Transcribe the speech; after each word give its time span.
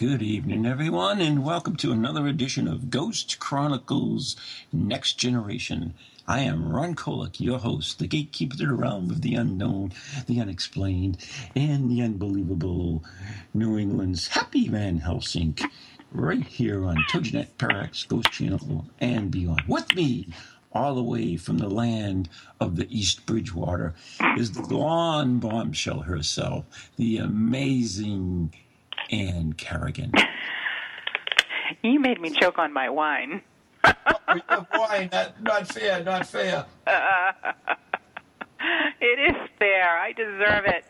Good 0.00 0.22
evening, 0.22 0.64
everyone, 0.64 1.20
and 1.20 1.44
welcome 1.44 1.76
to 1.76 1.92
another 1.92 2.26
edition 2.26 2.66
of 2.66 2.88
Ghost 2.88 3.38
Chronicles 3.38 4.34
Next 4.72 5.18
Generation. 5.18 5.92
I 6.26 6.40
am 6.40 6.72
Ron 6.72 6.94
Kolek, 6.94 7.38
your 7.38 7.58
host, 7.58 7.98
the 7.98 8.06
gatekeeper 8.06 8.56
to 8.56 8.66
the 8.66 8.72
realm 8.72 9.10
of 9.10 9.20
the 9.20 9.34
unknown, 9.34 9.92
the 10.26 10.40
unexplained, 10.40 11.18
and 11.54 11.90
the 11.90 12.00
unbelievable. 12.00 13.04
New 13.52 13.76
England's 13.76 14.28
Happy 14.28 14.68
Van 14.68 15.00
Helsing, 15.00 15.58
right 16.10 16.46
here 16.46 16.82
on 16.86 16.96
TogiNet, 17.10 17.58
Parax, 17.58 18.04
Ghost 18.04 18.32
Channel, 18.32 18.86
and 19.00 19.30
beyond. 19.30 19.64
With 19.68 19.94
me, 19.94 20.28
all 20.72 20.94
the 20.94 21.02
way 21.02 21.36
from 21.36 21.58
the 21.58 21.68
land 21.68 22.30
of 22.58 22.76
the 22.76 22.86
East 22.88 23.26
Bridgewater, 23.26 23.92
is 24.38 24.52
the 24.52 24.62
blonde 24.62 25.42
bombshell 25.42 26.00
herself, 26.00 26.90
the 26.96 27.18
amazing 27.18 28.54
Anne 29.10 29.52
Carrigan. 29.54 30.12
You 31.82 32.00
made 32.00 32.20
me 32.20 32.30
choke 32.30 32.58
on 32.58 32.72
my 32.72 32.88
wine. 32.88 33.42
Why? 33.82 35.08
Not, 35.12 35.42
not 35.42 35.66
fair, 35.68 36.02
not 36.04 36.26
fair. 36.26 36.64
It 39.00 39.18
is 39.30 39.48
fair. 39.58 39.98
I 39.98 40.12
deserve 40.12 40.66
it. 40.66 40.84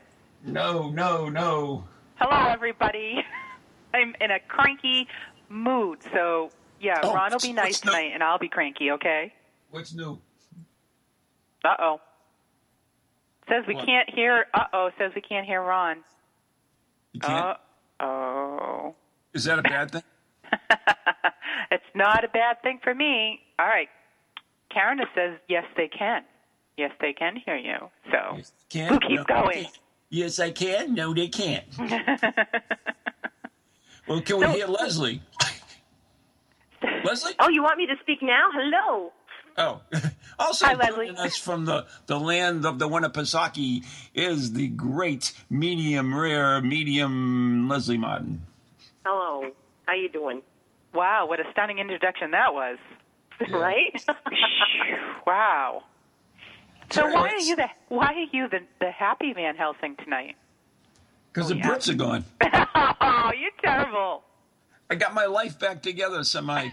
No, 0.44 0.90
no, 0.90 1.28
no. 1.28 1.84
Hello, 2.16 2.48
everybody. 2.50 3.24
I'm 3.94 4.16
in 4.20 4.32
a 4.32 4.40
cranky 4.40 5.06
mood, 5.48 6.00
so 6.12 6.50
yeah, 6.80 6.98
Oh, 7.04 7.14
Ron 7.14 7.30
will 7.30 7.38
be 7.38 7.52
nice 7.52 7.66
what's 7.74 7.84
new? 7.84 7.90
tonight, 7.92 8.10
and 8.12 8.24
I'll 8.24 8.40
be 8.40 8.48
cranky. 8.48 8.90
Okay? 8.90 9.32
What's 9.70 9.94
new? 9.94 10.18
Uh 11.64 11.74
oh. 11.78 12.00
Says 13.48 13.62
we 13.68 13.76
What? 13.76 13.86
can't 13.86 14.10
hear. 14.12 14.46
Uh 14.52 14.64
oh. 14.72 14.90
Says 14.98 15.12
we 15.14 15.20
can't 15.20 15.46
hear 15.46 15.62
Ron. 15.62 15.98
You 17.12 17.20
can't? 17.20 17.44
Uh 17.44 17.54
oh. 18.00 18.94
Is 19.34 19.44
that 19.44 19.58
a 19.58 19.62
bad 19.62 19.90
thing? 19.92 20.02
it's 21.70 21.84
not 21.94 22.24
a 22.24 22.28
bad 22.28 22.60
thing 22.62 22.80
for 22.82 22.94
me. 22.94 23.40
All 23.58 23.66
right. 23.66 23.88
Karen 24.72 24.98
says 25.14 25.38
yes, 25.48 25.64
they 25.76 25.88
can. 25.88 26.22
Yes, 26.76 26.92
they 27.00 27.12
can 27.12 27.36
hear 27.44 27.56
you. 27.56 27.76
So 28.10 28.36
Yes, 28.36 28.52
they 28.70 28.78
can. 28.80 28.90
we'll 28.90 29.00
keep 29.00 29.18
No, 29.18 29.24
going. 29.24 29.62
can't. 29.64 29.78
Yes, 30.10 30.38
I 30.40 30.50
can. 30.50 30.94
No, 30.94 31.14
they 31.14 31.28
can't. 31.28 31.64
well, 34.08 34.20
can 34.22 34.38
we 34.38 34.44
So- 34.46 34.52
hear 34.52 34.66
Leslie? 34.66 35.22
Leslie? 37.04 37.32
Oh, 37.38 37.48
you 37.48 37.62
want 37.62 37.78
me 37.78 37.86
to 37.86 37.94
speak 38.00 38.18
now? 38.22 38.48
Hello. 38.52 39.12
Oh, 39.58 39.80
also 40.40 40.66
Hi, 40.66 40.74
joining 40.74 41.14
Leslie. 41.14 41.26
us 41.26 41.36
from 41.36 41.64
the, 41.66 41.86
the 42.06 42.18
land 42.18 42.64
of 42.66 42.78
the 42.78 42.88
Winnipesaukee 42.88 43.84
is 44.14 44.52
the 44.54 44.68
great 44.68 45.32
medium 45.48 46.18
rare 46.18 46.60
medium 46.60 47.68
Leslie 47.68 47.98
Martin. 47.98 48.42
Hello. 49.04 49.50
How 49.86 49.94
you 49.94 50.08
doing? 50.08 50.42
Wow, 50.94 51.26
what 51.28 51.38
a 51.40 51.44
stunning 51.52 51.78
introduction 51.78 52.32
that 52.32 52.52
was. 52.54 52.78
Right? 53.50 54.04
Wow. 55.26 55.84
So 56.90 57.02
Sorry, 57.02 57.14
why 57.14 57.28
are 57.28 57.38
you 57.38 57.54
the 57.56 57.68
why 57.88 58.06
are 58.06 58.26
you 58.36 58.48
the 58.48 58.60
the 58.80 58.90
happy 58.90 59.32
Van 59.32 59.54
Helsing 59.56 59.96
tonight? 60.02 60.34
Because 61.32 61.50
Oh, 61.50 61.54
the 61.54 61.60
yeah. 61.60 61.68
Brits 61.68 61.88
are 61.88 61.94
gone. 61.94 62.24
oh, 63.00 63.30
you're 63.38 63.50
terrible. 63.62 64.24
I 64.90 64.96
got 64.96 65.14
my 65.14 65.26
life 65.26 65.58
back 65.58 65.82
together, 65.82 66.24
semi. 66.24 66.70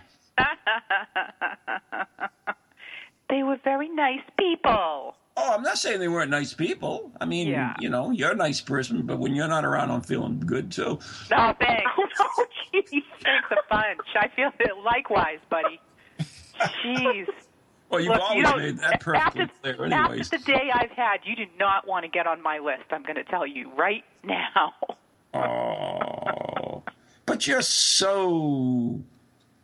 They 3.29 3.43
were 3.43 3.57
very 3.63 3.89
nice 3.89 4.21
people. 4.39 5.15
Oh, 5.39 5.53
I'm 5.53 5.61
not 5.61 5.77
saying 5.77 5.99
they 5.99 6.07
weren't 6.07 6.31
nice 6.31 6.53
people. 6.53 7.11
I 7.21 7.25
mean, 7.25 7.47
Yeah. 7.47 7.75
you 7.79 7.89
know, 7.89 8.09
you're 8.11 8.31
a 8.31 8.35
nice 8.35 8.59
person, 8.61 9.03
but 9.05 9.19
when 9.19 9.35
you're 9.35 9.47
not 9.47 9.65
around, 9.65 9.91
I'm 9.91 10.01
feeling 10.01 10.39
good 10.39 10.71
too. 10.71 10.97
No, 11.29 11.53
thanks. 11.59 11.91
oh, 12.19 12.45
jeez. 12.73 13.03
Thanks 13.21 13.51
a 13.51 13.55
bunch. 13.69 13.99
I 14.15 14.29
feel 14.35 14.51
it 14.59 14.71
likewise, 14.83 15.39
buddy. 15.49 15.79
Jeez. 16.83 17.27
Well, 17.89 18.01
you've 18.01 18.09
Look, 18.13 18.21
always 18.21 18.37
you 18.37 18.43
know, 18.43 18.57
made 18.57 18.77
that 18.79 18.99
perfectly 18.99 19.41
after, 19.43 19.53
clear, 19.61 19.85
anyways. 19.85 20.21
After 20.33 20.37
the 20.39 20.43
day 20.43 20.71
I've 20.73 20.91
had, 20.91 21.19
you 21.23 21.35
do 21.35 21.45
not 21.59 21.87
want 21.87 22.03
to 22.03 22.09
get 22.09 22.25
on 22.27 22.41
my 22.41 22.57
list. 22.57 22.83
I'm 22.91 23.03
going 23.03 23.15
to 23.15 23.23
tell 23.23 23.45
you 23.45 23.71
right 23.75 24.03
now. 24.23 24.73
Oh, 25.33 26.83
but 27.25 27.45
you're 27.47 27.61
so 27.61 29.01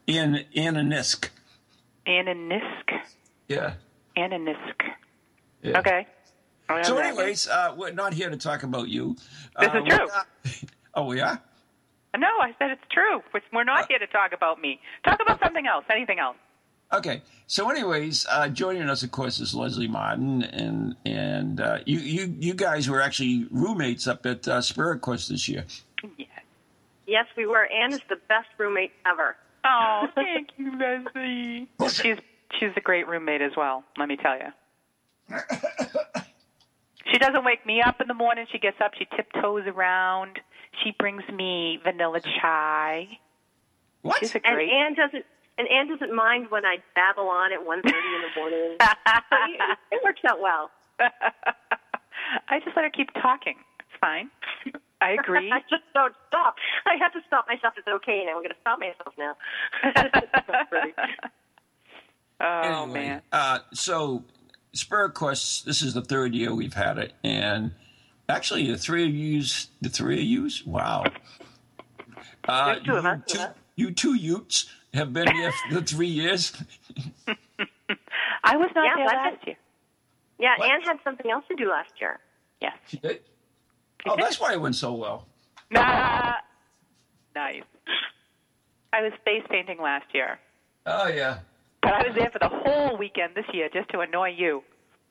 in 0.07 0.45
Ananisk. 0.55 1.29
Ananisk. 2.05 2.99
Yeah. 3.53 3.73
Ananisk. 4.17 4.81
yeah. 5.61 5.79
Okay. 5.79 6.07
So, 6.83 6.97
anyways, 6.97 7.47
uh, 7.47 7.73
we're 7.77 7.91
not 7.91 8.13
here 8.13 8.29
to 8.29 8.37
talk 8.37 8.63
about 8.63 8.87
you. 8.89 9.15
This 9.59 9.69
uh, 9.69 9.77
is 9.83 9.83
true. 9.95 10.07
not- 10.07 10.27
oh, 10.95 11.11
yeah. 11.11 11.37
No, 12.17 12.27
I 12.41 12.53
said 12.57 12.71
it's 12.71 12.81
true. 12.91 13.21
We're- 13.33 13.45
We're 13.51 13.63
not 13.63 13.87
here 13.89 13.99
to 13.99 14.07
talk 14.07 14.31
about 14.33 14.61
me. 14.61 14.79
Talk 15.03 15.19
about 15.21 15.39
something 15.41 15.67
else. 15.67 15.85
Anything 15.91 16.19
else? 16.19 16.37
Okay. 16.91 17.21
So, 17.47 17.69
anyways, 17.69 18.25
uh, 18.29 18.47
joining 18.49 18.89
us, 18.89 19.03
of 19.03 19.11
course, 19.11 19.39
is 19.39 19.53
Leslie 19.55 19.87
Martin, 19.87 20.43
and 20.43 20.95
and 21.05 21.59
uh, 21.59 21.79
you 21.85 21.99
you 21.99 22.35
you 22.39 22.53
guys 22.53 22.87
were 22.89 23.01
actually 23.01 23.47
roommates 23.51 24.07
up 24.07 24.25
at 24.25 24.47
uh, 24.47 24.61
Spirit 24.61 25.01
Quest 25.01 25.29
this 25.29 25.47
year. 25.49 25.65
Yeah. 26.17 26.25
Yes, 27.07 27.25
we 27.35 27.45
were. 27.47 27.65
Anne 27.65 27.93
is 27.93 28.01
the 28.09 28.17
best 28.29 28.47
roommate 28.57 28.91
ever. 29.05 29.35
Oh, 29.65 30.07
thank 30.15 30.49
you, 30.57 30.77
Leslie. 30.77 31.67
She's 31.89 32.17
she's 32.59 32.69
a 32.75 32.81
great 32.81 33.07
roommate 33.07 33.41
as 33.41 33.51
well. 33.55 33.83
Let 33.97 34.07
me 34.07 34.17
tell 34.17 34.37
you. 34.37 35.37
She 37.11 37.19
doesn't 37.19 37.45
wake 37.45 37.63
me 37.65 37.79
up 37.79 38.01
in 38.01 38.07
the 38.07 38.13
morning. 38.15 38.47
She 38.51 38.57
gets 38.57 38.77
up. 38.83 38.93
She 38.97 39.05
tiptoes 39.15 39.63
around. 39.67 40.39
She 40.83 40.95
brings 40.97 41.21
me 41.31 41.79
vanilla 41.83 42.19
chai. 42.21 43.07
What? 44.01 44.19
She's 44.19 44.33
a 44.33 44.39
great... 44.39 44.69
And. 44.69 44.71
Anne 44.71 44.95
doesn't. 44.95 45.25
And 45.55 45.67
Anne 45.67 45.87
doesn't 45.87 46.15
mind 46.15 46.47
when 46.49 46.65
I 46.65 46.77
babble 46.95 47.29
on 47.29 47.53
at 47.53 47.59
1.30 47.59 47.67
in 47.67 47.83
the 47.85 48.39
morning. 48.39 48.77
It, 49.45 49.77
it 49.91 50.03
works 50.03 50.21
out 50.27 50.41
well. 50.41 50.71
I 50.99 52.59
just 52.63 52.75
let 52.75 52.85
her 52.85 52.89
keep 52.89 53.13
talking. 53.21 53.55
It's 53.79 53.99
fine. 54.01 54.31
I 54.99 55.11
agree. 55.11 55.51
I 55.51 55.59
just 55.69 55.83
don't 55.93 56.15
stop. 56.27 56.55
I 56.87 56.95
have 56.99 57.13
to 57.13 57.19
stop 57.27 57.45
myself. 57.47 57.75
It's 57.77 57.87
okay 57.87 58.23
now. 58.25 58.37
I'm 58.37 58.43
going 58.43 58.49
to 58.49 58.55
stop 58.61 58.79
myself 58.79 59.13
now. 59.19 59.35
Oh 62.43 62.83
Anyway, 62.83 62.99
man. 63.07 63.21
Uh, 63.31 63.59
so, 63.73 64.23
Spirit 64.73 65.13
Quest, 65.13 65.65
this 65.65 65.81
is 65.81 65.93
the 65.93 66.01
third 66.01 66.35
year 66.35 66.53
we've 66.53 66.73
had 66.73 66.97
it, 66.97 67.13
and 67.23 67.71
actually, 68.29 68.69
the 68.71 68.77
three 68.77 69.05
of 69.05 69.13
yous, 69.13 69.69
the 69.81 69.89
three 69.89 70.17
of 70.19 70.23
yous, 70.23 70.65
wow. 70.65 71.05
Uh, 72.47 72.73
There's 72.73 72.83
two 72.85 72.95
of 72.95 73.05
us, 73.05 73.19
you, 73.27 73.33
two, 73.35 73.45
you 73.75 73.91
two 73.91 74.13
Utes 74.15 74.69
have 74.93 75.13
been 75.13 75.31
here 75.31 75.51
for 75.69 75.75
the 75.75 75.81
three 75.81 76.07
years. 76.07 76.51
I 78.43 78.57
was 78.57 78.69
not 78.75 78.83
Yeah, 78.85 78.95
there 78.97 79.05
that's 79.07 79.35
last 79.35 79.47
year. 79.47 79.55
Yeah, 80.39 80.55
What? 80.57 80.69
Anne 80.69 80.81
had 80.81 80.97
something 81.03 81.31
else 81.31 81.45
to 81.47 81.55
do 81.55 81.69
last 81.69 81.91
year. 82.01 82.19
Yes. 82.61 82.73
She 82.87 82.97
did? 82.97 83.21
Oh, 84.05 84.15
that's 84.17 84.39
why 84.39 84.51
it 84.53 84.59
went 84.59 84.75
so 84.75 84.91
well. 84.93 85.25
Nah. 85.71 86.33
Nice. 87.35 87.63
I 88.91 89.01
was 89.01 89.13
face 89.25 89.43
painting 89.49 89.81
last 89.81 90.05
year, 90.13 90.37
Oh, 90.85 91.07
yeah. 91.07 91.39
But 91.83 91.93
I 91.93 92.07
was 92.07 92.15
there 92.17 92.29
for 92.31 92.39
the 92.39 92.49
whole 92.49 92.97
weekend 92.97 93.35
this 93.35 93.45
year 93.53 93.69
just 93.71 93.89
to 93.89 93.99
annoy 93.99 94.29
you. 94.29 94.63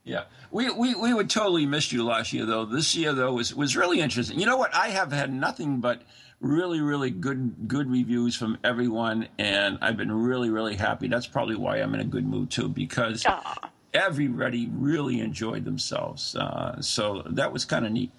Yeah, 0.04 0.24
we, 0.50 0.68
we 0.70 0.96
we 0.96 1.14
would 1.14 1.30
totally 1.30 1.64
missed 1.64 1.92
you 1.92 2.04
last 2.04 2.32
year 2.32 2.44
though. 2.44 2.64
This 2.64 2.96
year 2.96 3.12
though 3.12 3.34
was 3.34 3.54
was 3.54 3.76
really 3.76 4.00
interesting. 4.00 4.40
You 4.40 4.46
know 4.46 4.56
what? 4.56 4.74
I 4.74 4.88
have 4.88 5.12
had 5.12 5.32
nothing 5.32 5.78
but 5.78 6.02
really 6.40 6.80
really 6.80 7.10
good 7.10 7.68
good 7.68 7.88
reviews 7.88 8.34
from 8.34 8.58
everyone, 8.64 9.28
and 9.38 9.78
I've 9.80 9.96
been 9.96 10.10
really 10.10 10.50
really 10.50 10.74
happy. 10.74 11.06
That's 11.06 11.28
probably 11.28 11.54
why 11.54 11.76
I'm 11.76 11.94
in 11.94 12.00
a 12.00 12.04
good 12.04 12.26
mood 12.26 12.50
too 12.50 12.68
because 12.68 13.24
Aw. 13.26 13.70
everybody 13.94 14.68
really 14.72 15.20
enjoyed 15.20 15.64
themselves. 15.64 16.34
Uh, 16.34 16.80
so 16.80 17.22
that 17.30 17.52
was 17.52 17.64
kind 17.64 17.86
of 17.86 17.92
neat. 17.92 18.10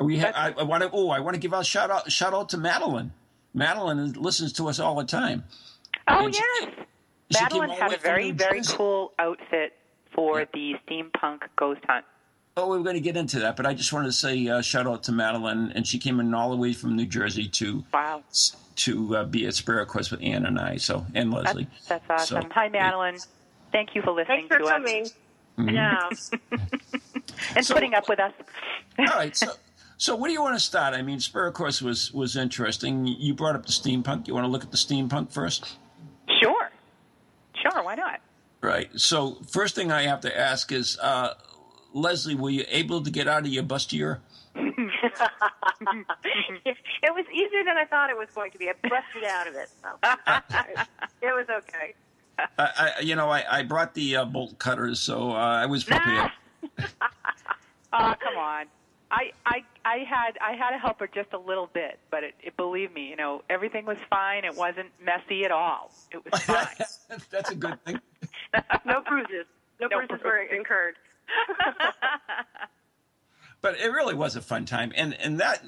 We 0.00 0.18
ha- 0.18 0.32
I, 0.34 0.52
I 0.52 0.62
want 0.62 0.84
to 0.84 0.90
oh 0.90 1.10
I 1.10 1.20
want 1.20 1.34
to 1.34 1.40
give 1.40 1.52
out 1.52 1.66
shout 1.66 1.90
out 1.90 2.10
shout 2.10 2.32
out 2.32 2.48
to 2.50 2.56
Madeline. 2.56 3.12
Madeline 3.52 4.12
listens 4.14 4.54
to 4.54 4.68
us 4.70 4.78
all 4.80 4.94
the 4.94 5.04
time. 5.04 5.44
Oh 6.06 6.24
And 6.24 6.34
yes. 6.34 6.42
she 6.60 6.68
Madeline 7.32 7.70
had 7.70 7.92
a 7.92 7.98
very 7.98 8.30
very 8.30 8.62
cool 8.62 9.12
outfit 9.18 9.74
for 10.14 10.40
Yeah. 10.40 10.46
the 10.52 10.74
steampunk 10.86 11.40
ghost 11.56 11.80
hunt. 11.86 12.04
Oh, 12.56 12.68
we 12.70 12.78
are 12.78 12.82
going 12.82 12.94
to 12.96 13.00
get 13.00 13.16
into 13.16 13.38
that, 13.40 13.56
but 13.56 13.66
I 13.66 13.74
just 13.74 13.92
wanted 13.92 14.06
to 14.06 14.12
say 14.12 14.48
uh, 14.48 14.60
shout 14.62 14.86
out 14.88 15.04
to 15.04 15.12
Madeline, 15.12 15.70
and 15.76 15.86
she 15.86 15.98
came 15.98 16.18
in 16.18 16.34
all 16.34 16.50
the 16.50 16.56
way 16.56 16.72
from 16.72 16.96
New 16.96 17.06
Jersey 17.06 17.46
to 17.48 17.84
wow 17.92 18.22
to 18.76 19.16
uh, 19.16 19.24
be 19.24 19.46
at 19.46 19.54
Spirit 19.54 19.86
Quest 19.88 20.10
with 20.10 20.22
Ann 20.22 20.46
and 20.46 20.58
I. 20.58 20.76
So 20.76 21.04
and 21.14 21.32
Leslie. 21.32 21.68
That's, 21.88 22.06
that's 22.06 22.10
awesome. 22.10 22.42
So, 22.42 22.48
Hi, 22.54 22.68
Madeline. 22.68 23.14
Yeah. 23.14 23.20
Thank 23.72 23.94
you 23.94 24.02
for 24.02 24.12
listening 24.12 24.48
Thanks 24.48 24.56
for 24.56 24.62
to 24.62 24.68
coming. 24.68 25.02
us. 25.02 25.14
Mm-hmm. 25.58 25.68
Yeah. 25.70 26.08
and 27.56 27.66
so, 27.66 27.74
putting 27.74 27.94
up 27.94 28.08
with 28.08 28.18
us. 28.20 28.32
all 28.98 29.04
right. 29.06 29.36
So, 29.36 29.52
so 29.96 30.16
where 30.16 30.28
do 30.28 30.32
you 30.32 30.40
want 30.42 30.54
to 30.56 30.60
start? 30.60 30.94
I 30.94 31.02
mean, 31.02 31.20
Spirit 31.20 31.52
Quest 31.54 31.82
was 31.82 32.12
was 32.12 32.36
interesting. 32.36 33.06
You 33.06 33.34
brought 33.34 33.54
up 33.56 33.66
the 33.66 33.72
steampunk. 33.72 34.26
You 34.26 34.34
want 34.34 34.44
to 34.44 34.50
look 34.50 34.62
at 34.64 34.70
the 34.70 34.76
steampunk 34.76 35.32
first? 35.32 35.76
Sure. 37.62 37.82
Why 37.82 37.94
not? 37.94 38.20
Right. 38.60 38.90
So 38.96 39.38
first 39.48 39.74
thing 39.74 39.92
I 39.92 40.02
have 40.02 40.20
to 40.22 40.38
ask 40.38 40.72
is, 40.72 40.98
uh, 40.98 41.34
Leslie, 41.92 42.34
were 42.34 42.50
you 42.50 42.64
able 42.68 43.02
to 43.02 43.10
get 43.10 43.28
out 43.28 43.42
of 43.42 43.48
your 43.48 43.62
bustier? 43.62 44.18
it 44.54 44.66
was 47.14 47.24
easier 47.32 47.64
than 47.64 47.76
I 47.76 47.84
thought 47.88 48.10
it 48.10 48.18
was 48.18 48.28
going 48.34 48.50
to 48.50 48.58
be. 48.58 48.68
I 48.68 48.72
busted 48.82 49.24
out 49.24 49.46
of 49.46 49.54
it. 49.54 49.70
So. 49.82 49.88
it 51.22 51.32
was 51.34 51.46
okay. 51.48 51.94
I, 52.58 52.92
I, 52.98 53.00
you 53.00 53.16
know, 53.16 53.30
I, 53.30 53.44
I 53.58 53.62
brought 53.62 53.94
the 53.94 54.16
uh, 54.16 54.24
bolt 54.24 54.58
cutters, 54.58 55.00
so 55.00 55.30
uh, 55.30 55.34
I 55.34 55.66
was 55.66 55.84
prepared. 55.84 56.30
oh, 57.92 58.14
come 58.20 58.36
on. 58.36 58.66
I, 59.10 59.32
I 59.46 59.64
I 59.84 59.98
had 59.98 60.38
I 60.40 60.52
had 60.52 60.70
to 60.70 60.78
help 60.78 61.00
her 61.00 61.06
just 61.06 61.32
a 61.32 61.38
little 61.38 61.68
bit, 61.72 61.98
but 62.10 62.24
it, 62.24 62.34
it 62.42 62.56
believe 62.56 62.92
me, 62.92 63.08
you 63.08 63.16
know, 63.16 63.42
everything 63.48 63.86
was 63.86 63.96
fine. 64.10 64.44
It 64.44 64.54
wasn't 64.54 64.88
messy 65.02 65.44
at 65.44 65.50
all. 65.50 65.92
It 66.10 66.22
was 66.24 66.42
fine. 66.42 66.66
That's 67.30 67.50
a 67.50 67.54
good 67.54 67.82
thing. 67.84 68.00
no 68.84 69.00
bruises. 69.00 69.46
No, 69.80 69.86
no 69.86 69.98
bruises, 69.98 70.08
bruises 70.08 70.24
were 70.24 70.56
incurred. 70.56 70.96
but 73.60 73.78
it 73.78 73.88
really 73.88 74.14
was 74.14 74.36
a 74.36 74.42
fun 74.42 74.66
time, 74.66 74.92
and 74.94 75.14
and 75.14 75.40
that 75.40 75.64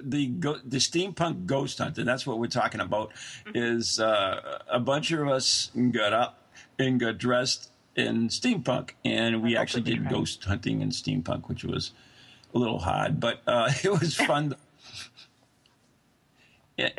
the 0.00 0.28
the 0.64 0.78
steampunk 0.78 1.46
ghost 1.46 1.78
hunting. 1.78 2.04
That's 2.04 2.26
what 2.26 2.38
we're 2.38 2.46
talking 2.46 2.80
about. 2.80 3.12
Mm-hmm. 3.46 3.56
Is 3.56 3.98
uh, 3.98 4.60
a 4.68 4.78
bunch 4.78 5.10
of 5.10 5.28
us 5.28 5.72
got 5.90 6.12
up 6.12 6.42
and 6.78 7.00
got 7.00 7.18
dressed 7.18 7.70
in 7.96 8.28
steampunk, 8.28 8.90
and 9.04 9.42
we 9.42 9.56
actually 9.56 9.82
did 9.82 10.08
ghost 10.08 10.44
hunting 10.44 10.80
in 10.80 10.90
steampunk, 10.90 11.48
which 11.48 11.64
was 11.64 11.90
a 12.54 12.58
little 12.58 12.78
hard, 12.78 13.20
but 13.20 13.40
uh, 13.46 13.70
it 13.84 13.90
was 13.90 14.14
fun. 14.30 14.54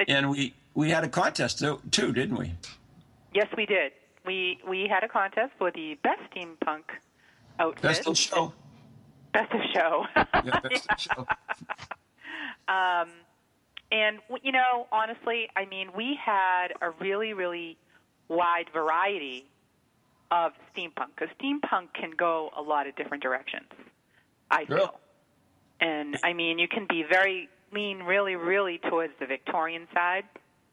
and 0.08 0.30
we 0.30 0.54
we 0.74 0.90
had 0.90 1.04
a 1.04 1.10
contest 1.10 1.64
too, 1.92 2.12
didn't 2.12 2.38
we? 2.38 2.54
Yes, 3.34 3.48
we 3.58 3.66
did. 3.66 3.92
We 4.26 4.60
we 4.68 4.88
had 4.88 5.04
a 5.04 5.08
contest 5.08 5.54
for 5.58 5.72
the 5.72 5.98
best 6.04 6.22
steampunk 6.32 6.84
outfit. 7.60 7.82
Best 7.82 8.08
of 8.08 8.18
show. 8.18 8.54
Best 9.34 9.52
of 9.54 9.62
show. 9.74 10.06
yeah, 10.16 10.60
best 10.62 10.88
of 10.90 11.00
show. 11.00 11.28
um, 12.68 13.10
and 13.92 14.20
you 14.44 14.52
know, 14.52 14.88
honestly, 14.92 15.50
I 15.56 15.66
mean, 15.66 15.90
we 15.96 16.18
had 16.24 16.70
a 16.82 16.92
really, 17.02 17.34
really 17.34 17.78
wide 18.28 18.70
variety 18.74 19.46
of 20.32 20.54
steampunk 20.76 21.10
because 21.16 21.30
steampunk 21.40 21.94
can 21.94 22.12
go 22.18 22.50
a 22.58 22.62
lot 22.62 22.88
of 22.88 22.96
different 22.96 23.22
directions. 23.22 23.68
I 24.50 24.66
feel. 24.66 24.78
Real? 24.78 25.00
And 25.80 26.18
I 26.24 26.34
mean, 26.34 26.60
you 26.60 26.68
can 26.68 26.86
be 26.88 27.04
very 27.10 27.50
lean 27.74 28.00
really, 28.00 28.36
really 28.36 28.80
towards 28.90 29.14
the 29.20 29.26
Victorian 29.26 29.88
side. 29.94 30.24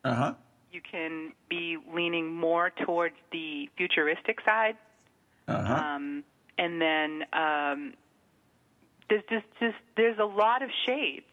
Uh 0.05 0.15
huh. 0.15 0.35
You 0.71 0.81
can 0.81 1.33
be 1.51 1.77
leaning 1.95 2.33
more 2.33 2.71
towards 2.85 3.17
the 3.31 3.69
futuristic 3.77 4.39
side. 4.45 4.77
Uh-huh. 5.49 5.75
Um, 5.75 6.25
and 6.57 6.81
then 6.81 7.23
um, 7.33 7.95
there's 9.09 9.25
just, 9.29 9.47
just 9.61 9.77
there's 9.97 10.19
a 10.19 10.25
lot 10.25 10.63
of 10.63 10.71
shades. 10.87 11.27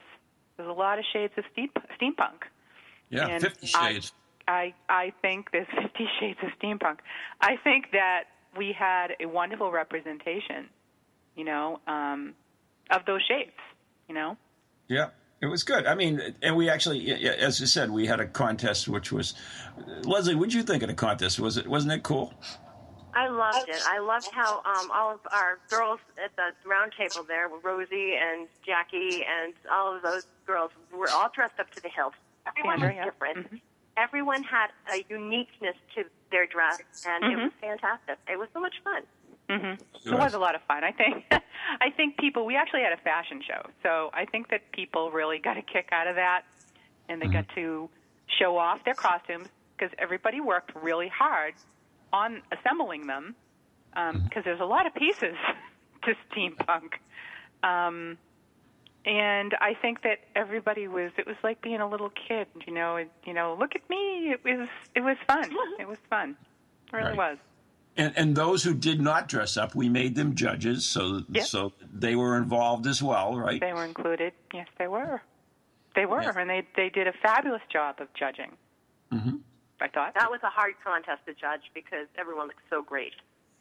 There's 0.57 0.69
a 0.69 0.73
lot 0.73 0.99
of 0.99 1.05
shades 1.13 1.33
of 1.37 1.45
steam, 1.53 1.69
steampunk. 2.01 2.43
Yeah, 3.09 3.27
and 3.27 3.41
fifty 3.41 3.67
shades. 3.67 4.11
I, 4.47 4.73
I 4.89 4.93
I 5.03 5.13
think 5.21 5.51
there's 5.51 5.67
fifty 5.81 6.07
shades 6.19 6.39
of 6.43 6.49
steampunk. 6.59 6.97
I 7.39 7.55
think 7.63 7.91
that 7.93 8.25
we 8.57 8.75
had 8.77 9.15
a 9.21 9.25
wonderful 9.25 9.71
representation. 9.71 10.67
You 11.35 11.45
know, 11.45 11.79
um, 11.87 12.33
of 12.89 13.05
those 13.05 13.21
shapes, 13.27 13.53
you 14.07 14.15
know? 14.15 14.37
Yeah. 14.87 15.09
It 15.41 15.45
was 15.45 15.63
good. 15.63 15.85
I 15.85 15.95
mean, 15.95 16.35
and 16.41 16.57
we 16.57 16.69
actually, 16.69 17.13
as 17.13 17.61
you 17.61 17.65
said, 17.65 17.89
we 17.89 18.05
had 18.05 18.19
a 18.19 18.27
contest, 18.27 18.89
which 18.89 19.09
was 19.11 19.35
Leslie. 20.03 20.35
What'd 20.35 20.53
you 20.53 20.63
think 20.63 20.83
of 20.83 20.89
the 20.89 20.95
contest? 20.95 21.39
Was 21.39 21.55
it 21.55 21.65
wasn't 21.65 21.93
it 21.93 22.03
cool? 22.03 22.33
I 23.13 23.29
loved 23.29 23.69
it. 23.69 23.81
I 23.87 23.99
loved 23.99 24.29
how 24.33 24.57
um, 24.65 24.91
all 24.91 25.13
of 25.13 25.19
our 25.31 25.59
girls 25.69 25.99
at 26.23 26.35
the 26.35 26.69
round 26.69 26.91
table 26.97 27.25
there, 27.25 27.47
were 27.47 27.59
Rosie 27.59 28.15
and 28.15 28.47
Jackie, 28.65 29.23
and 29.25 29.53
all 29.71 29.95
of 29.95 30.01
those 30.01 30.27
girls 30.45 30.71
were 30.91 31.09
all 31.09 31.29
dressed 31.33 31.59
up 31.59 31.71
to 31.71 31.81
the 31.81 31.89
hilt. 31.89 32.13
Everyone 32.45 32.81
was 32.81 33.05
different. 33.05 33.47
Mm-hmm. 33.47 33.55
Everyone 33.97 34.43
had 34.43 34.67
a 34.93 35.05
uniqueness 35.09 35.75
to 35.95 36.03
their 36.31 36.47
dress, 36.47 36.79
and 37.07 37.23
mm-hmm. 37.23 37.39
it 37.39 37.43
was 37.43 37.51
fantastic. 37.61 38.17
It 38.27 38.37
was 38.37 38.49
so 38.53 38.59
much 38.59 38.75
fun. 38.83 39.03
Mm-hmm. 39.49 40.13
It 40.13 40.17
was 40.17 40.33
a 40.33 40.39
lot 40.39 40.55
of 40.55 40.61
fun. 40.63 40.83
I 40.83 40.91
think. 40.91 41.25
I 41.81 41.89
think 41.95 42.17
people. 42.17 42.45
We 42.45 42.55
actually 42.55 42.81
had 42.81 42.93
a 42.93 43.01
fashion 43.01 43.41
show, 43.45 43.69
so 43.83 44.09
I 44.13 44.25
think 44.25 44.49
that 44.49 44.71
people 44.71 45.11
really 45.11 45.39
got 45.39 45.57
a 45.57 45.61
kick 45.61 45.89
out 45.91 46.07
of 46.07 46.15
that, 46.15 46.43
and 47.07 47.21
they 47.21 47.25
mm-hmm. 47.25 47.33
got 47.33 47.55
to 47.55 47.89
show 48.39 48.57
off 48.57 48.83
their 48.85 48.93
costumes 48.93 49.47
because 49.77 49.93
everybody 49.97 50.41
worked 50.41 50.71
really 50.75 51.07
hard 51.07 51.53
on 52.11 52.41
assembling 52.51 53.07
them 53.07 53.35
because 53.91 54.15
um, 54.15 54.21
mm-hmm. 54.21 54.39
there's 54.43 54.59
a 54.59 54.65
lot 54.65 54.85
of 54.85 54.93
pieces 54.93 55.35
to 56.03 56.13
steampunk. 56.29 56.93
Um, 57.63 58.17
and 59.05 59.55
I 59.61 59.73
think 59.81 60.03
that 60.03 60.19
everybody 60.35 60.87
was. 60.87 61.11
It 61.17 61.25
was 61.25 61.37
like 61.43 61.61
being 61.61 61.79
a 61.79 61.89
little 61.89 62.11
kid, 62.11 62.47
you 62.67 62.73
know. 62.73 62.97
And, 62.97 63.09
you 63.25 63.33
know, 63.33 63.55
look 63.57 63.75
at 63.75 63.89
me. 63.89 64.31
It 64.31 64.41
was. 64.43 64.67
It 64.93 65.01
was 65.01 65.17
fun. 65.27 65.49
it 65.79 65.87
was 65.87 65.97
fun. 66.09 66.35
It 66.87 66.95
really 66.95 67.17
right. 67.17 67.17
was. 67.17 67.37
And, 67.97 68.13
and 68.15 68.35
those 68.35 68.63
who 68.63 68.73
did 68.73 69.01
not 69.01 69.27
dress 69.27 69.57
up, 69.57 69.75
we 69.75 69.89
made 69.89 70.15
them 70.15 70.35
judges, 70.35 70.85
so 70.85 71.23
yep. 71.29 71.45
so 71.45 71.73
they 71.91 72.15
were 72.15 72.37
involved 72.37 72.87
as 72.87 73.03
well, 73.03 73.35
right? 73.37 73.59
They 73.59 73.73
were 73.73 73.83
included. 73.83 74.33
Yes, 74.53 74.67
they 74.77 74.87
were. 74.87 75.21
They 75.95 76.05
were, 76.05 76.21
yeah. 76.21 76.31
and 76.35 76.49
they 76.49 76.65
they 76.75 76.89
did 76.89 77.07
a 77.07 77.13
fabulous 77.21 77.61
job 77.71 77.95
of 77.99 78.07
judging. 78.13 78.51
Mm-hmm. 79.11 79.37
I 79.81 79.87
thought 79.87 80.13
that 80.15 80.29
was 80.29 80.39
a 80.43 80.49
hard 80.49 80.73
contest 80.83 81.25
to 81.25 81.33
judge 81.33 81.71
because 81.73 82.07
everyone 82.17 82.47
looked 82.47 82.61
so 82.69 82.81
great. 82.81 83.13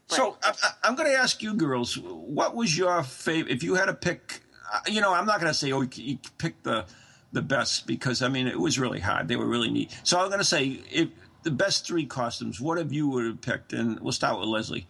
So 0.09 0.37
right. 0.45 0.57
I, 0.83 0.89
am 0.89 0.95
going 0.95 1.11
to 1.11 1.17
ask 1.17 1.43
you 1.43 1.55
girls, 1.55 1.99
what 1.99 2.55
was 2.55 2.77
your 2.77 3.03
favorite? 3.03 3.53
If 3.53 3.63
you 3.63 3.75
had 3.75 3.87
to 3.87 3.95
pick, 3.95 4.41
uh, 4.73 4.81
you 4.87 5.01
know, 5.01 5.13
I'm 5.13 5.27
not 5.27 5.41
going 5.41 5.51
to 5.51 5.59
say 5.59 5.73
oh 5.73 5.83
you 5.95 6.19
pick 6.39 6.63
the 6.63 6.87
the 7.33 7.43
best 7.43 7.87
because 7.87 8.23
I 8.23 8.29
mean 8.29 8.47
it 8.47 8.59
was 8.59 8.79
really 8.79 9.01
hard. 9.01 9.29
They 9.29 9.37
were 9.37 9.47
really 9.47 9.71
neat. 9.71 9.97
So 10.03 10.19
I'm 10.19 10.29
going 10.29 10.39
to 10.39 10.45
say 10.45 10.81
if 10.91 11.09
the 11.43 11.51
best 11.51 11.87
three 11.87 12.07
costumes. 12.07 12.61
What 12.61 12.79
have 12.79 12.93
you 12.93 13.09
would 13.09 13.25
have 13.25 13.41
picked? 13.41 13.73
And 13.73 13.99
we'll 14.01 14.13
start 14.13 14.39
with 14.39 14.49
Leslie. 14.49 14.87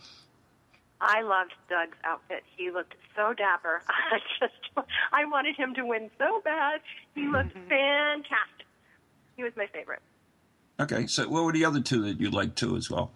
I 1.01 1.23
loved 1.23 1.55
Doug's 1.69 1.97
outfit. 2.05 2.43
He 2.57 2.71
looked 2.71 2.95
so 3.15 3.33
dapper. 3.33 3.83
I 3.89 4.19
just, 4.41 4.89
I 5.13 5.25
wanted 5.27 5.57
him 5.57 5.75
to 5.75 5.85
win 5.85 6.11
so 6.19 6.41
bad. 6.45 6.81
He 7.15 7.27
looked 7.27 7.55
mm-hmm. 7.55 7.69
fantastic. 7.69 8.67
He 9.37 9.45
was 9.45 9.53
my 9.57 9.67
favorite. 9.67 10.01
Okay, 10.81 11.07
so 11.07 11.29
what 11.29 11.45
were 11.45 11.53
the 11.53 11.65
other 11.65 11.81
two 11.81 12.03
that 12.03 12.21
you 12.21 12.31
liked 12.31 12.57
too 12.57 12.77
as 12.77 12.91
well? 12.91 13.11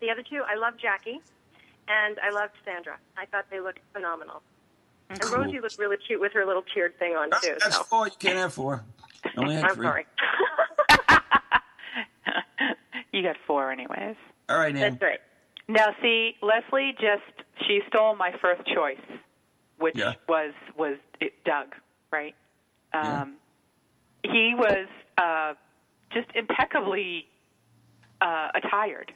The 0.00 0.10
other 0.10 0.22
two, 0.22 0.42
I 0.46 0.56
loved 0.56 0.80
Jackie, 0.80 1.20
and 1.88 2.18
I 2.22 2.30
loved 2.30 2.54
Sandra. 2.64 2.96
I 3.16 3.26
thought 3.26 3.46
they 3.50 3.60
looked 3.60 3.80
phenomenal. 3.92 4.42
And. 5.10 5.22
Rosie 5.30 5.60
looked 5.60 5.78
really 5.78 5.98
cute 6.06 6.20
with 6.20 6.32
her 6.32 6.46
little 6.46 6.64
tiered 6.74 6.98
thing 6.98 7.14
on 7.14 7.30
too. 7.42 7.56
That's 7.60 7.76
so. 7.76 7.82
four. 7.82 8.06
You 8.06 8.12
can't 8.18 8.38
have 8.38 8.54
four. 8.54 8.84
Only 9.36 9.56
have 9.56 9.64
I'm 9.64 9.74
three. 9.76 9.86
sorry. 9.86 10.06
You 13.12 13.22
got 13.22 13.36
four, 13.46 13.70
anyways. 13.70 14.16
All 14.48 14.58
right, 14.58 14.74
Ann. 14.74 14.98
That's 14.98 15.02
right. 15.02 15.20
Now, 15.68 15.94
see, 16.00 16.34
Leslie 16.42 16.92
just 16.94 17.46
she 17.66 17.80
stole 17.88 18.16
my 18.16 18.32
first 18.40 18.66
choice, 18.66 18.96
which 19.78 19.96
yeah. 19.96 20.14
was 20.28 20.52
was 20.76 20.96
Doug, 21.44 21.74
right? 22.10 22.34
Um, 22.92 23.36
yeah. 24.24 24.32
He 24.32 24.54
was 24.54 24.86
uh, 25.18 25.54
just 26.12 26.28
impeccably 26.34 27.26
uh, 28.20 28.48
attired, 28.54 29.12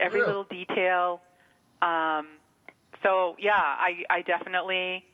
every 0.00 0.20
little 0.20 0.44
detail. 0.44 1.20
Um, 1.80 2.26
so 3.02 3.36
yeah, 3.38 3.52
I 3.54 4.04
I 4.10 4.22
definitely 4.22 5.04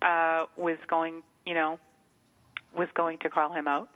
uh, 0.00 0.46
was 0.56 0.78
going, 0.88 1.22
you 1.44 1.54
know, 1.54 1.78
was 2.76 2.88
going 2.94 3.18
to 3.18 3.30
call 3.30 3.52
him 3.52 3.66
out. 3.66 3.88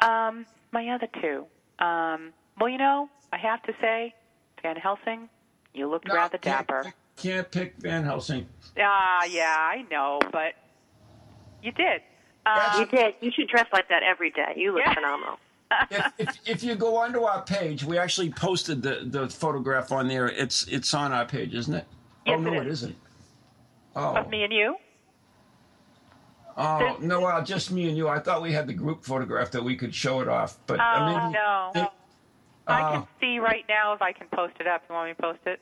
Um, 0.00 0.46
my 0.72 0.88
other 0.90 1.08
two. 1.20 1.46
Um, 1.78 2.32
well, 2.58 2.68
you 2.68 2.78
know, 2.78 3.08
I 3.32 3.38
have 3.38 3.62
to 3.64 3.72
say, 3.80 4.14
Van 4.62 4.76
Helsing, 4.76 5.28
you 5.74 5.88
looked 5.88 6.08
no, 6.08 6.14
rather 6.14 6.38
can't, 6.38 6.66
dapper. 6.66 6.92
Can't 7.16 7.50
pick 7.50 7.74
Van 7.78 8.04
Helsing. 8.04 8.46
Ah, 8.78 9.20
uh, 9.20 9.24
yeah, 9.26 9.56
I 9.58 9.84
know, 9.90 10.20
but 10.32 10.54
you 11.62 11.72
did. 11.72 12.02
Um, 12.46 12.80
you 12.80 12.86
did. 12.86 13.14
You 13.20 13.30
should 13.32 13.48
dress 13.48 13.66
like 13.72 13.88
that 13.88 14.02
every 14.02 14.30
day. 14.30 14.54
You 14.56 14.72
look 14.72 14.82
yeah. 14.86 14.94
phenomenal. 14.94 15.38
if, 15.90 16.12
if, 16.18 16.38
if, 16.46 16.62
you 16.62 16.76
go 16.76 16.96
onto 16.96 17.22
our 17.22 17.42
page, 17.42 17.82
we 17.82 17.98
actually 17.98 18.30
posted 18.30 18.82
the, 18.82 19.00
the 19.04 19.28
photograph 19.28 19.90
on 19.90 20.06
there. 20.06 20.28
It's 20.28 20.64
it's 20.68 20.94
on 20.94 21.12
our 21.12 21.24
page, 21.24 21.54
isn't 21.54 21.74
it? 21.74 21.84
Yes, 22.24 22.36
oh 22.38 22.40
no, 22.40 22.52
it, 22.52 22.66
it 22.66 22.66
isn't. 22.68 22.96
Oh. 23.96 24.14
Of 24.14 24.30
me 24.30 24.44
and 24.44 24.52
you? 24.52 24.76
Oh 26.56 26.96
no, 27.00 27.20
well, 27.20 27.42
just 27.42 27.72
me 27.72 27.88
and 27.88 27.96
you. 27.96 28.08
I 28.08 28.20
thought 28.20 28.42
we 28.42 28.52
had 28.52 28.68
the 28.68 28.74
group 28.74 29.04
photograph 29.04 29.50
that 29.50 29.64
we 29.64 29.74
could 29.74 29.94
show 29.94 30.20
it 30.20 30.28
off, 30.28 30.56
but 30.66 30.78
Oh, 30.78 30.82
I 30.82 31.24
mean, 31.24 31.32
no. 31.32 31.90
It- 32.68 32.72
I 32.72 32.82
uh, 32.82 32.92
can 32.92 33.06
see 33.20 33.38
right 33.38 33.64
now 33.68 33.92
if 33.92 34.02
I 34.02 34.12
can 34.12 34.28
post 34.28 34.54
it 34.60 34.66
up. 34.66 34.82
You 34.88 34.94
want 34.94 35.08
me 35.10 35.14
to 35.14 35.22
post 35.22 35.40
it? 35.46 35.60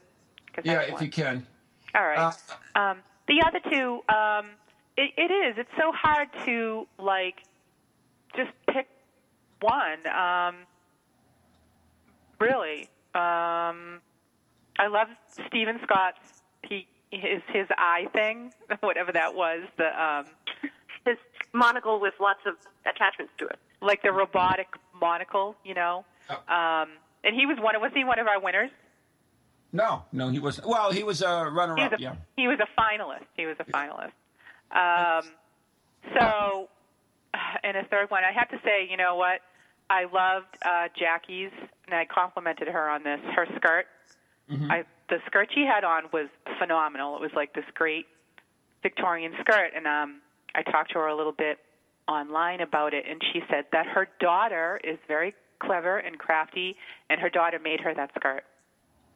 'Cause 0.53 0.65
yeah, 0.65 0.81
if 0.83 0.93
one. 0.95 1.03
you 1.05 1.11
can. 1.11 1.47
All 1.95 2.05
right. 2.07 2.33
Uh, 2.77 2.79
um, 2.79 2.99
the 3.29 3.43
other 3.47 3.61
two, 3.71 4.03
um, 4.15 4.51
it, 4.97 5.13
it 5.17 5.31
is. 5.33 5.59
It's 5.59 5.71
so 5.77 5.91
hard 5.93 6.29
to 6.45 6.87
like 6.99 7.43
just 8.37 8.51
pick 8.69 8.89
one. 9.61 10.07
Um, 10.07 10.57
really, 12.41 12.83
um, 13.15 14.01
I 14.79 14.87
love 14.89 15.09
Stephen 15.49 15.81
Scott's. 15.83 16.43
He 16.63 16.87
his 17.11 17.43
his 17.53 17.67
eye 17.77 18.07
thing, 18.13 18.53
whatever 18.81 19.13
that 19.13 19.35
was. 19.35 19.63
The 19.77 19.87
um, 20.03 20.27
His 21.05 21.17
monocle 21.53 22.01
with 22.01 22.15
lots 22.21 22.41
of 22.47 22.55
attachments 22.87 23.33
to 23.39 23.47
it. 23.47 23.59
like 23.81 24.03
the 24.03 24.13
robotic 24.13 24.69
monocle, 24.99 25.57
you 25.65 25.75
know. 25.75 26.05
Oh. 26.31 26.53
Um, 26.55 26.89
and 27.23 27.35
he 27.35 27.47
was 27.47 27.59
one. 27.61 27.77
of 27.77 27.83
Was 27.83 27.93
he 27.95 28.05
one 28.05 28.19
of 28.19 28.27
our 28.27 28.41
winners? 28.41 28.71
No, 29.73 30.05
no, 30.13 30.29
he 30.29 30.39
wasn't. 30.39 30.69
Well, 30.69 30.93
he 30.93 31.03
was 31.03 31.21
a 31.23 31.45
He 31.45 31.51
runner-up. 31.51 31.93
a, 31.95 31.97
Yeah. 32.01 32.15
he 32.37 32.47
was 32.47 32.59
a 32.61 32.81
finalist. 32.81 33.25
He 33.37 33.47
was 33.47 33.57
a 33.59 33.65
finalist. 33.65 34.13
Um, 34.71 35.25
so, 36.19 36.69
and 37.65 37.77
a 37.77 37.85
third 37.85 38.11
one, 38.11 38.23
I 38.25 38.33
have 38.33 38.49
to 38.51 38.59
say, 38.65 38.87
you 38.89 38.97
know 38.97 39.17
what? 39.17 39.41
I 39.91 40.05
loved 40.05 40.47
uh, 40.65 40.89
Jackie's, 40.99 41.51
and 41.87 41.95
I 41.95 42.07
complimented 42.07 42.69
her 42.69 42.89
on 42.89 43.03
this. 43.03 43.21
Her 43.35 43.47
skirt, 43.57 43.87
I, 44.71 44.85
the 45.11 45.19
skirt 45.27 45.49
she 45.55 45.65
had 45.65 45.85
on 45.85 46.05
was 46.13 46.29
phenomenal. 46.59 47.17
It 47.17 47.21
was 47.21 47.33
like 47.35 47.53
this 47.55 47.65
great 47.75 48.07
Victorian 48.83 49.33
skirt, 49.41 49.73
and 49.75 49.87
um, 49.87 50.21
I 50.55 50.63
talked 50.63 50.93
to 50.93 50.99
her 51.01 51.07
a 51.09 51.17
little 51.17 51.33
bit 51.33 51.59
online 52.09 52.61
about 52.61 52.95
it, 52.95 53.05
and 53.09 53.21
she 53.33 53.41
said 53.51 53.65
that 53.73 53.87
her 53.87 54.07
daughter 54.21 54.81
is 54.85 54.99
very 55.09 55.35
clever 55.67 55.99
and 55.99 56.19
crafty, 56.19 56.77
and 57.11 57.21
her 57.21 57.31
daughter 57.31 57.59
made 57.63 57.81
her 57.81 57.95
that 57.95 58.11
skirt. 58.19 58.43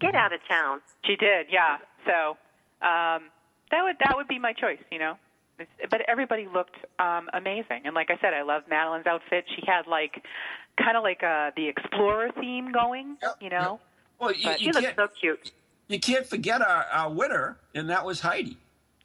Get 0.01 0.15
out 0.15 0.33
of 0.33 0.41
town. 0.49 0.81
She 1.05 1.17
did, 1.17 1.47
yeah. 1.51 1.79
So 2.07 2.31
um, 2.87 3.31
that 3.71 3.83
would 3.83 3.97
that 4.05 4.15
would 4.17 4.29
be 4.29 4.39
my 4.39 4.53
choice, 4.53 4.79
you 4.93 4.99
know. 4.99 5.15
It's- 5.59 5.89
But 5.91 6.03
everybody 6.09 6.47
looked 6.53 6.77
um, 7.01 7.29
amazing, 7.33 7.83
and 7.85 7.95
like 7.95 8.11
I 8.11 8.17
said, 8.21 8.33
I 8.33 8.43
love 8.43 8.63
Madeline's 8.71 9.07
outfit. 9.07 9.45
She 9.57 9.63
had 9.67 9.87
like 9.89 10.23
kind 10.83 10.97
of 10.97 11.03
like 11.03 11.23
uh, 11.25 11.51
the 11.57 11.69
explorer 11.69 12.29
theme 12.41 12.71
going, 12.73 13.17
Yep, 13.23 13.37
you 13.41 13.51
know. 13.51 13.81
Well, 14.21 14.33
you, 14.33 14.45
But 14.45 14.61
you 14.61 14.67
She 14.67 14.73
looks 14.73 14.87
can't, 14.87 14.97
so 14.97 15.09
cute. 15.21 15.51
you 15.89 15.99
can't 15.99 16.27
forget 16.27 16.63
our, 16.63 16.85
our 16.93 17.11
winner, 17.11 17.57
and 17.75 17.91
that 17.91 18.05
was 18.05 18.21
Heidi. 18.21 18.57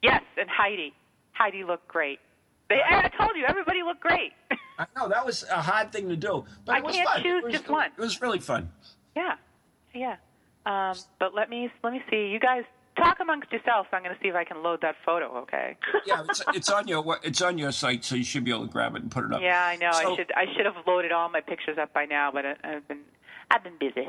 Yes, 0.02 0.22
and 0.38 0.48
Heidi. 0.48 0.92
Heidi 1.32 1.64
looked 1.64 1.88
great. 1.88 2.20
They, 2.68 2.76
I 2.88 3.08
told 3.18 3.32
you, 3.36 3.44
everybody 3.48 3.82
looked 3.82 4.00
great. 4.00 4.32
I 4.78 4.86
know 4.96 5.08
that 5.08 5.24
was 5.24 5.44
a 5.50 5.60
hard 5.62 5.92
thing 5.92 6.08
to 6.08 6.16
do, 6.16 6.44
but 6.64 6.74
I 6.74 6.78
it 6.78 6.84
was 6.84 6.96
can't 6.96 7.08
fun. 7.08 7.22
choose 7.22 7.38
it 7.38 7.44
was, 7.44 7.52
just 7.52 7.68
one. 7.68 7.90
It 7.96 8.00
was 8.00 8.20
really 8.20 8.40
fun. 8.40 8.70
yeah, 9.14 9.34
yeah. 9.94 10.16
Um, 10.66 10.96
but 11.18 11.34
let 11.34 11.50
me 11.50 11.70
let 11.82 11.92
me 11.92 12.02
see. 12.10 12.28
You 12.28 12.40
guys 12.40 12.64
talk 12.96 13.18
amongst 13.20 13.52
yourselves. 13.52 13.88
I'm 13.92 14.02
going 14.02 14.14
to 14.14 14.20
see 14.22 14.28
if 14.28 14.34
I 14.34 14.44
can 14.44 14.62
load 14.62 14.80
that 14.82 14.96
photo. 15.04 15.26
Okay. 15.42 15.76
Yeah, 16.06 16.22
it's, 16.28 16.42
it's 16.54 16.70
on 16.70 16.86
your 16.88 17.18
it's 17.22 17.40
on 17.42 17.56
your 17.58 17.72
site, 17.72 18.04
so 18.04 18.14
you 18.14 18.24
should 18.24 18.44
be 18.44 18.50
able 18.50 18.66
to 18.66 18.72
grab 18.72 18.94
it 18.96 19.02
and 19.02 19.10
put 19.10 19.24
it 19.24 19.32
up. 19.32 19.40
Yeah, 19.40 19.64
I 19.64 19.76
know. 19.76 19.90
So- 19.92 20.12
I 20.12 20.16
should 20.16 20.32
I 20.36 20.44
should 20.56 20.66
have 20.66 20.74
loaded 20.86 21.12
all 21.12 21.28
my 21.28 21.40
pictures 21.40 21.78
up 21.78 21.92
by 21.92 22.04
now, 22.04 22.30
but 22.32 22.44
I, 22.44 22.54
I've 22.64 22.88
been 22.88 23.00
I've 23.50 23.62
been 23.62 23.78
busy. 23.78 24.08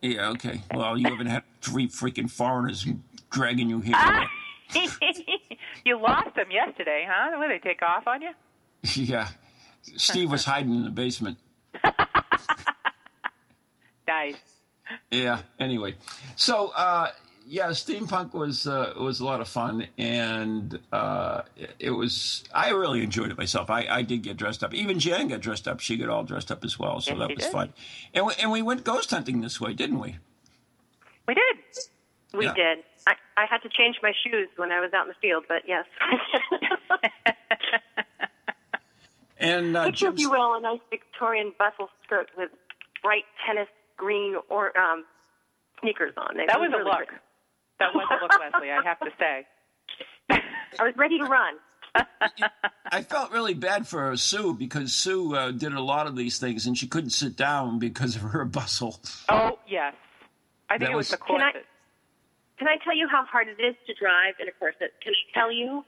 Yeah, 0.00 0.30
okay. 0.30 0.60
Well, 0.74 0.98
you 0.98 1.08
haven't 1.08 1.26
had 1.28 1.42
three 1.62 1.88
freaking 1.88 2.30
foreigners 2.30 2.86
dragging 3.30 3.70
you 3.70 3.80
here. 3.80 3.94
Ah! 3.96 4.26
you 5.84 5.98
lost 5.98 6.34
them 6.36 6.50
yesterday, 6.50 7.06
huh? 7.08 7.38
Where 7.38 7.48
they 7.48 7.58
take 7.58 7.80
off 7.82 8.06
on 8.06 8.20
you? 8.22 8.30
yeah. 8.94 9.28
Steve 9.96 10.30
was 10.30 10.44
hiding 10.44 10.74
in 10.74 10.84
the 10.84 10.90
basement. 10.90 11.38
Nice. 14.06 14.36
Yeah. 15.10 15.40
Anyway, 15.58 15.94
so 16.36 16.68
uh, 16.76 17.08
yeah, 17.46 17.68
steampunk 17.68 18.34
was 18.34 18.66
uh, 18.66 18.92
was 19.00 19.20
a 19.20 19.24
lot 19.24 19.40
of 19.40 19.48
fun, 19.48 19.86
and 19.96 20.78
uh, 20.92 21.40
it 21.78 21.90
was. 21.90 22.44
I 22.54 22.68
really 22.70 23.02
enjoyed 23.02 23.30
it 23.30 23.38
myself. 23.38 23.70
I, 23.70 23.86
I 23.90 24.02
did 24.02 24.20
get 24.22 24.36
dressed 24.36 24.62
up. 24.62 24.74
Even 24.74 24.98
Jan 24.98 25.28
got 25.28 25.40
dressed 25.40 25.66
up. 25.66 25.80
She 25.80 25.96
got 25.96 26.10
all 26.10 26.22
dressed 26.22 26.52
up 26.52 26.64
as 26.64 26.78
well, 26.78 27.00
so 27.00 27.12
Yes, 27.12 27.18
that 27.18 27.28
was 27.30 27.38
did. 27.44 27.52
fun. 27.52 27.72
And 28.12 28.26
we, 28.26 28.34
and 28.38 28.52
we 28.52 28.60
went 28.60 28.84
ghost 28.84 29.10
hunting 29.10 29.40
this 29.40 29.58
way, 29.58 29.72
didn't 29.72 30.00
we? 30.00 30.16
We 31.26 31.34
did. 31.34 31.56
We 32.34 32.44
Yeah. 32.44 32.54
did. 32.54 32.78
I, 33.06 33.14
I 33.38 33.46
had 33.48 33.62
to 33.62 33.70
change 33.70 33.96
my 34.02 34.12
shoes 34.22 34.48
when 34.56 34.70
I 34.70 34.80
was 34.80 34.92
out 34.92 35.06
in 35.06 35.08
the 35.08 35.14
field, 35.22 35.44
but 35.48 35.62
yes. 35.66 35.86
And 39.38 39.76
uh, 39.76 39.84
Picture, 39.86 40.08
if 40.08 40.18
you 40.18 40.30
will, 40.30 40.54
a 40.54 40.60
nice 40.60 40.80
Victorian 40.90 41.52
bustle 41.58 41.88
skirt 42.04 42.30
with 42.36 42.50
bright 43.02 43.24
tennis 43.46 43.68
green 43.96 44.36
or 44.48 44.76
um, 44.78 45.04
sneakers 45.80 46.12
on. 46.16 46.36
They 46.36 46.46
That 46.46 46.60
were 46.60 46.68
was 46.68 46.74
a 46.80 46.84
look. 46.84 46.96
pretty. 46.96 47.12
That 47.80 47.94
was 47.94 48.06
a 48.10 48.22
look, 48.22 48.32
Leslie. 48.40 48.70
I 48.70 48.82
have 48.84 49.00
to 49.00 49.10
say. 49.18 49.46
I 50.78 50.84
was 50.84 50.94
ready 50.96 51.18
to 51.18 51.24
run. 51.24 51.54
I 52.90 53.02
felt 53.02 53.30
really 53.32 53.54
bad 53.54 53.86
for 53.86 54.16
Sue 54.16 54.54
because 54.54 54.92
Sue 54.92 55.34
uh, 55.36 55.50
did 55.52 55.72
a 55.72 55.80
lot 55.82 56.06
of 56.08 56.16
these 56.16 56.38
things 56.38 56.66
and 56.66 56.76
she 56.76 56.86
couldn't 56.88 57.10
sit 57.10 57.36
down 57.36 57.78
because 57.78 58.16
of 58.16 58.22
her 58.22 58.44
bustle. 58.60 58.98
Oh 59.28 59.58
yes, 59.68 59.94
I 60.68 60.74
think 60.78 60.88
That 60.88 60.92
it 60.92 60.96
was, 60.96 61.10
was- 61.10 61.18
the 61.18 61.24
Can 61.24 61.36
I- 61.40 61.52
corset. 61.52 61.66
Can 62.56 62.68
I 62.68 62.76
tell 62.84 62.96
you 62.96 63.08
how 63.10 63.24
hard 63.24 63.48
it 63.48 63.60
is 63.60 63.74
to 63.88 63.94
drive 63.94 64.34
in 64.40 64.46
a 64.48 64.52
corset? 64.52 64.92
Can 65.02 65.12
I 65.12 65.38
tell 65.38 65.50
you? 65.52 65.84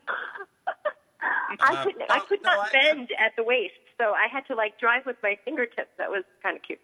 I 1.49 1.56
Uh, 1.59 1.85
could 1.85 1.95
I 2.11 2.18
no, 2.18 2.25
could 2.25 2.42
no, 2.42 2.50
not 2.54 2.68
I- 2.68 2.73
bend 2.73 3.09
at 3.18 3.35
the 3.37 3.42
waist, 3.45 3.75
so 3.99 4.12
I 4.12 4.26
had 4.30 4.47
to 4.47 4.54
like 4.54 4.78
drive 4.80 5.06
with 5.06 5.16
my 5.23 5.38
fingertips. 5.45 5.90
That 5.99 6.11
was 6.11 6.25
kind 6.42 6.56
of 6.56 6.62
cute. 6.62 6.80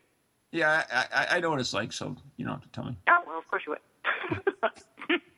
Yeah, 0.50 0.84
I, 0.92 1.06
I, 1.14 1.36
I 1.36 1.40
know 1.40 1.50
what 1.50 1.60
it's 1.60 1.72
like, 1.74 1.92
so 1.92 2.14
you 2.36 2.44
don't 2.44 2.54
have 2.54 2.62
to 2.62 2.68
tell 2.70 2.84
me. 2.84 2.96
Oh 3.08 3.18
well, 3.26 3.38
of 3.38 3.48
course 3.48 3.62
you 3.66 3.72
would. 3.76 5.20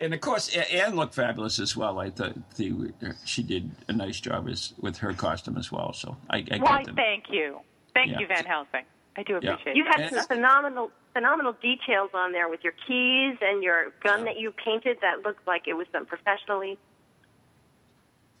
And 0.00 0.12
of 0.12 0.20
course, 0.20 0.54
Anne 0.56 0.96
looked 0.96 1.14
fabulous 1.14 1.60
as 1.60 1.76
well. 1.76 2.00
I 2.00 2.10
thought 2.10 2.34
the, 2.56 2.92
she 3.24 3.44
did 3.44 3.70
a 3.88 3.92
nice 3.92 4.18
job 4.20 4.48
as, 4.48 4.74
with 4.80 4.98
her 4.98 5.12
costume 5.12 5.56
as 5.56 5.70
well. 5.70 5.92
So 5.92 6.16
I, 6.28 6.44
I 6.50 6.58
Why? 6.58 6.82
them. 6.84 6.96
Thank 6.96 7.26
you, 7.30 7.60
thank 7.94 8.10
Yeah. 8.10 8.18
you, 8.18 8.26
Van 8.26 8.44
Helsing. 8.44 8.82
I 9.16 9.22
do 9.22 9.38
Yeah. 9.40 9.52
appreciate 9.52 9.76
You 9.76 9.84
had 9.84 10.10
some 10.12 10.26
phenomenal 10.26 10.90
phenomenal 11.12 11.52
details 11.62 12.10
on 12.12 12.32
there 12.32 12.48
with 12.48 12.64
your 12.64 12.72
keys 12.88 13.36
and 13.40 13.62
your 13.62 13.92
gun 14.02 14.24
that 14.24 14.36
you 14.36 14.50
painted. 14.52 14.98
That 15.00 15.22
looked 15.24 15.46
like 15.46 15.68
it 15.68 15.74
was 15.74 15.86
done 15.92 16.06
professionally. 16.06 16.76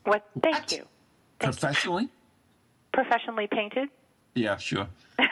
What? 0.04 0.24
Thank 0.42 0.72
you. 0.72 0.86
Professionally? 1.38 2.08
Professionally 2.92 3.48
painted. 3.50 3.88
Yeah, 4.34 4.56
sure. 4.56 4.88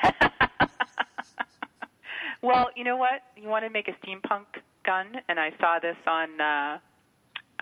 Well, 2.43 2.71
you 2.75 2.83
know 2.83 2.97
what? 2.97 3.23
You 3.37 3.49
want 3.49 3.65
to 3.65 3.71
make 3.71 3.87
a 3.87 3.93
steampunk 4.05 4.47
gun, 4.85 5.07
and 5.29 5.39
I 5.39 5.53
saw 5.61 5.79
this 5.79 5.97
on 6.09 6.41
uh, 6.41 6.79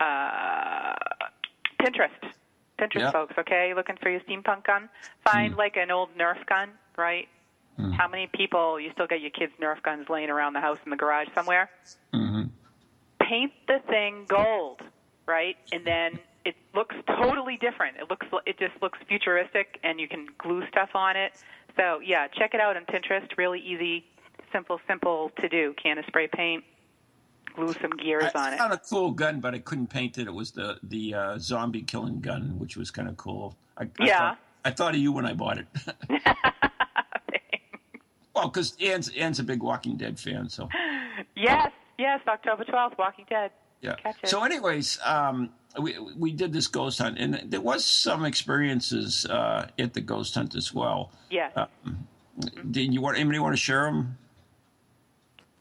uh, 0.01 0.95
Pinterest. 1.79 2.09
Pinterest, 2.79 2.95
Yeah. 2.99 3.11
folks. 3.11 3.35
Okay, 3.37 3.73
looking 3.75 3.97
for 4.01 4.09
your 4.09 4.21
steampunk 4.21 4.63
gun? 4.65 4.89
Find 5.23 5.55
like 5.55 5.77
an 5.77 5.91
old 5.91 6.09
Nerf 6.17 6.43
gun, 6.47 6.69
right? 6.97 7.27
How 7.97 8.07
many 8.07 8.27
people 8.27 8.79
you 8.79 8.91
still 8.93 9.07
got 9.07 9.21
your 9.21 9.31
kids' 9.31 9.53
Nerf 9.59 9.81
guns 9.81 10.07
laying 10.07 10.29
around 10.29 10.53
the 10.53 10.61
house 10.61 10.77
in 10.85 10.91
the 10.91 10.95
garage 10.95 11.27
somewhere? 11.33 11.67
Mm-hmm. 12.13 12.43
Paint 13.19 13.53
the 13.67 13.79
thing 13.87 14.25
gold, 14.27 14.81
right? 15.25 15.57
And 15.71 15.83
then 15.85 16.19
it 16.45 16.55
looks 16.73 16.95
totally 17.07 17.57
different. 17.57 17.97
It 17.97 18.09
looks 18.09 18.27
it 18.45 18.57
just 18.59 18.73
looks 18.81 18.99
futuristic, 19.07 19.79
and 19.83 19.99
you 19.99 20.07
can 20.07 20.27
glue 20.37 20.63
stuff 20.69 20.89
on 20.95 21.15
it. 21.15 21.33
So 21.77 21.99
yeah, 22.03 22.27
check 22.27 22.53
it 22.53 22.59
out 22.61 22.75
on 22.77 22.85
Pinterest. 22.85 23.27
Really 23.37 23.59
easy, 23.59 24.05
simple, 24.51 24.79
simple 24.87 25.31
to 25.39 25.47
do. 25.49 25.73
Can 25.81 25.97
of 25.97 26.05
spray 26.05 26.27
paint, 26.27 26.63
glue 27.55 27.73
some 27.81 27.91
gears 27.91 28.31
I 28.35 28.39
on 28.47 28.53
it. 28.53 28.55
I 28.55 28.57
found 28.57 28.73
a 28.73 28.77
cool 28.89 29.11
gun, 29.11 29.39
but 29.39 29.53
I 29.53 29.59
couldn't 29.59 29.87
paint 29.87 30.17
it. 30.17 30.27
It 30.27 30.33
was 30.33 30.51
the 30.51 30.77
the 30.83 31.13
uh, 31.13 31.37
zombie 31.37 31.83
killing 31.83 32.19
gun, 32.21 32.57
which 32.59 32.75
was 32.77 32.91
kind 32.91 33.07
of 33.07 33.17
cool. 33.17 33.55
I, 33.77 33.83
I 33.83 33.87
Yeah. 33.99 34.17
Thought, 34.19 34.37
I 34.63 34.71
thought 34.71 34.93
of 34.95 34.99
you 35.01 35.11
when 35.11 35.25
I 35.25 35.33
bought 35.33 35.57
it. 35.59 35.67
well, 38.35 38.47
because 38.49 38.75
Anne's 38.81 39.09
Anne's 39.09 39.39
a 39.39 39.43
big 39.43 39.61
Walking 39.61 39.97
Dead 39.97 40.19
fan, 40.19 40.49
so 40.49 40.69
yes, 41.35 41.71
yes, 41.97 42.19
October 42.27 42.63
twelfth, 42.63 42.97
Walking 42.97 43.25
Dead. 43.29 43.51
yeah. 43.81 43.95
Catch 43.95 44.17
it. 44.23 44.29
So, 44.29 44.43
anyways, 44.43 44.99
um, 45.03 45.49
we 45.79 45.97
we 46.17 46.31
did 46.31 46.53
this 46.53 46.67
ghost 46.67 46.99
hunt, 46.99 47.17
and 47.17 47.41
there 47.45 47.61
was 47.61 47.85
some 47.85 48.25
experiences 48.25 49.25
uh, 49.25 49.67
at 49.79 49.93
the 49.93 50.01
ghost 50.01 50.35
hunt 50.35 50.55
as 50.55 50.73
well. 50.73 51.11
Yes. 51.29 51.51
Uh, 51.55 51.67
Did 52.69 52.93
you 52.93 53.01
want 53.01 53.17
anybody 53.17 53.39
want 53.39 53.53
to 53.53 53.61
share 53.61 53.85
them? 53.85 54.17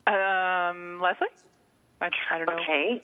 um, 0.06 1.00
Leslie, 1.00 1.28
I, 2.00 2.10
I 2.30 2.38
don't 2.38 2.46
know. 2.46 2.54
Okay. 2.54 3.02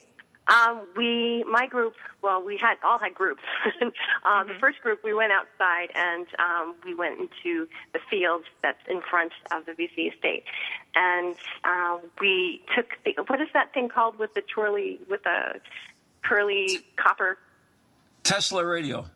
Um, 0.48 0.82
we, 0.96 1.44
my 1.50 1.66
group, 1.66 1.94
well, 2.22 2.40
we 2.40 2.56
had 2.56 2.76
all 2.84 2.98
had 2.98 3.14
groups. 3.14 3.42
um, 3.82 3.90
mm-hmm. 4.24 4.48
The 4.48 4.54
first 4.60 4.80
group, 4.80 5.02
we 5.02 5.12
went 5.12 5.32
outside 5.32 5.88
and 5.94 6.26
um, 6.38 6.76
we 6.84 6.94
went 6.94 7.18
into 7.18 7.66
the 7.92 7.98
fields 8.08 8.44
that's 8.62 8.78
in 8.88 9.00
front 9.10 9.32
of 9.50 9.66
the 9.66 9.72
VC 9.72 10.14
estate, 10.14 10.44
and 10.94 11.34
uh, 11.64 11.98
we 12.20 12.62
took 12.76 12.90
the 13.04 13.16
what 13.26 13.40
is 13.40 13.48
that 13.54 13.74
thing 13.74 13.88
called 13.88 14.18
with 14.18 14.34
the 14.34 14.42
twirly 14.42 15.00
with 15.10 15.24
the 15.24 15.60
curly 16.28 16.80
copper 16.96 17.38
Tesla 18.22 18.64
radio 18.64 19.06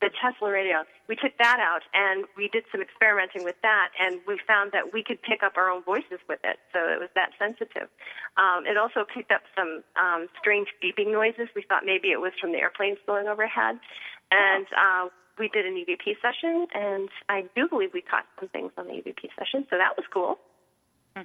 the 0.00 0.10
Tesla 0.20 0.50
radio. 0.50 0.84
We 1.08 1.16
took 1.16 1.32
that 1.38 1.58
out 1.58 1.82
and 1.94 2.24
we 2.36 2.48
did 2.48 2.64
some 2.70 2.82
experimenting 2.82 3.44
with 3.44 3.56
that, 3.62 3.90
and 3.98 4.20
we 4.26 4.38
found 4.46 4.72
that 4.72 4.92
we 4.92 5.02
could 5.02 5.20
pick 5.22 5.42
up 5.42 5.56
our 5.56 5.70
own 5.70 5.82
voices 5.82 6.20
with 6.28 6.40
it. 6.44 6.58
So 6.72 6.80
it 6.80 7.00
was 7.00 7.08
that 7.14 7.30
sensitive. 7.38 7.88
Um, 8.36 8.66
it 8.66 8.76
also 8.76 9.04
picked 9.04 9.32
up 9.32 9.42
some 9.56 9.82
um, 9.96 10.28
strange 10.38 10.68
beeping 10.82 11.12
noises. 11.12 11.48
We 11.54 11.64
thought 11.66 11.84
maybe 11.84 12.08
it 12.08 12.20
was 12.20 12.32
from 12.40 12.52
the 12.52 12.58
airplanes 12.58 12.98
going 13.06 13.26
overhead, 13.26 13.80
and 14.30 14.66
uh, 14.76 15.08
we 15.38 15.48
did 15.48 15.64
an 15.64 15.74
EVP 15.74 16.20
session, 16.20 16.66
and 16.74 17.08
I 17.28 17.44
do 17.54 17.68
believe 17.68 17.90
we 17.94 18.02
caught 18.02 18.26
some 18.38 18.48
things 18.48 18.72
on 18.76 18.86
the 18.86 18.94
EVP 18.94 19.32
session. 19.38 19.66
So 19.70 19.76
that 19.78 19.96
was 19.96 20.04
cool. 20.12 20.38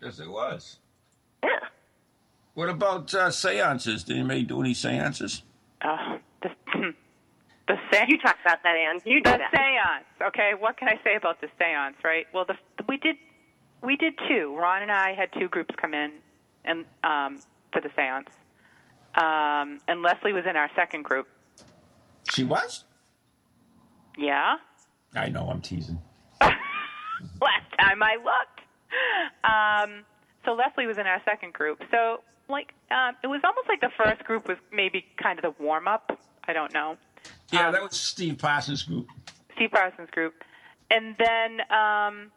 Yes, 0.02 0.20
it 0.20 0.30
was. 0.30 0.80
Yeah. 1.44 1.60
What 2.53 2.70
about 2.70 3.13
uh, 3.13 3.31
seances? 3.31 4.03
Did 4.03 4.17
anybody 4.17 4.43
do 4.43 4.60
any 4.62 4.74
seances? 4.74 5.43
Uh, 5.81 6.17
the 6.41 6.50
seance. 7.91 8.10
You 8.10 8.17
talk 8.20 8.38
about 8.43 8.60
that, 8.63 8.75
Anne. 8.75 9.00
You 9.05 9.22
do 9.22 9.31
the 9.31 9.38
that. 9.38 9.51
seance. 9.51 10.29
Okay, 10.29 10.51
what 10.60 10.77
can 10.77 10.89
I 10.89 11.00
say 11.03 11.15
about 11.15 11.39
the 11.39 11.48
seance? 11.58 11.96
Right. 12.03 12.25
Well, 12.34 12.46
the, 12.46 12.55
we 12.89 12.98
did 12.98 13.15
we 13.81 13.96
did 13.96 14.13
two. 14.27 14.55
Ron 14.58 14.81
and 14.81 14.91
I 14.91 15.13
had 15.13 15.29
two 15.39 15.48
groups 15.48 15.74
come 15.79 15.93
in 15.93 16.12
and 16.65 16.86
um, 17.03 17.39
for 17.72 17.81
the 17.81 17.89
seance, 17.96 18.29
um, 19.15 19.79
and 19.88 20.01
Leslie 20.01 20.34
was 20.34 20.46
in 20.50 20.55
our 20.55 20.70
second 20.75 21.03
group. 21.03 21.27
She 22.31 22.43
was. 22.43 22.84
Yeah. 24.17 24.55
I 25.15 25.29
know. 25.29 25.50
I'm 25.50 25.62
teasing. 25.62 26.00
Last 26.41 26.58
time 27.79 28.03
I 28.03 28.15
looked. 28.15 28.62
Um, 29.43 30.03
so 30.46 30.53
Leslie 30.53 30.88
was 30.88 30.98
in 30.98 31.08
our 31.08 31.22
second 31.25 31.53
group. 31.53 31.81
So 31.91 32.22
like 32.51 32.74
um, 32.91 33.15
it 33.24 33.27
was 33.27 33.41
almost 33.43 33.67
like 33.67 33.81
the 33.81 33.91
first 33.98 34.24
group 34.24 34.48
was 34.48 34.58
maybe 34.72 35.05
kind 35.22 35.39
of 35.39 35.43
the 35.43 35.63
warm 35.63 35.88
up. 35.88 36.20
I 36.48 36.53
don't 36.53 36.74
know. 36.74 36.98
Yeah, 37.51 37.67
um, 37.67 37.74
that 37.74 37.81
was 37.81 37.98
Steve 37.98 38.38
Parsons' 38.38 38.84
group. 38.84 39.08
Steve 39.55 39.72
Parsons' 39.72 40.10
group. 40.12 40.34
And 40.89 41.15
then 41.17 41.62
um, 41.70 42.31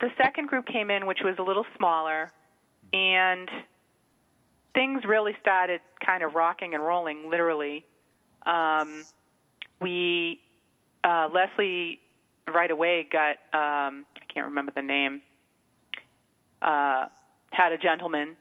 the 0.00 0.10
second 0.16 0.48
group 0.48 0.66
came 0.66 0.90
in, 0.90 1.06
which 1.06 1.20
was 1.24 1.36
a 1.38 1.42
little 1.42 1.64
smaller, 1.76 2.30
and 2.92 3.48
things 4.74 5.04
really 5.06 5.34
started 5.40 5.80
kind 6.04 6.22
of 6.22 6.34
rocking 6.34 6.74
and 6.74 6.84
rolling, 6.84 7.30
literally. 7.30 7.84
Um, 8.44 9.04
we, 9.80 10.40
uh, 11.04 11.28
Leslie, 11.32 12.00
right 12.52 12.70
away 12.70 13.08
got, 13.10 13.36
um, 13.52 14.04
I 14.16 14.32
can't 14.32 14.46
remember 14.46 14.72
the 14.74 14.82
name, 14.82 15.22
uh, 16.60 17.06
had 17.50 17.72
a 17.72 17.78
gentleman 17.78 18.36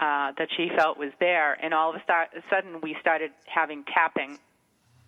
uh, 0.00 0.32
that 0.38 0.48
she 0.56 0.70
felt 0.76 0.98
was 0.98 1.12
there, 1.20 1.56
and 1.62 1.72
all 1.72 1.90
of 1.90 1.96
a, 1.96 2.02
start, 2.02 2.28
sudden 2.50 2.80
we 2.82 2.96
started 3.00 3.30
having 3.46 3.84
tapping 3.84 4.38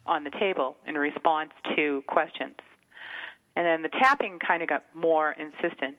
on 0.07 0.25
the 0.25 0.31
table 0.31 0.77
in 0.87 0.95
response 0.95 1.51
to 1.75 2.03
questions. 2.07 2.55
And 3.57 3.67
then 3.67 3.83
the 3.83 3.89
tapping 3.89 4.39
kind 4.39 4.63
of 4.63 4.69
got 4.69 4.85
more 4.95 5.33
insistent. 5.33 5.97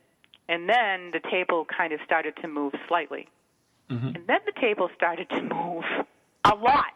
And 0.48 0.70
then 0.70 1.12
the 1.12 1.20
table 1.30 1.66
kind 1.66 1.92
of 1.92 2.00
started 2.06 2.36
to 2.42 2.48
move 2.48 2.74
slightly. 2.88 3.28
Mm-hmm. 3.90 4.08
And 4.08 4.28
then 4.28 4.40
the 4.46 4.60
table 4.62 4.90
started 4.96 5.30
to 5.32 5.42
move 5.42 5.84
a 6.46 6.56
lot. 6.56 6.94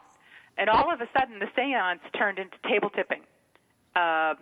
And 0.56 0.70
all 0.70 0.92
of 0.92 1.00
a 1.00 1.08
sudden, 1.18 1.38
the 1.38 1.48
seance 1.56 2.00
turned 2.16 2.38
into 2.38 2.56
table 2.68 2.90
tipping. 2.90 3.20
Um, 3.96 4.36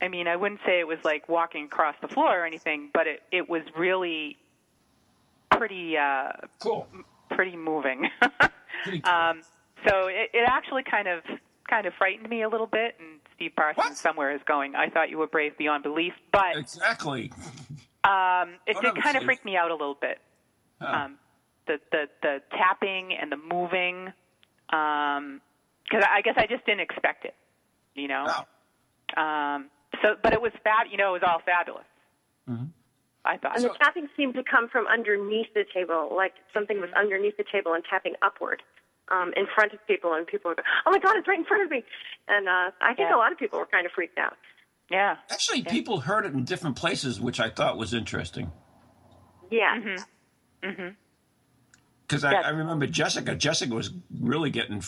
I 0.00 0.08
mean, 0.10 0.28
I 0.28 0.36
wouldn't 0.36 0.60
say 0.66 0.80
it 0.80 0.86
was 0.86 0.98
like 1.04 1.28
walking 1.28 1.64
across 1.64 1.94
the 2.00 2.08
floor 2.08 2.42
or 2.42 2.44
anything, 2.44 2.90
but 2.92 3.06
it, 3.06 3.22
it 3.32 3.48
was 3.48 3.62
really 3.76 4.36
pretty 5.50 5.96
uh, 5.96 6.32
cool, 6.58 6.86
pretty 7.30 7.56
moving. 7.56 8.08
pretty 8.82 9.00
cool. 9.00 9.12
um, 9.12 9.42
so 9.86 10.06
it, 10.06 10.30
it 10.34 10.44
actually 10.46 10.82
kind 10.82 11.08
of 11.08 11.22
kind 11.68 11.86
of 11.86 11.92
frightened 11.94 12.28
me 12.28 12.42
a 12.42 12.48
little 12.48 12.66
bit. 12.66 12.96
And 12.98 13.20
Steve 13.36 13.52
Parsons 13.56 13.84
what? 13.84 13.96
somewhere 13.96 14.34
is 14.34 14.40
going. 14.46 14.74
I 14.74 14.88
thought 14.88 15.10
you 15.10 15.18
were 15.18 15.26
brave 15.26 15.56
beyond 15.58 15.82
belief, 15.82 16.14
but 16.32 16.56
exactly. 16.56 17.32
Um, 18.04 18.54
it 18.66 18.76
did 18.80 19.02
kind 19.02 19.16
of 19.16 19.24
freak 19.24 19.44
me 19.44 19.56
out 19.56 19.70
a 19.70 19.74
little 19.74 19.98
bit. 20.00 20.18
Huh. 20.80 21.04
Um, 21.04 21.18
the 21.66 21.78
the 21.92 22.08
the 22.22 22.38
tapping 22.50 23.12
and 23.12 23.30
the 23.30 23.36
moving, 23.36 24.12
because 24.68 25.18
um, 25.22 25.40
I 25.92 26.22
guess 26.22 26.34
I 26.36 26.46
just 26.46 26.64
didn't 26.66 26.80
expect 26.80 27.24
it. 27.24 27.34
You 27.94 28.08
know. 28.08 28.24
No. 28.26 29.22
Um, 29.22 29.70
so, 30.02 30.16
but 30.22 30.32
it 30.32 30.40
was 30.40 30.52
fab. 30.64 30.86
You 30.90 30.96
know, 30.96 31.14
it 31.14 31.20
was 31.20 31.22
all 31.26 31.40
fabulous. 31.44 31.84
Mm-hmm. 32.48 32.64
I 33.28 33.36
thought. 33.36 33.56
And 33.56 33.64
the 33.64 33.74
tapping 33.80 34.08
seemed 34.16 34.34
to 34.34 34.42
come 34.42 34.68
from 34.68 34.86
underneath 34.86 35.52
the 35.54 35.64
table, 35.72 36.10
like 36.16 36.32
something 36.52 36.80
was 36.80 36.90
underneath 36.98 37.36
the 37.36 37.44
table 37.52 37.74
and 37.74 37.84
tapping 37.88 38.14
upward 38.22 38.62
um, 39.12 39.32
in 39.36 39.46
front 39.54 39.72
of 39.72 39.86
people, 39.86 40.14
and 40.14 40.26
people 40.26 40.50
would 40.50 40.56
go, 40.56 40.62
"Oh 40.86 40.90
my 40.90 40.98
God, 40.98 41.16
it's 41.16 41.28
right 41.28 41.38
in 41.38 41.44
front 41.44 41.62
of 41.62 41.70
me!" 41.70 41.84
And 42.26 42.48
uh, 42.48 42.70
I 42.80 42.94
think 42.94 43.10
yeah. 43.10 43.16
a 43.16 43.18
lot 43.18 43.30
of 43.30 43.38
people 43.38 43.58
were 43.58 43.66
kind 43.66 43.86
of 43.86 43.92
freaked 43.92 44.18
out. 44.18 44.36
Yeah. 44.90 45.16
Actually, 45.30 45.60
yeah. 45.60 45.70
people 45.70 46.00
heard 46.00 46.24
it 46.24 46.32
in 46.32 46.44
different 46.44 46.76
places, 46.76 47.20
which 47.20 47.38
I 47.38 47.50
thought 47.50 47.76
was 47.76 47.92
interesting. 47.92 48.50
Yeah. 49.50 49.76
Mm-hmm. 49.76 50.68
Mm-hmm 50.68 50.88
because 52.08 52.24
I, 52.24 52.32
I, 52.32 52.48
remember 52.50 52.86
Jessica. 52.86 53.34
Jessica 53.34 53.74
was 53.74 53.90
really 54.18 54.48
getting. 54.48 54.82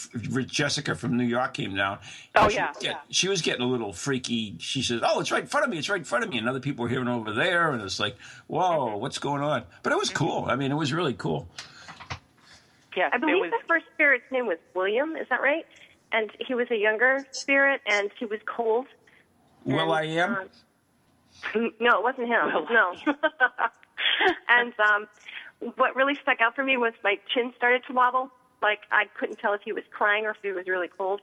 Jessica 0.46 0.94
from 0.94 1.18
New 1.18 1.24
York 1.24 1.52
came 1.52 1.76
down. 1.76 1.98
Oh 2.34 2.48
she 2.48 2.56
yeah, 2.56 2.72
get, 2.72 2.82
yeah. 2.82 2.98
She 3.10 3.28
was 3.28 3.42
getting 3.42 3.62
a 3.62 3.66
little 3.66 3.92
freaky. 3.92 4.56
She 4.58 4.80
says, 4.80 5.02
"Oh, 5.04 5.20
it's 5.20 5.30
right 5.30 5.42
in 5.42 5.48
front 5.48 5.64
of 5.64 5.70
me. 5.70 5.78
It's 5.78 5.90
right 5.90 5.98
in 5.98 6.04
front 6.04 6.24
of 6.24 6.30
me." 6.30 6.38
And 6.38 6.48
other 6.48 6.60
people 6.60 6.84
were 6.84 6.88
hearing 6.88 7.08
over 7.08 7.32
there, 7.32 7.72
and 7.72 7.82
it's 7.82 8.00
like, 8.00 8.16
"Whoa, 8.46 8.60
mm-hmm. 8.60 9.00
what's 9.00 9.18
going 9.18 9.42
on?" 9.42 9.64
But 9.82 9.92
it 9.92 9.98
was 9.98 10.08
cool. 10.08 10.46
I 10.48 10.56
mean, 10.56 10.72
it 10.72 10.76
was 10.76 10.94
really 10.94 11.12
cool. 11.12 11.46
Yeah, 12.96 13.10
I 13.12 13.18
believe 13.18 13.36
was... 13.40 13.50
the 13.50 13.68
first 13.68 13.84
spirit's 13.94 14.24
name 14.32 14.46
was 14.46 14.58
William. 14.74 15.14
Is 15.16 15.26
that 15.28 15.42
right? 15.42 15.66
And 16.12 16.30
he 16.38 16.54
was 16.54 16.70
a 16.70 16.76
younger 16.76 17.26
spirit, 17.32 17.82
and 17.86 18.10
he 18.18 18.24
was 18.24 18.40
cold. 18.46 18.86
Will 19.64 19.92
I 19.92 20.04
am? 20.04 20.48
Um, 21.54 21.72
no, 21.80 21.98
it 21.98 22.02
wasn't 22.02 22.28
him. 22.28 22.46
Will 22.54 22.66
no. 22.70 22.94
and 24.48 24.72
um, 24.80 25.06
what 25.76 25.96
really 25.96 26.14
stuck 26.22 26.40
out 26.40 26.54
for 26.54 26.64
me 26.64 26.76
was 26.76 26.92
my 27.04 27.18
chin 27.34 27.52
started 27.56 27.82
to 27.86 27.92
wobble. 27.92 28.30
Like 28.62 28.80
I 28.90 29.04
couldn't 29.18 29.38
tell 29.38 29.54
if 29.54 29.62
he 29.64 29.72
was 29.72 29.84
crying 29.90 30.26
or 30.26 30.30
if 30.30 30.36
he 30.42 30.52
was 30.52 30.66
really 30.66 30.88
cold. 30.88 31.20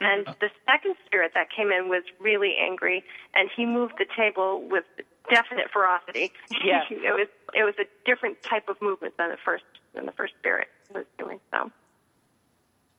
And 0.00 0.26
mm-hmm. 0.26 0.38
the 0.40 0.50
second 0.64 0.94
spirit 1.06 1.32
that 1.34 1.48
came 1.50 1.72
in 1.72 1.88
was 1.88 2.04
really 2.20 2.54
angry, 2.60 3.02
and 3.34 3.50
he 3.56 3.66
moved 3.66 3.94
the 3.98 4.06
table 4.16 4.62
with 4.70 4.84
definite 5.28 5.70
ferocity. 5.72 6.32
Yeah, 6.62 6.82
it 6.90 7.14
was 7.14 7.28
it 7.54 7.64
was 7.64 7.74
a 7.80 7.86
different 8.06 8.42
type 8.42 8.68
of 8.68 8.80
movement 8.80 9.16
than 9.18 9.30
the 9.30 9.38
first 9.44 9.64
than 9.94 10.06
the 10.06 10.12
first 10.12 10.34
spirit 10.38 10.68
was 10.94 11.04
doing. 11.18 11.40
So. 11.52 11.70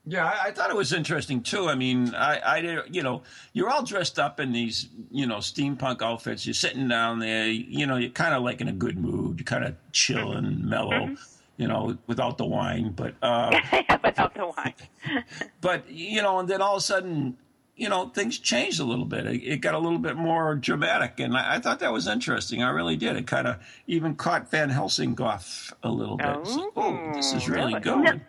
Yeah, 0.10 0.26
I, 0.26 0.48
I, 0.48 0.52
thought 0.52 0.72
it 0.72 0.76
was 0.76 0.92
interesting 0.92 1.44
too. 1.44 1.70
I 1.70 1.76
mean, 1.76 2.16
I, 2.16 2.42
I 2.44 2.62
did, 2.62 2.96
you 2.96 3.04
know, 3.04 3.22
you're 3.54 3.70
all 3.70 3.84
dressed 3.84 4.18
up 4.18 4.40
in 4.40 4.52
these, 4.52 4.90
you 5.12 5.28
know, 5.28 5.38
steampunk 5.38 6.02
outfits. 6.02 6.48
You're 6.48 6.56
sitting 6.56 6.88
down 6.88 7.20
there, 7.20 7.48
you 7.48 7.86
know, 7.86 7.96
you're 7.96 8.10
kind 8.10 8.34
of 8.34 8.42
like 8.42 8.60
in 8.60 8.68
a 8.68 8.74
good 8.74 8.98
mood. 8.98 9.40
You're 9.40 9.46
kind 9.46 9.66
of 9.66 9.76
chill 9.92 10.32
and 10.32 10.66
mellow, 10.66 10.94
mm-hmm. 10.94 11.14
you 11.58 11.68
know, 11.68 11.96
without 12.08 12.40
the 12.40 12.46
wine, 12.46 12.94
but 12.94 13.14
uh, 13.22 13.56
without 14.04 14.34
the 14.34 14.48
wine. 14.48 14.74
but 15.62 15.88
you 15.92 16.24
know, 16.24 16.40
and 16.40 16.50
then 16.50 16.60
all 16.60 16.78
of 16.78 16.80
a 16.80 16.82
sudden, 16.82 17.38
you 17.76 17.88
know, 17.88 18.10
things 18.10 18.40
changed 18.40 18.80
a 18.80 18.86
little 18.86 19.06
bit. 19.06 19.28
It, 19.28 19.44
it 19.44 19.58
got 19.58 19.76
a 19.76 19.80
little 19.80 20.00
bit 20.00 20.16
more 20.16 20.56
dramatic, 20.56 21.20
and 21.20 21.38
I, 21.38 21.58
I, 21.58 21.60
thought 21.60 21.82
that 21.82 21.94
was 21.94 22.08
interesting. 22.08 22.64
I 22.64 22.72
really 22.72 22.98
did. 22.98 23.16
It 23.16 23.28
kind 23.28 23.48
of 23.48 23.58
even 23.86 24.16
caught 24.16 24.50
Van 24.50 24.72
Helsing 24.72 25.22
off 25.22 25.72
a 25.84 25.92
little 25.92 26.18
bit. 26.18 26.28
Oh, 26.28 26.44
so, 26.46 26.72
oh 26.76 27.12
this 27.14 27.32
is 27.32 27.48
really, 27.48 27.76
really? 27.76 27.82
good. 27.82 28.22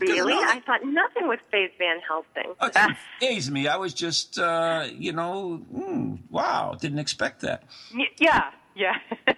Really? 0.00 0.34
I 0.34 0.60
thought 0.66 0.84
nothing 0.84 1.28
would 1.28 1.40
phase 1.50 1.70
Van 1.78 2.00
Helsing. 2.06 2.54
Oh, 2.60 2.68
didn't 2.72 2.96
phase 3.20 3.50
me. 3.50 3.68
I 3.68 3.76
was 3.76 3.94
just, 3.94 4.38
uh, 4.38 4.86
you 4.92 5.12
know, 5.12 5.60
mm, 5.74 6.18
wow, 6.30 6.76
didn't 6.80 6.98
expect 6.98 7.40
that. 7.42 7.64
Y- 7.94 8.06
yeah, 8.18 8.50
yeah. 8.74 8.98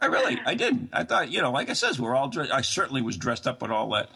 I 0.00 0.06
really, 0.06 0.38
I 0.44 0.54
didn't. 0.54 0.90
I 0.92 1.04
thought, 1.04 1.30
you 1.30 1.40
know, 1.40 1.50
like 1.50 1.70
I 1.70 1.72
says, 1.72 1.98
we're 1.98 2.14
all. 2.14 2.28
Dressed, 2.28 2.52
I 2.52 2.60
certainly 2.60 3.02
was 3.02 3.16
dressed 3.16 3.46
up 3.46 3.62
with 3.62 3.70
all 3.70 3.90
that 3.90 4.10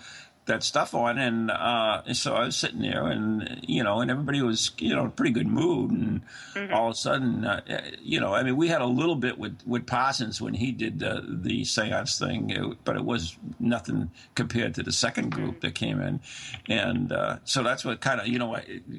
that 0.51 0.65
stuff 0.65 0.95
on, 0.95 1.17
and, 1.17 1.51
uh, 1.51 2.13
so 2.13 2.35
I 2.35 2.45
was 2.45 2.57
sitting 2.57 2.83
there, 2.83 3.07
and 3.07 3.61
you 3.67 3.85
know, 3.85 4.01
and 4.01 4.11
everybody 4.11 4.43
was 4.43 4.73
you 4.79 4.95
know 4.95 5.03
in 5.03 5.07
a 5.07 5.11
pretty 5.11 5.31
good 5.31 5.47
mood, 5.47 5.93
and 5.93 6.23
mm-hmm. 6.55 6.75
all 6.75 6.89
of 6.89 6.93
a 6.93 6.97
sudden, 6.97 7.45
uh, 7.45 7.61
you 8.03 8.21
know, 8.21 8.35
I 8.35 8.43
mean, 8.43 8.57
we 8.57 8.69
had 8.69 8.83
a 8.83 8.87
little 8.87 9.15
bit 9.15 9.39
with 9.39 9.61
with 9.65 9.87
Parsons 9.87 10.41
when 10.41 10.55
he 10.55 10.73
did 10.73 10.99
the 10.99 11.23
the 11.25 11.65
seance 11.65 12.19
thing, 12.19 12.51
it, 12.51 12.85
but 12.85 12.97
it 12.97 13.05
was 13.05 13.37
nothing 13.61 14.11
compared 14.35 14.75
to 14.75 14.83
the 14.83 14.93
second 14.93 15.31
group 15.31 15.57
mm-hmm. 15.57 15.67
that 15.67 15.75
came 15.75 16.01
in, 16.01 16.21
and 16.69 17.13
uh, 17.13 17.37
so 17.45 17.63
that's 17.63 17.85
what 17.85 18.01
kind 18.01 18.21
of 18.21 18.27
you 18.27 18.39
know 18.39 18.59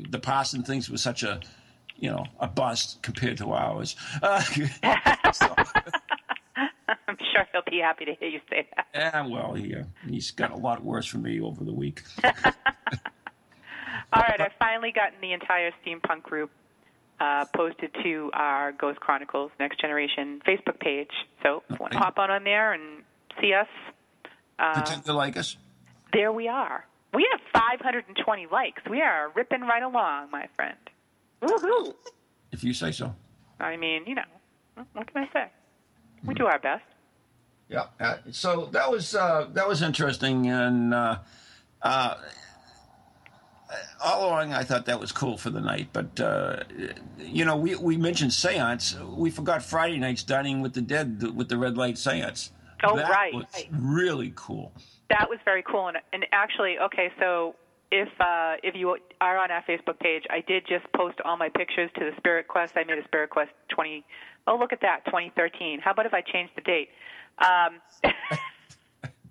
the 0.09 0.19
Parsons 0.19 0.65
things 0.65 0.89
was 0.89 1.01
such 1.01 1.21
a 1.21 1.41
you 1.97 2.09
know 2.09 2.25
a 2.39 2.47
bust 2.47 3.01
compared 3.01 3.37
to 3.37 3.51
ours. 3.51 3.95
Uh, 4.23 4.41
sure 7.31 7.47
he'll 7.51 7.61
be 7.69 7.79
happy 7.79 8.05
to 8.05 8.13
hear 8.15 8.29
you 8.29 8.39
say 8.49 8.67
that. 8.75 8.87
Yeah, 8.93 9.27
well, 9.27 9.53
he, 9.53 9.75
uh, 9.75 9.83
he's 10.07 10.31
got 10.31 10.51
a 10.51 10.55
lot 10.55 10.83
worse 10.83 11.07
for 11.07 11.17
me 11.17 11.39
over 11.39 11.63
the 11.63 11.73
week. 11.73 12.01
All 12.23 14.21
right, 14.21 14.41
I've 14.41 14.51
finally 14.59 14.91
gotten 14.91 15.19
the 15.21 15.31
entire 15.33 15.71
steampunk 15.85 16.23
group 16.23 16.51
uh, 17.19 17.45
posted 17.55 17.91
to 18.03 18.29
our 18.33 18.71
Ghost 18.73 18.99
Chronicles 18.99 19.51
Next 19.59 19.79
Generation 19.79 20.41
Facebook 20.45 20.79
page. 20.79 21.11
So 21.43 21.63
if 21.69 21.71
you 21.71 21.77
want 21.79 21.93
to 21.93 21.99
hop 21.99 22.17
on 22.19 22.29
on 22.29 22.43
there 22.43 22.73
and 22.73 23.03
see 23.39 23.53
us, 23.53 23.67
uh, 24.59 24.73
Pretend 24.73 25.05
to 25.05 25.13
like 25.13 25.37
us. 25.37 25.55
there 26.13 26.31
we 26.31 26.47
are. 26.49 26.85
We 27.13 27.27
have 27.31 27.41
520 27.53 28.47
likes. 28.51 28.81
We 28.89 29.01
are 29.01 29.31
ripping 29.35 29.61
right 29.61 29.83
along, 29.83 30.31
my 30.31 30.47
friend. 30.55 30.77
Woohoo! 31.41 31.93
If 32.51 32.63
you 32.63 32.73
say 32.73 32.91
so. 32.91 33.15
I 33.59 33.77
mean, 33.77 34.03
you 34.07 34.15
know, 34.15 34.85
what 34.93 35.11
can 35.13 35.23
I 35.23 35.29
say? 35.33 35.51
We 36.25 36.33
do 36.33 36.45
our 36.45 36.59
best. 36.59 36.83
Yeah. 37.71 37.85
Uh, 38.01 38.17
so 38.31 38.65
that 38.73 38.91
was 38.91 39.15
uh, 39.15 39.47
that 39.53 39.67
was 39.67 39.81
interesting, 39.81 40.47
and 40.49 40.93
uh, 40.93 41.19
uh, 41.81 42.15
all 44.03 44.27
along 44.27 44.51
I 44.51 44.63
thought 44.63 44.85
that 44.87 44.99
was 44.99 45.13
cool 45.13 45.37
for 45.37 45.49
the 45.49 45.61
night. 45.61 45.87
But 45.93 46.19
uh, 46.19 46.63
you 47.17 47.45
know, 47.45 47.55
we 47.55 47.75
we 47.75 47.95
mentioned 47.95 48.33
seance. 48.33 48.97
We 48.99 49.31
forgot 49.31 49.63
Friday 49.63 49.97
night's 49.97 50.23
dining 50.23 50.61
with 50.61 50.73
the 50.73 50.81
dead 50.81 51.23
with 51.33 51.47
the 51.47 51.57
red 51.57 51.77
light 51.77 51.97
seance. 51.97 52.51
Oh, 52.83 52.97
that 52.97 53.09
right. 53.09 53.33
was 53.33 53.45
really 53.71 54.33
cool. 54.35 54.73
That 55.09 55.29
was 55.29 55.39
very 55.45 55.63
cool. 55.63 55.87
And, 55.87 55.97
and 56.13 56.25
actually, 56.31 56.77
okay, 56.79 57.11
so 57.19 57.55
if 57.89 58.09
uh, 58.19 58.55
if 58.63 58.75
you 58.75 58.97
are 59.21 59.37
on 59.37 59.49
our 59.49 59.63
Facebook 59.63 59.97
page, 59.99 60.23
I 60.29 60.43
did 60.45 60.67
just 60.67 60.91
post 60.93 61.19
all 61.23 61.37
my 61.37 61.47
pictures 61.47 61.89
to 61.99 62.05
the 62.05 62.11
Spirit 62.17 62.49
Quest. 62.49 62.73
I 62.75 62.83
made 62.83 62.97
a 62.97 63.03
Spirit 63.05 63.29
Quest 63.29 63.51
20. 63.69 64.03
Oh, 64.47 64.57
look 64.57 64.73
at 64.73 64.81
that, 64.81 65.05
2013. 65.05 65.79
How 65.79 65.91
about 65.91 66.05
if 66.05 66.13
I 66.13 66.21
change 66.21 66.49
the 66.55 66.61
date? 66.61 66.89
Um, 67.39 67.81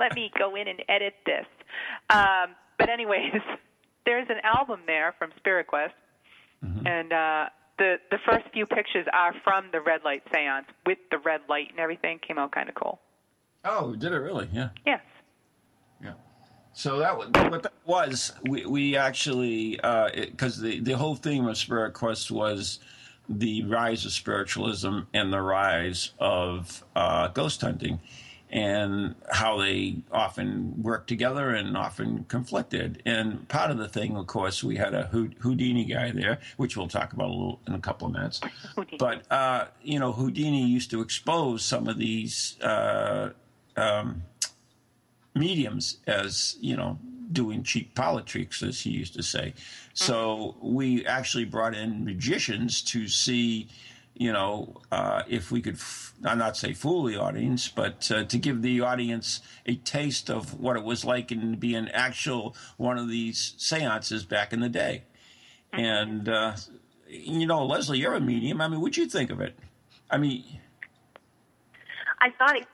let 0.01 0.15
me 0.15 0.31
go 0.39 0.57
in 0.57 0.69
and 0.69 0.83
edit 0.89 1.15
this. 1.27 1.47
Um, 2.09 2.57
but 2.79 2.89
anyways, 2.89 3.35
there's 4.07 4.29
an 4.29 4.41
album 4.43 4.81
there 4.87 5.15
from 5.19 5.31
Spirit 5.37 5.67
Quest, 5.67 5.95
and 6.63 7.13
uh, 7.13 7.47
the 7.79 7.97
the 8.11 8.19
first 8.27 8.45
few 8.53 8.67
pictures 8.67 9.07
are 9.13 9.35
from 9.45 9.67
the 9.73 9.81
red 9.81 10.01
light 10.05 10.23
seance 10.33 10.67
with 10.87 10.99
the 11.11 11.19
red 11.19 11.41
light 11.49 11.69
and 11.71 11.79
everything. 11.79 12.19
Came 12.27 12.39
out 12.39 12.53
kind 12.53 12.69
of 12.69 12.75
cool. 12.75 13.01
Oh, 13.65 13.95
did 13.95 14.13
it 14.13 14.19
really? 14.19 14.49
Yeah. 14.53 14.71
Yes. 14.87 15.01
Yeah. 16.03 16.15
So 16.73 16.99
that 16.99 17.17
was 17.17 17.29
what 17.29 17.63
that 17.63 17.73
was. 17.85 18.33
We 18.43 18.67
we 18.67 18.97
actually 18.97 19.77
because 19.77 20.61
the 20.61 20.81
the 20.81 20.97
whole 20.97 21.15
theme 21.15 21.47
of 21.47 21.57
Spirit 21.57 21.93
Quest 21.93 22.31
was 22.31 22.79
the 23.31 23.63
rise 23.65 24.05
of 24.05 24.13
spiritualism 24.13 25.01
and 25.15 25.33
the 25.33 25.41
rise 25.41 26.13
of 26.19 26.85
uh, 26.97 27.29
ghost 27.29 27.61
hunting, 27.61 28.01
and 28.51 29.15
how 29.31 29.59
they 29.59 30.03
often 30.11 30.83
work 30.83 31.07
together 31.07 31.51
and 31.51 31.77
often 31.77 32.25
conflicted. 32.25 33.01
And 33.07 33.49
part 33.49 33.71
of 33.71 33.79
the 33.79 33.89
thing, 33.89 34.17
of 34.17 34.27
course, 34.27 34.65
we 34.65 34.77
had 34.77 34.93
a 34.93 35.05
Houdini 35.05 35.85
guy 35.85 36.11
there, 36.11 36.41
which 36.57 36.77
we'll 36.77 36.89
talk 36.89 37.13
about 37.13 37.29
a 37.29 37.33
little 37.33 37.61
in 37.69 37.75
a 37.75 37.81
couple 37.81 38.09
of 38.09 38.13
minutes. 38.13 38.41
Houdini. 38.75 38.99
But 38.99 39.31
uh, 39.31 39.67
you 39.83 40.01
know, 40.01 40.13
Houdini 40.13 40.67
used 40.67 40.91
to 40.91 41.01
expose 41.01 41.65
some 41.65 41.89
of 41.89 41.99
these. 41.99 42.61
Uh, 42.61 43.31
um, 43.77 44.23
mediums 45.35 45.99
as 46.07 46.57
you 46.61 46.77
know 46.77 46.99
doing 47.33 47.63
cheap 47.63 47.95
politics 47.95 48.63
as 48.63 48.81
he 48.81 48.91
used 48.91 49.15
to 49.15 49.23
say. 49.23 49.55
So 49.95 50.57
we 50.61 51.07
actually 51.07 51.45
brought 51.45 51.75
in 51.75 52.05
magicians 52.05 52.83
to 52.83 53.09
see 53.09 53.69
you 54.15 54.33
know 54.33 54.81
uh, 54.91 55.23
if 55.29 55.51
we 55.51 55.61
could 55.61 55.77
f- 55.77 56.15
I'll 56.25 56.37
not 56.37 56.57
say 56.57 56.73
fool 56.75 57.05
the 57.05 57.17
audience 57.17 57.69
but 57.69 58.11
uh, 58.11 58.25
to 58.25 58.39
give 58.39 58.63
the 58.63 58.81
audience 58.81 59.41
a 59.67 59.77
taste 59.77 60.31
of 60.31 60.61
what 60.61 60.77
it 60.77 60.85
was 60.85 61.05
like 61.05 61.31
and 61.31 61.59
be 61.59 61.75
an 61.75 61.89
actual 61.89 62.55
one 62.77 62.99
of 62.99 63.09
these 63.09 63.55
seances 63.57 64.25
back 64.25 64.53
in 64.53 64.61
the 64.61 64.69
day. 64.69 65.05
And 65.73 66.29
uh, 66.29 66.57
you 67.09 67.47
know 67.47 67.65
leslie 67.65 67.99
you're 67.99 68.15
a 68.15 68.21
medium. 68.21 68.61
I 68.61 68.69
mean 68.69 68.81
what'd 68.81 68.97
you 68.97 69.07
think 69.07 69.31
of 69.31 69.41
it? 69.41 69.57
I 70.11 70.19
mean 70.19 70.45
I 72.21 72.31
thought 72.31 72.57
it, 72.57 72.67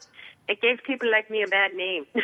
it 0.49 0.61
gave 0.61 0.79
people 0.87 1.11
like 1.11 1.31
me 1.31 1.43
a 1.43 1.49
bad 1.49 1.75
name. 1.75 2.07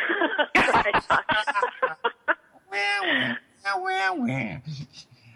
Well, 2.70 3.36
well, 3.82 4.22
well. 4.22 4.62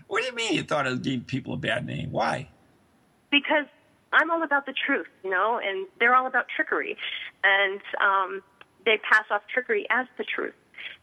What 0.06 0.22
do 0.22 0.26
you 0.26 0.34
mean 0.34 0.54
you 0.54 0.62
thought 0.62 0.86
it 0.86 1.02
gave 1.02 1.26
people 1.26 1.52
a 1.52 1.58
bad 1.58 1.84
name? 1.84 2.10
Why? 2.10 2.48
because 3.30 3.66
I'm 4.12 4.30
all 4.30 4.42
about 4.42 4.66
the 4.66 4.72
truth, 4.72 5.08
you 5.24 5.30
know, 5.30 5.60
and 5.62 5.86
they're 5.98 6.14
all 6.14 6.26
about 6.26 6.46
trickery, 6.54 6.96
and 7.44 7.80
um, 8.00 8.42
they 8.84 8.98
pass 8.98 9.24
off 9.30 9.42
trickery 9.52 9.86
as 9.90 10.06
the 10.16 10.24
truth. 10.24 10.54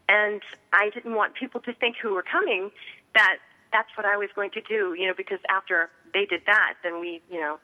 And 0.08 0.42
I 0.72 0.90
didn't 0.90 1.14
want 1.14 1.34
people 1.34 1.60
to 1.62 1.72
think 1.74 1.96
who 2.02 2.14
were 2.14 2.24
coming 2.24 2.70
that 3.14 3.38
that's 3.72 3.88
what 3.96 4.06
I 4.06 4.16
was 4.16 4.28
going 4.34 4.50
to 4.50 4.60
do, 4.60 4.94
you 4.98 5.06
know, 5.06 5.14
because 5.16 5.38
after 5.48 5.90
they 6.12 6.26
did 6.26 6.42
that, 6.46 6.74
then 6.82 7.00
we, 7.00 7.22
you 7.30 7.40
know, 7.40 7.58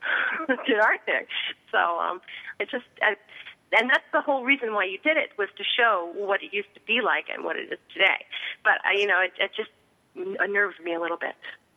did 0.67 0.81
our 0.81 0.99
thing. 1.05 1.27
So 1.71 1.79
um, 1.79 2.21
it 2.59 2.69
just, 2.71 2.87
I, 3.03 3.17
and 3.73 3.89
that's 3.89 4.05
the 4.13 4.21
whole 4.21 4.45
reason 4.45 4.75
why 4.75 4.85
you 4.85 4.99
did 4.99 5.17
it 5.17 5.31
was 5.39 5.49
to 5.57 5.65
show 5.65 6.13
what 6.15 6.43
it 6.43 6.53
used 6.53 6.73
to 6.75 6.81
be 6.87 7.01
like 7.05 7.27
and 7.33 7.45
what 7.45 7.57
it 7.57 7.73
is 7.73 7.79
today. 7.93 8.25
But 8.65 8.75
uh, 8.87 8.97
you 8.97 9.07
know, 9.07 9.21
it, 9.21 9.33
it 9.39 9.51
just 9.57 9.71
unnerved 10.41 10.81
me 10.83 10.95
a 10.95 11.01
little 11.01 11.17
bit. 11.17 11.35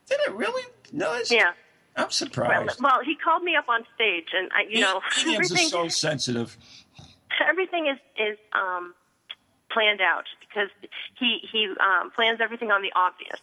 Did 0.08 0.20
it 0.28 0.34
really? 0.34 0.64
No, 0.92 1.14
it's, 1.14 1.32
Yeah. 1.32 1.54
I'm 1.96 2.10
surprised. 2.10 2.82
well, 2.82 3.02
he 3.06 3.16
called 3.16 3.44
me 3.44 3.56
up 3.56 3.70
on 3.70 3.86
stage, 3.94 4.30
and 4.34 4.50
I, 4.52 4.64
you 4.68 4.82
know, 4.82 4.98
are 4.98 5.32
everything 5.34 5.68
so 5.70 5.88
sensitive. 5.88 6.58
everything 7.48 7.86
is 7.86 8.00
is 8.18 8.38
um, 8.54 8.96
planned 9.72 10.02
out 10.02 10.26
because 10.40 10.70
he 11.20 11.40
he 11.52 11.72
um, 11.80 12.10
plans 12.12 12.40
everything 12.42 12.72
on 12.72 12.82
the 12.82 12.92
obvious. 12.96 13.40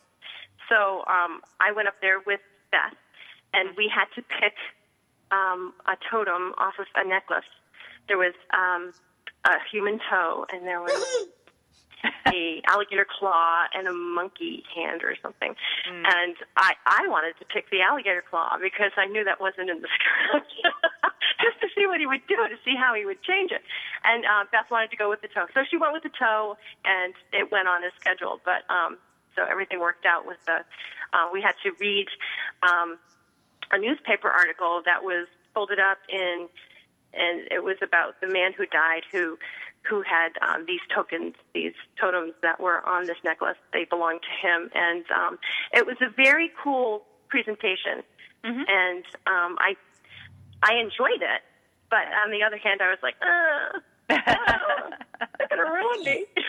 So 0.68 1.04
um, 1.06 1.42
I 1.60 1.72
went 1.72 1.88
up 1.88 1.94
there 2.00 2.20
with 2.26 2.40
Beth, 2.72 2.98
and 3.54 3.76
we 3.76 3.88
had 3.92 4.06
to 4.16 4.22
pick 4.22 4.54
um, 5.30 5.72
a 5.86 5.96
totem 6.10 6.54
off 6.58 6.74
of 6.78 6.86
a 6.96 7.06
necklace. 7.06 7.44
There 8.11 8.18
was 8.18 8.35
um, 8.51 8.90
a 9.46 9.55
human 9.70 10.01
toe, 10.11 10.44
and 10.51 10.66
there 10.66 10.83
was 10.83 10.99
a 12.27 12.61
alligator 12.66 13.07
claw 13.07 13.70
and 13.70 13.87
a 13.87 13.92
monkey 13.92 14.64
hand 14.75 15.07
or 15.07 15.14
something. 15.23 15.55
And 15.87 16.35
I 16.57 16.75
I 16.87 17.07
wanted 17.07 17.38
to 17.38 17.44
pick 17.46 17.70
the 17.70 17.83
alligator 17.87 18.25
claw 18.29 18.59
because 18.61 18.90
I 18.99 19.07
knew 19.07 19.23
that 19.23 19.40
wasn't 19.40 19.70
in 19.70 19.81
the 19.81 19.87
script. 19.94 20.51
Just 21.38 21.62
to 21.62 21.68
see 21.79 21.87
what 21.87 22.01
he 22.01 22.07
would 22.07 22.27
do, 22.27 22.35
to 22.35 22.59
see 22.64 22.75
how 22.75 22.99
he 22.99 23.07
would 23.07 23.23
change 23.23 23.53
it. 23.53 23.62
And 24.03 24.27
uh, 24.27 24.42
Beth 24.51 24.66
wanted 24.75 24.90
to 24.90 24.99
go 24.99 25.09
with 25.09 25.23
the 25.23 25.29
toe, 25.29 25.46
so 25.55 25.61
she 25.70 25.79
went 25.79 25.92
with 25.94 26.03
the 26.03 26.11
toe, 26.18 26.59
and 26.85 27.14
it 27.33 27.53
went 27.53 27.68
on 27.68 27.85
as 27.85 27.92
scheduled. 28.01 28.40
But 28.44 28.66
um, 28.66 28.99
so 29.37 29.46
everything 29.46 29.79
worked 29.79 30.05
out 30.05 30.27
with 30.27 30.42
the. 30.51 30.66
Uh, 31.14 31.31
we 31.33 31.40
had 31.40 31.55
to 31.62 31.70
read 31.79 32.07
um, 32.66 32.99
a 33.70 33.79
newspaper 33.79 34.29
article 34.29 34.83
that 34.85 35.03
was 35.03 35.29
folded 35.55 35.79
up 35.79 35.99
in, 36.09 36.49
and 37.14 37.49
it 37.51 37.62
was 37.62 37.77
about 37.83 38.20
the 38.20 38.29
man 38.29 38.53
who 38.57 38.66
died 38.66 39.03
who 39.12 39.38
who 39.88 40.03
had 40.03 40.33
um, 40.46 40.64
these 40.66 40.81
tokens, 40.94 41.35
these 41.55 41.73
totems 41.99 42.35
that 42.42 42.61
were 42.61 42.87
on 42.87 43.07
this 43.07 43.16
necklace. 43.25 43.57
They 43.73 43.85
belonged 43.85 44.20
to 44.23 44.46
him, 44.46 44.70
and 44.75 45.05
um, 45.11 45.38
it 45.73 45.87
was 45.87 45.96
a 46.03 46.11
very 46.14 46.51
cool 46.62 47.05
presentation. 47.29 48.03
And 48.68 49.05
um, 49.27 49.57
I 49.59 49.75
I 50.62 50.75
enjoyed 50.75 51.23
it, 51.23 51.42
but 51.90 52.07
on 52.25 52.31
the 52.31 52.42
other 52.42 52.59
hand, 52.59 52.81
I 52.83 52.90
was 52.90 52.99
like, 53.03 53.14
uh, 53.23 53.79
oh, 54.11 54.90
they're 55.38 55.49
gonna 55.49 55.70
ruin 55.70 56.05
me, 56.05 56.27
you 56.37 56.42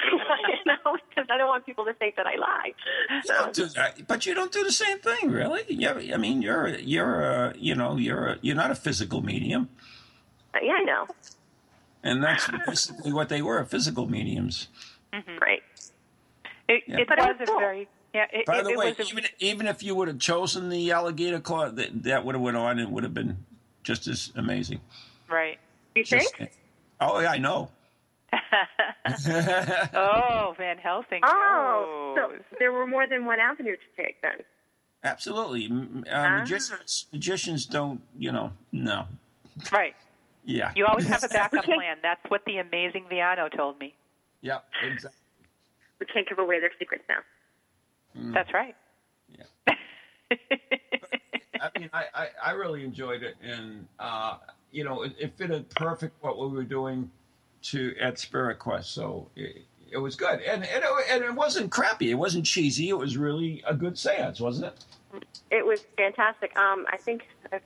know, 0.65 0.97
because 1.10 1.28
I 1.30 1.38
don't 1.38 1.47
want 1.47 1.65
people 1.65 1.86
to 1.86 1.93
think 1.93 2.15
that 2.15 2.28
I 2.28 2.36
lie. 2.36 2.71
You 3.10 3.21
So 3.24 3.65
that, 3.76 4.08
but 4.08 4.26
you 4.26 4.34
don't 4.34 4.52
do 4.52 4.63
the 4.63 4.71
same 4.71 5.00
thing, 5.00 5.32
really. 5.32 5.63
Yeah, 5.69 6.00
I 6.13 6.17
mean, 6.17 6.41
you're 6.41 6.67
you're 6.67 7.54
you 7.58 7.76
know 7.76 7.97
you're 7.97 8.28
a, 8.28 8.38
you're 8.41 8.56
not 8.56 8.71
a 8.71 8.76
physical 8.76 9.21
medium, 9.21 9.69
yeah, 10.61 10.73
I 10.73 10.83
know, 10.83 11.07
and 12.03 12.23
that's 12.23 12.49
basically 12.65 13.13
what 13.13 13.29
they 13.29 13.41
were, 13.41 13.63
physical 13.65 14.07
mediums. 14.09 14.67
right? 15.13 15.61
It, 16.67 16.83
Yeah. 16.87 16.99
it 16.99 17.07
But 17.07 17.19
it 17.19 17.21
was 17.27 17.39
was 17.39 17.49
a 17.49 17.51
cool. 17.51 17.59
very 17.59 17.87
yeah. 18.13 18.25
It, 18.33 18.45
By 18.45 18.59
it, 18.59 18.63
the 18.63 18.69
it 18.71 18.77
way, 18.77 18.93
was 18.97 19.07
a, 19.07 19.11
even 19.11 19.25
even 19.39 19.67
if 19.67 19.83
you 19.83 19.95
would 19.95 20.07
have 20.07 20.19
chosen 20.19 20.69
the 20.69 20.91
alligator 20.91 21.39
claw, 21.39 21.69
that 21.69 22.03
that 22.03 22.25
would 22.25 22.35
have 22.35 22.41
went 22.41 22.57
on. 22.57 22.79
It 22.79 22.89
would 22.89 23.03
have 23.03 23.13
been 23.13 23.37
just 23.83 24.07
as 24.07 24.31
amazing. 24.35 24.81
right. 25.29 25.59
You 25.95 26.03
Just- 26.05 26.35
think? 26.37 26.51
oh 27.01 27.19
yeah, 27.19 27.31
I 27.31 27.37
know. 27.37 27.69
Oh, 29.93 30.53
Van 30.57 30.77
Helsing. 30.77 31.21
Oh, 31.23 32.13
knows. 32.15 32.39
so 32.39 32.43
there 32.59 32.71
were 32.71 32.87
more 32.87 33.07
than 33.07 33.25
one 33.25 33.39
avenue 33.39 33.75
to 33.75 34.01
take 34.03 34.21
then. 34.21 34.37
Absolutely. 35.03 35.65
M- 35.65 36.03
Uh, 36.07 36.13
Ah. 36.13 36.39
magicians, 36.39 37.07
magicians 37.11 37.65
don't, 37.65 38.01
you 38.17 38.31
know, 38.31 38.51
no. 38.71 39.07
right. 39.71 39.95
Yeah. 40.43 40.71
You 40.75 40.86
always 40.86 41.08
have 41.08 41.23
a 41.23 41.27
backup 41.30 41.65
plan. 41.65 41.97
That's 42.01 42.21
what 42.30 42.43
the 42.45 42.58
amazing 42.58 43.06
Viano 43.12 43.56
told 43.56 43.80
me. 43.80 43.93
yeah, 44.41 44.60
exactly. 44.84 45.17
We 45.99 46.06
can't 46.08 46.27
give 46.27 46.39
away 46.39 46.60
their 46.60 46.71
secrets 46.80 47.04
now. 47.08 47.19
That's 48.34 48.51
right. 48.54 48.75
Yeah. 49.30 49.43
I 51.62 51.80
mean, 51.80 51.89
I, 51.93 52.06
I, 52.13 52.27
I 52.43 52.51
really 52.51 52.84
enjoyed 52.84 53.21
it, 53.21 53.36
and 53.43 53.88
uh, 53.99 54.38
you 54.71 54.84
know, 54.84 55.04
it, 55.04 55.13
it 55.19 55.34
fitted 55.38 55.69
perfect 55.69 56.15
what 56.23 56.39
we 56.39 56.47
were 56.47 56.63
doing 56.63 57.10
to 57.63 57.93
at 58.01 58.17
Spirit 58.17 58.58
Quest. 58.58 58.91
So 58.91 59.30
it, 59.36 59.63
it 59.91 59.97
was 59.99 60.15
good, 60.15 60.41
and 60.41 60.63
and 60.65 60.84
it, 60.84 60.89
and 61.10 61.23
it 61.23 61.36
wasn't 61.36 61.69
crappy. 61.71 62.10
It 62.10 62.15
wasn't 62.15 62.45
cheesy. 62.45 62.89
It 62.89 62.97
was 62.97 63.15
really 63.15 63.63
a 63.67 63.75
good 63.75 63.97
seance, 63.97 64.41
wasn't 64.41 64.73
it? 65.13 65.23
It 65.51 65.65
was 65.65 65.86
fantastic. 65.97 66.58
Um, 66.58 66.86
I 66.91 66.97
think 66.97 67.27
uh, 67.54 67.60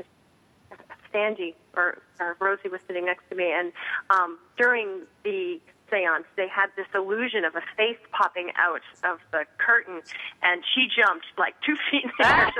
Sandy 1.15 1.55
or, 1.77 1.99
or 2.19 2.35
Rosie 2.41 2.67
was 2.67 2.81
sitting 2.87 3.05
next 3.05 3.23
to 3.29 3.35
me, 3.35 3.51
and 3.55 3.71
um, 4.09 4.37
during 4.57 5.03
the 5.23 5.59
seance, 5.89 6.25
they 6.35 6.47
had 6.47 6.67
this 6.75 6.87
illusion 6.93 7.45
of 7.45 7.55
a 7.55 7.61
face 7.77 7.97
popping 8.11 8.51
out 8.57 8.81
of 9.09 9.19
the 9.31 9.45
curtain, 9.57 10.01
and 10.43 10.63
she 10.73 10.87
jumped 10.99 11.25
like 11.37 11.53
two 11.65 11.75
feet 11.91 12.03
in 12.03 12.11
the 12.19 12.27
air. 12.27 12.51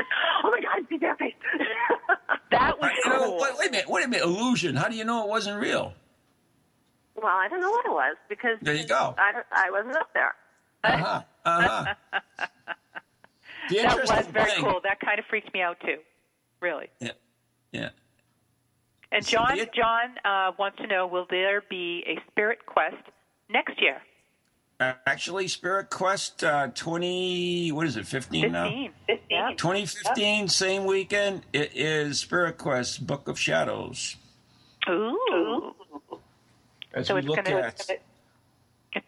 oh 0.44 0.52
my 0.52 0.62
God, 0.62 0.88
see 0.90 0.98
that 1.00 1.18
face! 1.20 1.34
that 2.52 2.80
was 2.80 2.92
You 3.04 3.10
know, 3.12 3.20
cool. 3.26 3.38
wait, 3.42 3.52
wait 3.60 3.68
a 3.68 3.72
minute. 3.72 3.90
Wait 3.90 4.06
a 4.06 4.08
minute. 4.08 4.26
Illusion. 4.26 4.76
How 4.76 4.88
do 4.88 4.96
you 4.96 5.04
know 5.04 5.24
it 5.24 5.30
wasn't 5.30 5.60
real? 5.60 5.94
well, 7.16 7.28
I 7.34 7.48
don't 7.50 7.62
know 7.62 7.72
what 7.72 7.86
it 7.86 7.92
was 7.92 8.16
because 8.30 8.58
There 8.62 8.76
you 8.76 8.86
go. 8.88 9.16
I, 9.18 9.42
I 9.52 9.72
wasn't 9.72 9.98
up 9.98 10.10
there. 10.14 10.36
Uh 10.86 10.98
huh. 10.98 11.22
Uh 11.46 11.68
huh. 11.68 11.94
That 13.72 13.98
was 14.00 14.28
very 14.28 14.52
thing- 14.52 14.64
cool. 14.64 14.80
That 14.84 15.00
kind 15.00 15.18
of 15.18 15.26
freaked 15.26 15.52
me 15.54 15.62
out 15.62 15.80
too. 15.80 15.98
Really. 16.62 16.88
Yeah. 17.00 17.12
Yeah. 17.72 17.90
And 19.16 19.26
John, 19.26 19.58
the- 19.58 19.70
John 19.76 20.16
uh, 20.26 20.52
wants 20.60 20.78
to 20.78 20.88
know: 20.88 21.08
Will 21.08 21.26
there 21.30 21.62
be 21.70 22.04
a 22.08 22.20
Spirit 22.32 22.66
Quest 22.66 22.96
next 23.50 23.82
year? 23.82 24.02
Uh, 24.80 24.92
actually, 25.08 25.48
Spirit 25.48 25.90
Quest 25.90 26.44
uh, 26.44 26.68
20, 26.76 27.72
what 27.72 27.88
is 27.88 27.96
it, 27.96 28.06
15 28.06 28.52
now? 28.52 28.66
Fifteen. 28.66 28.92
Yeah. 29.30 29.52
2015, 29.56 30.50
same 30.50 30.84
weekend. 30.84 31.44
It 31.54 31.72
is 31.74 32.20
Spirit 32.20 32.58
Quest 32.58 33.08
Book 33.08 33.30
of 33.30 33.40
Shadows. 33.40 34.18
Ooh. 34.90 35.74
As 36.94 37.08
So 37.08 37.14
we 37.16 37.20
it's 37.22 37.28
look 37.30 37.46
gonna- 37.46 37.58
at 37.60 37.90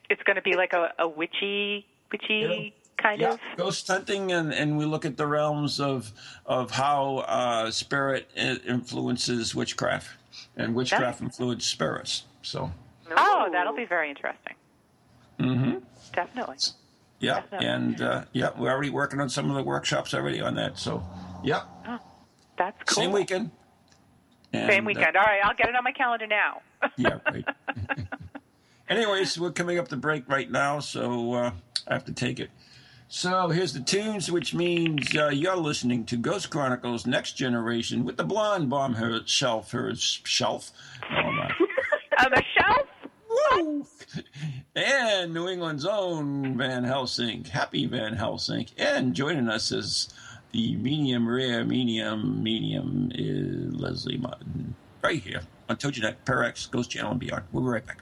It's 0.09 0.23
going 0.23 0.37
to 0.37 0.41
be 0.41 0.55
like 0.55 0.71
a, 0.71 0.93
a 0.99 1.07
witchy, 1.07 1.85
witchy 2.13 2.73
kind 2.97 3.21
yeah, 3.21 3.33
of. 3.33 3.39
ghost 3.57 3.87
hunting, 3.87 4.31
and, 4.31 4.53
and 4.53 4.77
we 4.77 4.85
look 4.85 5.05
at 5.05 5.17
the 5.17 5.27
realms 5.27 5.79
of 5.79 6.11
of 6.45 6.71
how 6.71 7.17
uh, 7.19 7.71
spirit 7.71 8.29
influences 8.35 9.53
witchcraft, 9.55 10.09
and 10.55 10.75
witchcraft 10.75 11.21
influences 11.21 11.69
spirits. 11.69 12.23
So, 12.41 12.71
Oh, 13.15 13.49
that'll 13.51 13.75
be 13.75 13.85
very 13.85 14.09
interesting. 14.09 14.53
mm-hmm. 15.39 15.77
Definitely. 16.13 16.57
yeah, 17.19 17.35
Definitely. 17.41 17.67
and 17.67 18.01
uh, 18.01 18.23
yeah, 18.33 18.49
we're 18.57 18.71
already 18.71 18.89
working 18.89 19.19
on 19.21 19.29
some 19.29 19.49
of 19.49 19.55
the 19.55 19.63
workshops 19.63 20.13
already 20.13 20.41
on 20.41 20.55
that. 20.55 20.77
So, 20.79 21.03
yeah, 21.43 21.63
That's 22.57 22.81
cool. 22.85 23.03
same 23.03 23.11
weekend. 23.11 23.51
And, 24.53 24.71
Same 24.71 24.85
uh, 24.85 24.87
weekend. 24.87 25.15
All 25.17 25.23
right, 25.25 25.41
I'll 25.43 25.53
get 25.55 25.67
it 25.69 25.75
on 25.75 25.83
my 25.83 25.91
calendar 25.91 26.25
now. 26.25 26.61
yeah, 26.95 27.19
right. 27.31 27.45
Anyways, 28.89 29.37
we're 29.37 29.51
coming 29.51 29.77
up 29.77 29.89
the 29.89 29.97
break 29.97 30.27
right 30.29 30.49
now, 30.49 30.79
so 30.79 31.33
uh, 31.33 31.51
I 31.87 31.93
have 31.93 32.05
to 32.05 32.13
take 32.13 32.39
it. 32.39 32.49
So 33.09 33.47
here's 33.49 33.71
the 33.71 33.79
tunes, 33.79 34.29
which 34.29 34.53
means 34.53 35.15
uh, 35.15 35.29
you're 35.29 35.55
listening 35.55 36.05
to 36.07 36.17
Ghost 36.17 36.49
Chronicles 36.49 37.07
Next 37.07 37.33
Generation 37.33 38.03
with 38.03 38.17
the 38.17 38.25
blonde 38.25 38.69
bomb 38.69 38.95
her 38.95 39.21
shelf, 39.25 39.71
her 39.71 39.95
shelf. 39.95 40.71
Oh 41.09 41.31
my. 41.31 41.49
on 42.25 42.31
the 42.31 42.43
shelf? 42.57 42.87
Woo! 43.29 43.85
And 44.75 45.33
New 45.33 45.47
England's 45.47 45.85
own 45.85 46.57
Van 46.57 46.83
Helsing, 46.83 47.45
Happy 47.45 47.85
Van 47.85 48.13
Helsing, 48.13 48.67
and 48.77 49.13
joining 49.13 49.47
us 49.47 49.71
is 49.71 50.13
the 50.51 50.75
medium 50.75 51.29
rare 51.29 51.63
medium 51.63 52.43
medium 52.43 53.11
is 53.15 53.73
Leslie 53.73 54.17
Martin 54.17 54.75
right 55.01 55.21
here 55.21 55.41
on 55.69 55.77
TogiNet, 55.77 56.15
Parax, 56.25 56.65
Ghost 56.65 56.91
Channel, 56.91 57.11
and 57.11 57.19
beyond. 57.19 57.43
We'll 57.53 57.63
be 57.63 57.69
right 57.69 57.85
back. 57.85 58.01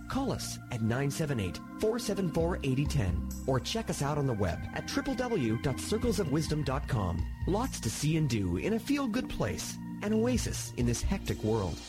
Call 0.11 0.31
us 0.33 0.59
at 0.71 0.81
978-474-8010 0.81 3.47
or 3.47 3.61
check 3.61 3.89
us 3.89 4.01
out 4.01 4.17
on 4.17 4.27
the 4.27 4.33
web 4.33 4.59
at 4.73 4.85
www.circlesofwisdom.com. 4.87 7.25
Lots 7.47 7.79
to 7.79 7.89
see 7.89 8.17
and 8.17 8.29
do 8.29 8.57
in 8.57 8.73
a 8.73 8.79
feel-good 8.79 9.29
place, 9.29 9.77
an 10.01 10.13
oasis 10.13 10.73
in 10.75 10.85
this 10.85 11.01
hectic 11.01 11.41
world. 11.45 11.79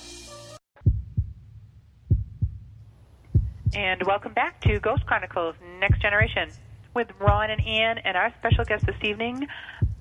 And 3.74 4.00
welcome 4.04 4.34
back 4.34 4.60
to 4.60 4.78
Ghost 4.78 5.04
Chronicles 5.04 5.56
Next 5.80 6.00
Generation 6.00 6.48
with 6.94 7.08
Ron 7.18 7.50
and 7.50 7.66
Ann 7.66 7.98
and 7.98 8.16
our 8.16 8.32
special 8.38 8.64
guest 8.64 8.86
this 8.86 8.94
evening, 9.02 9.48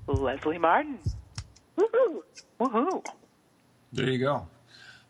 Leslie 0.06 0.58
Martin. 0.58 1.00
Woohoo! 1.76 2.22
Woohoo! 2.60 3.04
There 3.92 4.08
you 4.08 4.18
go. 4.18 4.46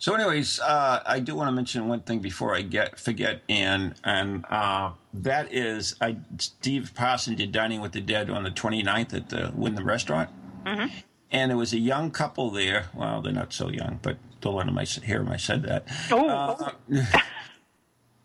So, 0.02 0.14
anyways, 0.14 0.58
uh, 0.58 1.00
I 1.06 1.20
do 1.20 1.36
want 1.36 1.46
to 1.46 1.52
mention 1.52 1.86
one 1.86 2.00
thing 2.00 2.18
before 2.18 2.56
I 2.56 2.62
get 2.62 2.98
forget, 2.98 3.40
and 3.48 3.94
and 4.02 4.44
uh, 4.50 4.90
that 5.14 5.52
is, 5.54 5.94
I 6.00 6.16
Steve 6.38 6.90
Parson 6.96 7.36
did 7.36 7.52
Dining 7.52 7.80
with 7.80 7.92
the 7.92 8.00
Dead 8.00 8.28
on 8.28 8.42
the 8.42 8.50
29th 8.50 9.14
at 9.14 9.28
the 9.28 9.52
Wyndham 9.54 9.86
Restaurant, 9.86 10.28
Mm-hmm. 10.66 10.86
and 11.30 11.50
there 11.52 11.56
was 11.56 11.72
a 11.72 11.78
young 11.78 12.10
couple 12.10 12.50
there. 12.50 12.86
Well, 12.94 13.22
they're 13.22 13.32
not 13.32 13.52
so 13.52 13.68
young, 13.68 14.00
but 14.02 14.16
don't 14.40 14.56
let 14.56 14.66
them 14.66 14.76
hear 15.04 15.18
them. 15.18 15.28
I 15.28 15.36
said 15.36 15.62
that. 15.62 15.86
Oh, 16.10 16.28
Uh, 16.28 16.72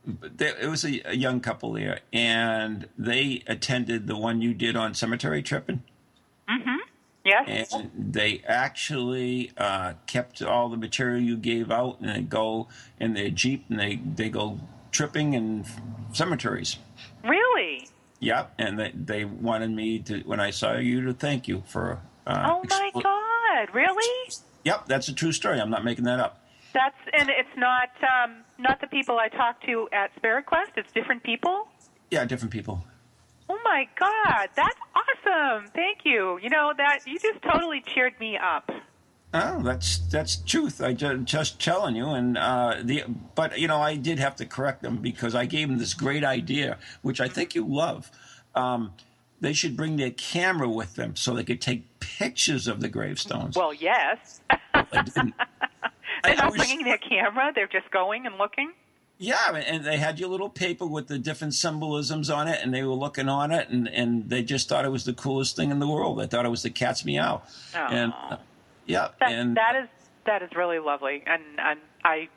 but 0.08 0.36
there, 0.36 0.58
it 0.60 0.70
was 0.70 0.84
a, 0.84 1.00
a 1.12 1.16
young 1.16 1.42
couple 1.42 1.74
there, 1.74 2.00
and 2.12 2.88
they 2.98 3.44
attended 3.46 4.08
the 4.08 4.18
one 4.18 4.42
you 4.42 4.56
did 4.56 4.76
on 4.76 4.96
Cemetery 4.96 5.44
Tripping 5.44 5.84
yes. 7.28 7.74
and 7.74 7.92
they 7.98 8.42
actually 8.48 9.52
uh, 9.58 9.94
kept 10.06 10.42
all 10.42 10.70
the 10.70 10.78
material 10.78 11.22
you 11.22 11.38
gave 11.38 11.72
out, 11.72 12.00
and 12.00 12.10
they 12.10 12.22
go 12.22 12.68
in 13.00 13.14
their 13.14 13.30
jeep 13.30 13.66
and 13.70 13.80
they 13.80 13.98
they 13.98 14.30
go 14.30 14.60
tripping 14.92 15.34
in 15.34 15.66
cemeteries. 16.14 16.78
Really? 17.24 17.88
Yep, 18.20 18.54
and 18.58 18.80
they 18.80 18.92
they 18.96 19.26
wanted 19.26 19.72
me 19.72 20.00
to 20.00 20.20
when 20.22 20.40
I 20.40 20.52
saw 20.52 20.78
you 20.78 21.02
to 21.06 21.14
thank 21.14 21.48
you 21.48 21.64
for. 21.68 22.00
Uh, 22.26 22.50
oh 22.52 22.64
my 22.70 22.92
expl- 22.94 23.04
God! 23.04 23.74
Really? 23.74 24.32
Yep, 24.64 24.88
that's 24.88 25.08
a 25.08 25.14
true 25.14 25.32
story. 25.32 25.62
I'm 25.62 25.70
not 25.70 25.86
making 25.86 26.06
that 26.06 26.20
up. 26.20 26.42
That's 26.74 26.98
and 27.14 27.30
it's 27.30 27.56
not 27.56 27.90
um, 28.04 28.44
not 28.58 28.82
the 28.82 28.88
people 28.88 29.18
I 29.18 29.30
talked 29.30 29.66
to 29.66 29.88
at 29.92 30.16
Spirit 30.16 30.46
Quest. 30.46 30.72
It's 30.76 30.92
different 30.92 31.24
people. 31.24 31.68
Yeah, 32.12 32.26
different 32.26 32.52
people. 32.52 32.84
Oh 33.50 33.60
my 33.64 33.88
God, 33.98 34.50
that's 34.56 34.80
awesome! 35.10 35.68
Thank 35.74 36.00
you. 36.04 36.40
You 36.42 36.50
know 36.50 36.74
that 36.78 37.00
you 37.06 37.20
just 37.20 37.42
totally 37.42 37.84
cheered 37.94 38.20
me 38.20 38.38
up. 38.38 38.72
Oh, 39.34 39.62
that's 39.62 40.00
that's 40.00 40.38
truth. 40.38 40.82
I 40.82 40.94
just, 40.94 41.26
just 41.26 41.60
telling 41.62 41.96
you, 41.96 42.08
and 42.08 42.38
uh, 42.38 42.76
the 42.82 43.04
but 43.36 43.60
you 43.60 43.68
know 43.68 43.82
I 43.82 43.96
did 43.96 44.20
have 44.20 44.36
to 44.38 44.46
correct 44.46 44.82
them 44.82 44.98
because 44.98 45.36
I 45.36 45.46
gave 45.46 45.68
them 45.68 45.78
this 45.78 45.94
great 45.94 46.24
idea, 46.24 46.78
which 47.02 47.20
I 47.20 47.28
think 47.28 47.54
you 47.54 47.66
love. 47.66 48.10
Um, 48.56 48.94
they 49.40 49.54
should 49.54 49.78
bring 49.78 49.98
their 49.98 50.12
camera 50.12 50.68
with 50.68 50.96
them 50.96 51.16
so 51.16 51.34
they 51.34 51.44
could 51.44 51.62
take 51.62 52.00
pictures 52.00 52.68
of 52.68 52.82
the 52.82 52.90
gravestones. 52.90 53.56
Well, 53.56 53.74
yes. 53.74 54.42
I 54.50 55.04
didn't. 55.04 55.36
They're 56.24 56.36
not 56.36 56.56
bringing 56.56 56.84
their 56.84 56.98
camera; 56.98 57.52
they're 57.54 57.68
just 57.68 57.92
going 57.92 58.26
and 58.26 58.38
looking. 58.38 58.72
Yeah, 59.20 59.56
and 59.56 59.84
they 59.84 59.98
had 59.98 60.20
your 60.20 60.30
little 60.30 60.50
paper 60.50 60.86
with 60.86 61.08
the 61.08 61.18
different 61.18 61.56
symbolisms 61.56 62.30
on 62.30 62.48
it, 62.48 62.60
and 62.62 62.72
they 62.72 62.84
were 62.84 62.94
looking 62.94 63.28
on 63.28 63.52
it, 63.52 63.68
and, 63.70 63.88
and 63.88 64.30
they 64.30 64.44
just 64.44 64.70
thought 64.70 64.86
it 64.86 64.92
was 64.92 65.06
the 65.06 65.14
coolest 65.14 65.56
thing 65.56 65.72
in 65.72 65.80
the 65.80 65.88
world. 65.88 66.20
They 66.20 66.28
thought 66.28 66.46
it 66.46 66.50
was 66.50 66.62
the 66.62 66.70
cat's 66.70 67.04
meow. 67.04 67.42
Aww. 67.74 67.92
And 67.92 68.14
uh, 68.14 68.38
yeah, 68.86 69.10
that, 69.20 69.32
and 69.32 69.58
that 69.58 69.76
is 69.76 69.90
that 70.28 70.44
is 70.44 70.50
really 70.56 70.80
lovely, 70.80 71.24
and 71.26 71.42
and 71.58 71.80
I. 72.04 72.30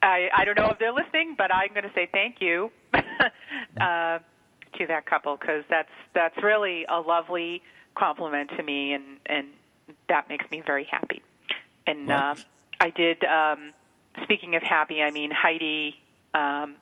I, 0.00 0.28
I 0.32 0.44
don't 0.44 0.56
know 0.56 0.70
if 0.70 0.78
they're 0.78 0.92
listening, 0.92 1.34
but 1.36 1.52
I'm 1.52 1.70
going 1.70 1.82
to 1.82 1.92
say 1.92 2.08
thank 2.12 2.40
you 2.40 2.70
uh, 2.94 3.00
to 3.80 4.86
that 4.86 5.06
couple 5.06 5.36
because 5.36 5.64
that's 5.68 5.90
that's 6.14 6.40
really 6.40 6.84
a 6.88 7.00
lovely 7.00 7.62
compliment 7.96 8.50
to 8.56 8.62
me, 8.62 8.92
and 8.92 9.02
and 9.26 9.48
that 10.08 10.28
makes 10.28 10.48
me 10.52 10.62
very 10.64 10.84
happy. 10.84 11.20
And 11.84 12.06
well, 12.06 12.30
uh, 12.30 12.36
I 12.80 12.90
did. 12.90 13.24
Um, 13.24 13.72
speaking 14.22 14.54
of 14.56 14.62
happy, 14.62 15.02
I 15.02 15.10
mean 15.10 15.30
Heidi. 15.30 15.96
Um, 16.34 16.76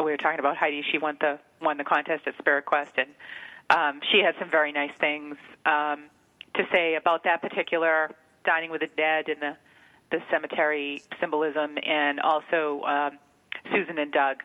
we 0.00 0.06
were 0.06 0.16
talking 0.16 0.40
about 0.40 0.56
Heidi. 0.56 0.82
She 0.90 0.98
won 0.98 1.16
the 1.20 1.38
won 1.60 1.76
the 1.76 1.84
contest 1.84 2.26
at 2.26 2.36
Spirit 2.38 2.66
Quest, 2.66 2.92
and 2.96 3.08
um, 3.70 4.00
she 4.10 4.20
had 4.20 4.34
some 4.38 4.50
very 4.50 4.72
nice 4.72 4.92
things 4.98 5.36
um, 5.66 6.04
to 6.54 6.64
say 6.72 6.94
about 6.94 7.24
that 7.24 7.42
particular 7.42 8.10
dining 8.44 8.70
with 8.70 8.80
the 8.80 8.88
dead 8.96 9.28
and 9.28 9.40
the 9.40 9.56
the 10.10 10.18
cemetery 10.30 11.02
symbolism, 11.20 11.76
and 11.84 12.20
also 12.20 12.82
um, 12.82 13.18
Susan 13.70 13.98
and 13.98 14.12
Doug 14.12 14.42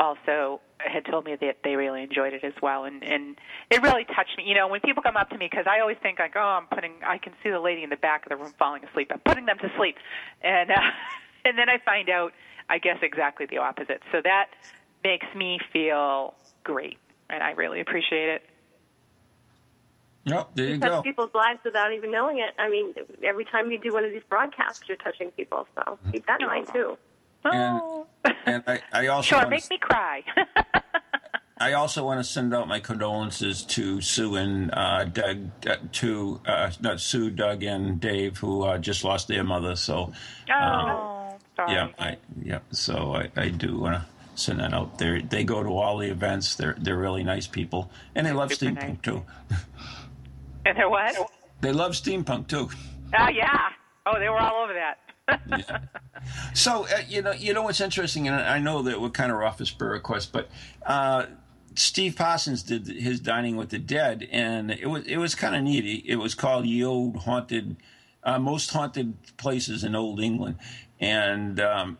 also 0.00 0.60
had 0.78 1.04
told 1.06 1.24
me 1.24 1.36
that 1.40 1.58
they 1.64 1.74
really 1.74 2.02
enjoyed 2.02 2.32
it 2.32 2.44
as 2.44 2.52
well, 2.62 2.84
and 2.84 3.02
and 3.04 3.36
it 3.70 3.82
really 3.82 4.04
touched 4.04 4.36
me. 4.36 4.44
You 4.46 4.54
know, 4.54 4.68
when 4.68 4.80
people 4.80 5.02
come 5.02 5.16
up 5.16 5.30
to 5.30 5.38
me, 5.38 5.48
because 5.50 5.66
I 5.68 5.80
always 5.80 5.96
think 6.02 6.18
like, 6.18 6.34
oh, 6.36 6.40
I'm 6.40 6.66
putting, 6.66 6.94
I 7.06 7.18
can 7.18 7.32
see 7.42 7.50
the 7.50 7.60
lady 7.60 7.82
in 7.82 7.90
the 7.90 7.96
back 7.96 8.24
of 8.24 8.30
the 8.30 8.36
room 8.36 8.52
falling 8.58 8.84
asleep. 8.84 9.10
I'm 9.12 9.20
putting 9.20 9.46
them 9.46 9.58
to 9.58 9.70
sleep, 9.76 9.96
and 10.42 10.70
uh, 10.70 10.74
and 11.44 11.58
then 11.58 11.68
I 11.68 11.78
find 11.84 12.08
out, 12.08 12.32
I 12.68 12.78
guess 12.78 12.98
exactly 13.02 13.46
the 13.46 13.58
opposite. 13.58 14.02
So 14.12 14.20
that 14.22 14.48
makes 15.04 15.26
me 15.34 15.58
feel 15.72 16.34
great, 16.64 16.98
and 17.30 17.42
I 17.42 17.52
really 17.52 17.80
appreciate 17.80 18.28
it. 18.28 18.42
Yep, 20.24 20.50
there 20.54 20.66
you, 20.66 20.72
you 20.74 20.78
go. 20.78 20.88
touch 20.88 21.04
people's 21.04 21.34
lives 21.34 21.60
without 21.64 21.92
even 21.92 22.10
knowing 22.10 22.38
it. 22.38 22.50
I 22.58 22.68
mean, 22.68 22.94
every 23.24 23.44
time 23.46 23.70
you 23.70 23.78
do 23.78 23.92
one 23.92 24.04
of 24.04 24.10
these 24.10 24.22
broadcasts, 24.28 24.82
you're 24.86 24.98
touching 24.98 25.30
people. 25.30 25.66
So 25.74 25.98
keep 26.12 26.26
that 26.26 26.40
in 26.40 26.46
mind 26.46 26.68
too. 26.72 26.98
Oh. 27.44 28.06
And, 28.24 28.34
and 28.46 28.62
I, 28.66 28.80
I 28.92 29.06
also 29.08 29.28
sure 29.28 29.38
want 29.38 29.50
make 29.50 29.62
to, 29.64 29.68
me 29.70 29.78
cry. 29.78 30.22
I 31.60 31.72
also 31.72 32.04
want 32.04 32.20
to 32.20 32.24
send 32.24 32.54
out 32.54 32.68
my 32.68 32.78
condolences 32.78 33.64
to 33.64 34.00
Sue 34.00 34.36
and 34.36 34.72
uh, 34.72 35.04
Doug, 35.04 35.50
uh, 35.66 35.76
to 35.92 36.40
uh, 36.46 36.70
not 36.80 37.00
Sue, 37.00 37.30
Doug, 37.30 37.64
and 37.64 38.00
Dave, 38.00 38.38
who 38.38 38.62
uh, 38.62 38.78
just 38.78 39.02
lost 39.02 39.26
their 39.26 39.42
mother. 39.42 39.74
So, 39.74 40.12
oh, 40.50 40.54
um, 40.54 41.17
sorry. 41.58 41.72
yeah, 41.72 41.88
I, 41.98 42.16
yeah. 42.42 42.58
So 42.70 43.14
I, 43.14 43.30
I 43.36 43.48
do 43.48 43.78
want 43.78 43.96
to 43.96 44.06
send 44.34 44.60
that 44.60 44.72
out. 44.72 44.98
They 44.98 45.20
they 45.22 45.44
go 45.44 45.62
to 45.62 45.70
all 45.70 45.98
the 45.98 46.10
events. 46.10 46.54
They're 46.54 46.76
they're 46.78 46.96
really 46.96 47.24
nice 47.24 47.46
people, 47.46 47.90
and 48.14 48.26
they 48.26 48.32
love 48.32 48.52
Super 48.52 48.72
steampunk 48.72 48.88
nice. 48.88 48.98
too. 49.02 49.24
and 50.66 50.78
they're 50.78 50.88
what? 50.88 51.14
They 51.60 51.72
love 51.72 51.92
steampunk 51.92 52.48
too. 52.48 52.70
Oh 53.18 53.28
yeah. 53.28 53.70
Oh, 54.06 54.18
they 54.18 54.28
were 54.28 54.38
all 54.38 54.64
over 54.64 54.74
that. 54.74 54.98
yeah. 55.48 55.78
So 56.54 56.86
uh, 56.86 57.02
you 57.08 57.22
know, 57.22 57.32
you 57.32 57.52
know 57.52 57.62
what's 57.62 57.80
interesting, 57.80 58.28
and 58.28 58.36
I 58.36 58.58
know 58.58 58.82
that 58.82 59.00
we're 59.00 59.10
kind 59.10 59.32
of 59.32 59.38
off 59.38 59.60
a 59.60 59.66
Spirit 59.66 60.02
Quest, 60.02 60.32
but 60.32 60.48
uh, 60.86 61.26
Steve 61.74 62.16
Parsons 62.16 62.62
did 62.62 62.86
his 62.86 63.20
Dining 63.20 63.56
with 63.56 63.70
the 63.70 63.78
Dead, 63.78 64.26
and 64.30 64.70
it 64.70 64.86
was 64.86 65.04
it 65.06 65.16
was 65.18 65.34
kind 65.34 65.54
of 65.54 65.62
neat. 65.62 66.04
It 66.06 66.16
was 66.16 66.34
called 66.34 66.64
"The 66.64 66.84
Old 66.84 67.16
Haunted, 67.18 67.76
uh, 68.24 68.38
Most 68.38 68.70
Haunted 68.70 69.14
Places 69.36 69.84
in 69.84 69.94
Old 69.94 70.20
England," 70.20 70.56
and 71.00 71.60
um, 71.60 71.98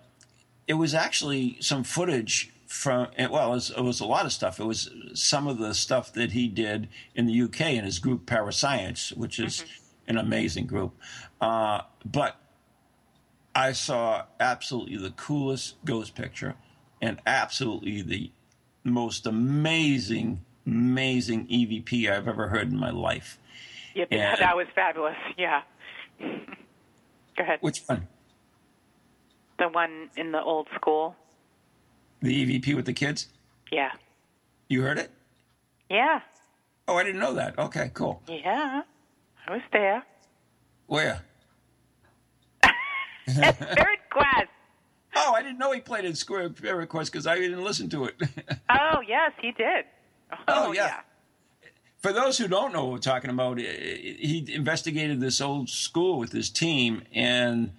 it 0.66 0.74
was 0.74 0.94
actually 0.94 1.56
some 1.60 1.84
footage 1.84 2.52
from 2.66 3.08
well, 3.18 3.52
it 3.52 3.54
was, 3.54 3.70
it 3.70 3.80
was, 3.80 4.00
a 4.00 4.04
lot 4.04 4.26
of 4.26 4.32
stuff. 4.32 4.60
It 4.60 4.64
was 4.64 4.90
some 5.14 5.46
of 5.46 5.58
the 5.58 5.74
stuff 5.74 6.12
that 6.12 6.32
he 6.32 6.48
did 6.48 6.88
in 7.14 7.26
the 7.26 7.42
UK 7.42 7.72
in 7.72 7.84
his 7.84 7.98
group 7.98 8.26
Parascience, 8.26 9.12
which 9.12 9.38
is 9.38 9.62
mm-hmm. 9.62 10.10
an 10.10 10.18
amazing 10.18 10.66
group. 10.66 10.94
Uh, 11.40 11.80
but 12.04 12.36
I 13.54 13.72
saw 13.72 14.24
absolutely 14.38 14.98
the 14.98 15.10
coolest 15.10 15.82
ghost 15.84 16.14
picture 16.14 16.56
and 17.00 17.18
absolutely 17.26 18.02
the 18.02 18.30
most 18.84 19.26
amazing, 19.26 20.44
amazing 20.66 21.46
EVP 21.46 22.10
I've 22.10 22.28
ever 22.28 22.48
heard 22.48 22.70
in 22.70 22.78
my 22.78 22.90
life. 22.90 23.38
Yep, 23.94 24.08
and, 24.12 24.38
that 24.38 24.56
was 24.56 24.66
fabulous. 24.74 25.16
Yeah. 25.36 25.62
Go 26.20 26.26
ahead. 27.38 27.58
Which 27.62 27.82
one? 27.86 28.06
The 29.58 29.68
one 29.68 30.10
in 30.16 30.32
the 30.32 30.42
old 30.42 30.68
school. 30.74 31.16
The 32.22 32.60
EVP 32.60 32.74
with 32.74 32.86
the 32.86 32.92
kids? 32.92 33.28
Yeah. 33.70 33.92
You 34.68 34.82
heard 34.82 34.98
it? 34.98 35.10
Yeah. 35.90 36.20
Oh, 36.86 36.96
I 36.96 37.04
didn't 37.04 37.20
know 37.20 37.34
that. 37.34 37.58
Okay, 37.58 37.90
cool. 37.94 38.22
Yeah. 38.28 38.82
I 39.46 39.52
was 39.52 39.62
there. 39.72 40.02
Where? 40.86 41.22
At 42.62 43.56
Spirit 43.56 44.00
Quest. 44.10 44.48
Oh, 45.16 45.32
I 45.34 45.42
didn't 45.42 45.58
know 45.58 45.72
he 45.72 45.80
played 45.80 46.04
in 46.04 46.14
Square 46.14 46.54
Spirit 46.56 46.88
Quest 46.88 47.12
because 47.12 47.26
I 47.26 47.36
didn't 47.36 47.62
listen 47.64 47.88
to 47.90 48.04
it. 48.04 48.14
oh, 48.70 49.00
yes, 49.06 49.32
he 49.40 49.52
did. 49.52 49.84
Oh, 50.32 50.36
oh 50.48 50.72
yeah. 50.72 50.86
yeah. 50.86 51.00
For 51.98 52.12
those 52.12 52.38
who 52.38 52.46
don't 52.46 52.72
know 52.72 52.84
what 52.84 52.92
we're 52.92 52.98
talking 52.98 53.30
about, 53.30 53.58
he 53.58 54.46
investigated 54.54 55.20
this 55.20 55.40
old 55.40 55.68
school 55.68 56.18
with 56.18 56.30
his 56.30 56.48
team, 56.48 57.02
and 57.12 57.72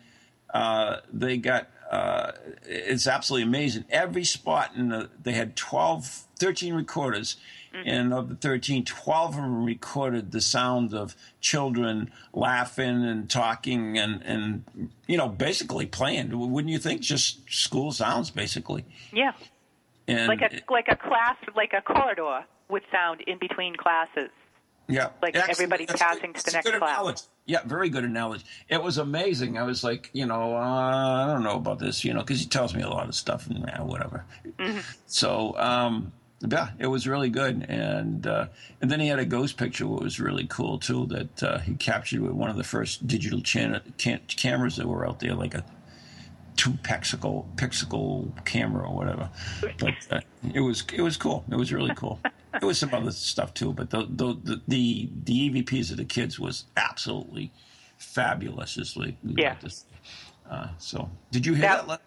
uh, 0.53 0.97
they 1.11 1.37
got 1.37 1.69
uh, 1.89 2.33
it's 2.65 3.07
absolutely 3.07 3.47
amazing. 3.47 3.83
Every 3.89 4.23
spot 4.23 4.71
in 4.75 4.89
the, 4.89 5.09
they 5.21 5.31
had 5.31 5.55
12, 5.55 6.05
13 6.37 6.75
recorders, 6.75 7.37
mm-hmm. 7.73 7.89
and 7.89 8.13
of 8.13 8.29
the 8.29 8.35
13, 8.35 8.85
12 8.85 9.29
of 9.29 9.35
them 9.35 9.65
recorded 9.65 10.31
the 10.31 10.41
sound 10.41 10.93
of 10.93 11.15
children 11.41 12.11
laughing 12.31 13.03
and 13.03 13.27
talking 13.27 13.97
and, 13.97 14.21
and 14.21 14.91
you 15.07 15.17
know, 15.17 15.27
basically 15.27 15.87
playing. 15.87 16.37
Wouldn't 16.37 16.71
you 16.71 16.79
think? 16.79 17.01
Just 17.01 17.51
school 17.51 17.91
sounds, 17.91 18.29
basically. 18.29 18.85
Yeah. 19.11 19.31
And 20.07 20.27
like 20.27 20.41
a 20.41 20.73
like 20.73 20.87
a 20.87 20.95
class, 20.95 21.37
like 21.55 21.73
a 21.73 21.81
corridor 21.81 22.43
with 22.67 22.81
sound 22.91 23.21
in 23.21 23.37
between 23.37 23.75
classes. 23.75 24.29
Yeah, 24.87 25.09
like 25.21 25.35
Excellent. 25.35 25.49
everybody 25.51 25.85
That's 25.85 26.01
passing 26.01 26.31
good. 26.31 26.39
to 26.39 26.45
the 26.45 26.51
That's 26.51 26.65
next 26.65 26.79
class. 26.79 27.29
Yeah, 27.49 27.61
very 27.65 27.89
good 27.89 28.03
analogy. 28.03 28.43
It 28.67 28.83
was 28.83 28.99
amazing. 28.99 29.57
I 29.57 29.63
was 29.63 29.83
like, 29.83 30.11
you 30.13 30.27
know, 30.27 30.55
uh, 30.55 31.25
I 31.25 31.33
don't 31.33 31.41
know 31.41 31.55
about 31.55 31.79
this, 31.79 32.05
you 32.05 32.13
know, 32.13 32.19
because 32.19 32.39
he 32.39 32.45
tells 32.45 32.75
me 32.75 32.83
a 32.83 32.89
lot 32.89 33.07
of 33.07 33.15
stuff 33.15 33.47
and 33.47 33.65
yeah, 33.67 33.81
whatever. 33.81 34.23
Mm-hmm. 34.59 34.77
So, 35.07 35.57
um, 35.57 36.11
yeah, 36.47 36.69
it 36.77 36.85
was 36.85 37.07
really 37.07 37.31
good, 37.31 37.65
and 37.67 38.27
uh, 38.27 38.45
and 38.81 38.91
then 38.91 38.99
he 38.99 39.07
had 39.07 39.17
a 39.17 39.25
ghost 39.25 39.57
picture, 39.57 39.87
which 39.87 40.03
was 40.03 40.19
really 40.19 40.45
cool 40.45 40.77
too. 40.77 41.07
That 41.07 41.43
uh, 41.43 41.57
he 41.57 41.73
captured 41.73 42.21
with 42.21 42.33
one 42.33 42.51
of 42.51 42.55
the 42.55 42.63
first 42.63 43.07
digital 43.07 43.41
chan- 43.41 43.81
cam- 43.97 44.21
cameras 44.27 44.75
that 44.75 44.87
were 44.87 45.07
out 45.07 45.19
there, 45.19 45.33
like 45.33 45.55
a 45.55 45.65
two 46.59 46.71
pixel 46.71 47.45
pixel 47.55 48.29
camera 48.45 48.85
or 48.89 48.93
whatever. 48.95 49.29
But 49.79 49.93
uh, 50.11 50.19
it 50.53 50.59
was 50.59 50.83
it 50.93 51.01
was 51.01 51.15
cool. 51.15 51.45
It 51.49 51.55
was 51.55 51.71
really 51.71 51.95
cool. 51.95 52.19
it 52.53 52.63
was 52.63 52.77
some 52.77 52.93
other 52.93 53.11
stuff 53.11 53.53
too, 53.53 53.71
but 53.71 53.89
the 53.89 54.05
the 54.09 54.59
the, 54.67 55.09
the 55.25 55.49
EVPs 55.49 55.89
of 55.91 55.97
the 55.97 56.03
kids 56.05 56.37
was 56.37 56.65
absolutely 56.75 57.51
fabulous. 57.97 58.77
Is 58.77 58.97
like 58.97 59.15
yeah. 59.23 59.55
Uh, 60.49 60.67
so, 60.79 61.09
did 61.31 61.45
you 61.45 61.53
hear 61.53 61.61
That- 61.61 61.87
that? 61.87 62.01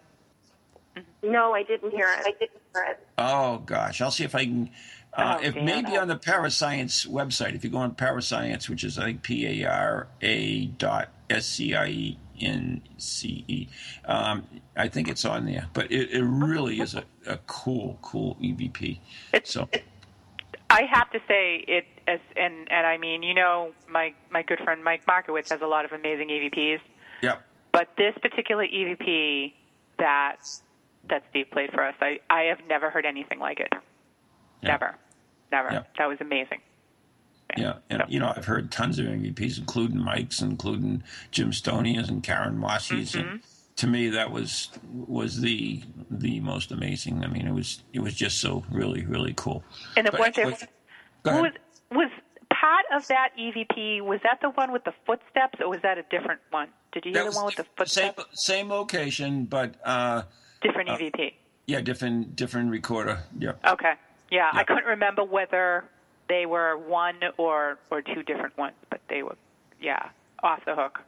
No, 1.23 1.53
I 1.53 1.63
didn't 1.63 1.89
hear 1.91 2.05
it. 2.07 2.19
I 2.19 2.31
didn't 2.39 2.61
hear 2.73 2.83
it. 2.91 3.07
Oh 3.17 3.57
gosh, 3.65 4.01
I'll 4.01 4.11
see 4.11 4.23
if 4.23 4.35
I 4.35 4.45
can. 4.45 4.69
Uh, 5.15 5.37
Oh, 5.39 5.43
if 5.43 5.53
damn. 5.53 5.65
maybe 5.65 5.95
on 5.97 6.07
the 6.07 6.15
Parascience 6.15 7.05
website, 7.05 7.53
if 7.55 7.63
you 7.63 7.69
go 7.69 7.77
on 7.77 7.93
Parascience, 7.95 8.67
which 8.69 8.83
is 8.83 8.97
I 8.99 9.05
think 9.05 9.21
P 9.23 9.63
A 9.63 9.69
R 9.69 10.07
A 10.21 10.65
dot 10.65 11.09
S 11.29 11.45
C 11.47 11.73
I 11.75 11.87
E 11.87 12.17
N 12.45 12.81
C 12.97 13.43
E, 13.47 13.67
um, 14.05 14.45
I 14.75 14.87
think 14.87 15.07
it's 15.07 15.25
on 15.25 15.45
there. 15.45 15.67
But 15.73 15.91
it, 15.91 16.11
it 16.11 16.23
really 16.23 16.79
is 16.79 16.95
a, 16.95 17.03
a 17.25 17.37
cool, 17.47 17.97
cool 18.01 18.35
EVP. 18.41 18.99
It's- 19.33 19.51
so 19.51 19.67
I 20.69 20.83
have 20.91 21.11
to 21.11 21.19
say 21.27 21.63
it 21.67 21.85
as 22.07 22.19
and 22.35 22.71
and 22.71 22.87
I 22.87 22.97
mean 22.97 23.21
you 23.23 23.33
know 23.33 23.73
my 23.89 24.13
my 24.31 24.41
good 24.41 24.59
friend 24.59 24.83
Mike 24.83 25.05
Markowitz 25.07 25.51
has 25.51 25.61
a 25.61 25.67
lot 25.67 25.85
of 25.85 25.91
amazing 25.91 26.29
EVPs. 26.29 26.79
Yep. 27.21 27.43
But 27.71 27.89
this 27.97 28.15
particular 28.21 28.65
EVP 28.65 29.53
that 29.99 30.37
that 31.09 31.23
Steve 31.29 31.47
played 31.51 31.71
for 31.71 31.83
us, 31.83 31.95
I 32.01 32.19
I 32.29 32.43
have 32.43 32.59
never 32.67 32.89
heard 32.89 33.05
anything 33.05 33.39
like 33.39 33.59
it. 33.59 33.69
Yeah. 33.71 34.69
Never, 34.69 34.95
never. 35.51 35.71
Yeah. 35.71 35.83
That 35.97 36.07
was 36.07 36.17
amazing. 36.21 36.59
Yeah, 37.57 37.75
and 37.89 38.01
So- 38.01 38.07
you 38.09 38.19
know 38.19 38.33
I've 38.35 38.45
heard 38.45 38.71
tons 38.71 38.99
of 38.99 39.05
EVPs, 39.05 39.57
including 39.57 39.99
Mike's, 39.99 40.41
including 40.41 41.03
Jim 41.31 41.51
Stonia's 41.51 42.09
and 42.09 42.23
Karen 42.23 42.57
Mossie's. 42.57 43.13
Mm-hmm. 43.13 43.29
And 43.29 43.41
to 43.77 43.87
me, 43.87 44.09
that 44.09 44.31
was 44.31 44.69
was 44.91 45.41
the 45.41 45.81
the 46.09 46.39
most 46.39 46.71
amazing. 46.71 47.23
I 47.23 47.27
mean, 47.27 47.47
it 47.47 47.53
was 47.53 47.83
it 47.93 47.99
was 47.99 48.13
just 48.13 48.39
so 48.39 48.63
really 48.71 49.05
really 49.05 49.33
cool. 49.35 49.63
And 49.97 50.07
it 50.07 50.11
But 50.11 50.19
was 50.19 50.31
there. 50.35 50.45
Was 51.25 51.51
was 51.91 52.11
part 52.51 52.85
of 52.93 53.07
that 53.07 53.29
EVP? 53.39 54.01
Was 54.01 54.19
that 54.23 54.39
the 54.41 54.49
one 54.49 54.71
with 54.71 54.83
the 54.83 54.93
footsteps, 55.05 55.59
or 55.61 55.69
was 55.69 55.79
that 55.83 55.97
a 55.97 56.03
different 56.09 56.41
one? 56.51 56.67
Did 56.91 57.05
you 57.05 57.11
hear 57.11 57.25
the 57.29 57.31
one 57.35 57.45
with 57.45 57.55
the 57.55 57.63
diff- 57.77 57.87
same 57.89 58.13
footsteps? 58.13 58.45
same 58.45 58.69
location, 58.69 59.45
but 59.45 59.75
uh, 59.85 60.23
Different 60.61 60.89
EVP. 60.89 61.33
yeah, 61.67 61.81
different 61.81 62.35
different 62.35 62.71
recorder. 62.71 63.19
Yep. 63.39 63.59
Okay. 63.67 63.93
Yeah, 64.31 64.49
I 64.53 64.63
couldn't 64.63 64.85
remember 64.85 65.23
whether 65.23 65.85
they 66.29 66.45
were 66.45 66.77
one 66.77 67.17
or 67.37 67.77
or 67.89 68.01
two 68.01 68.23
different 68.23 68.57
ones, 68.57 68.75
but 68.89 69.01
they 69.09 69.23
were 69.23 69.35
yeah 69.81 70.09
off 70.41 70.63
the 70.65 70.75
hook. 70.75 71.01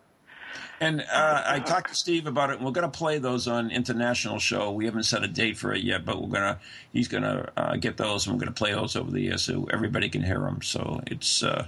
And 0.79 1.01
uh, 1.11 1.43
I 1.45 1.59
talked 1.59 1.89
to 1.89 1.95
Steve 1.95 2.27
about 2.27 2.49
it, 2.49 2.57
and 2.57 2.65
we're 2.65 2.71
going 2.71 2.89
to 2.89 2.97
play 2.97 3.17
those 3.17 3.47
on 3.47 3.71
international 3.71 4.39
show. 4.39 4.71
We 4.71 4.85
haven't 4.85 5.03
set 5.03 5.23
a 5.23 5.27
date 5.27 5.57
for 5.57 5.73
it 5.73 5.83
yet, 5.83 6.05
but 6.05 6.21
we're 6.21 6.29
gonna 6.29 6.59
he's 6.93 7.07
going 7.07 7.23
to 7.23 7.51
uh, 7.57 7.75
get 7.77 7.97
those, 7.97 8.25
and 8.25 8.35
we're 8.35 8.39
going 8.39 8.53
to 8.53 8.57
play 8.57 8.73
those 8.73 8.95
over 8.95 9.11
the 9.11 9.27
air 9.29 9.37
so 9.37 9.67
everybody 9.71 10.09
can 10.09 10.23
hear 10.23 10.39
them. 10.39 10.61
So 10.61 11.01
it's 11.07 11.43
uh, 11.43 11.67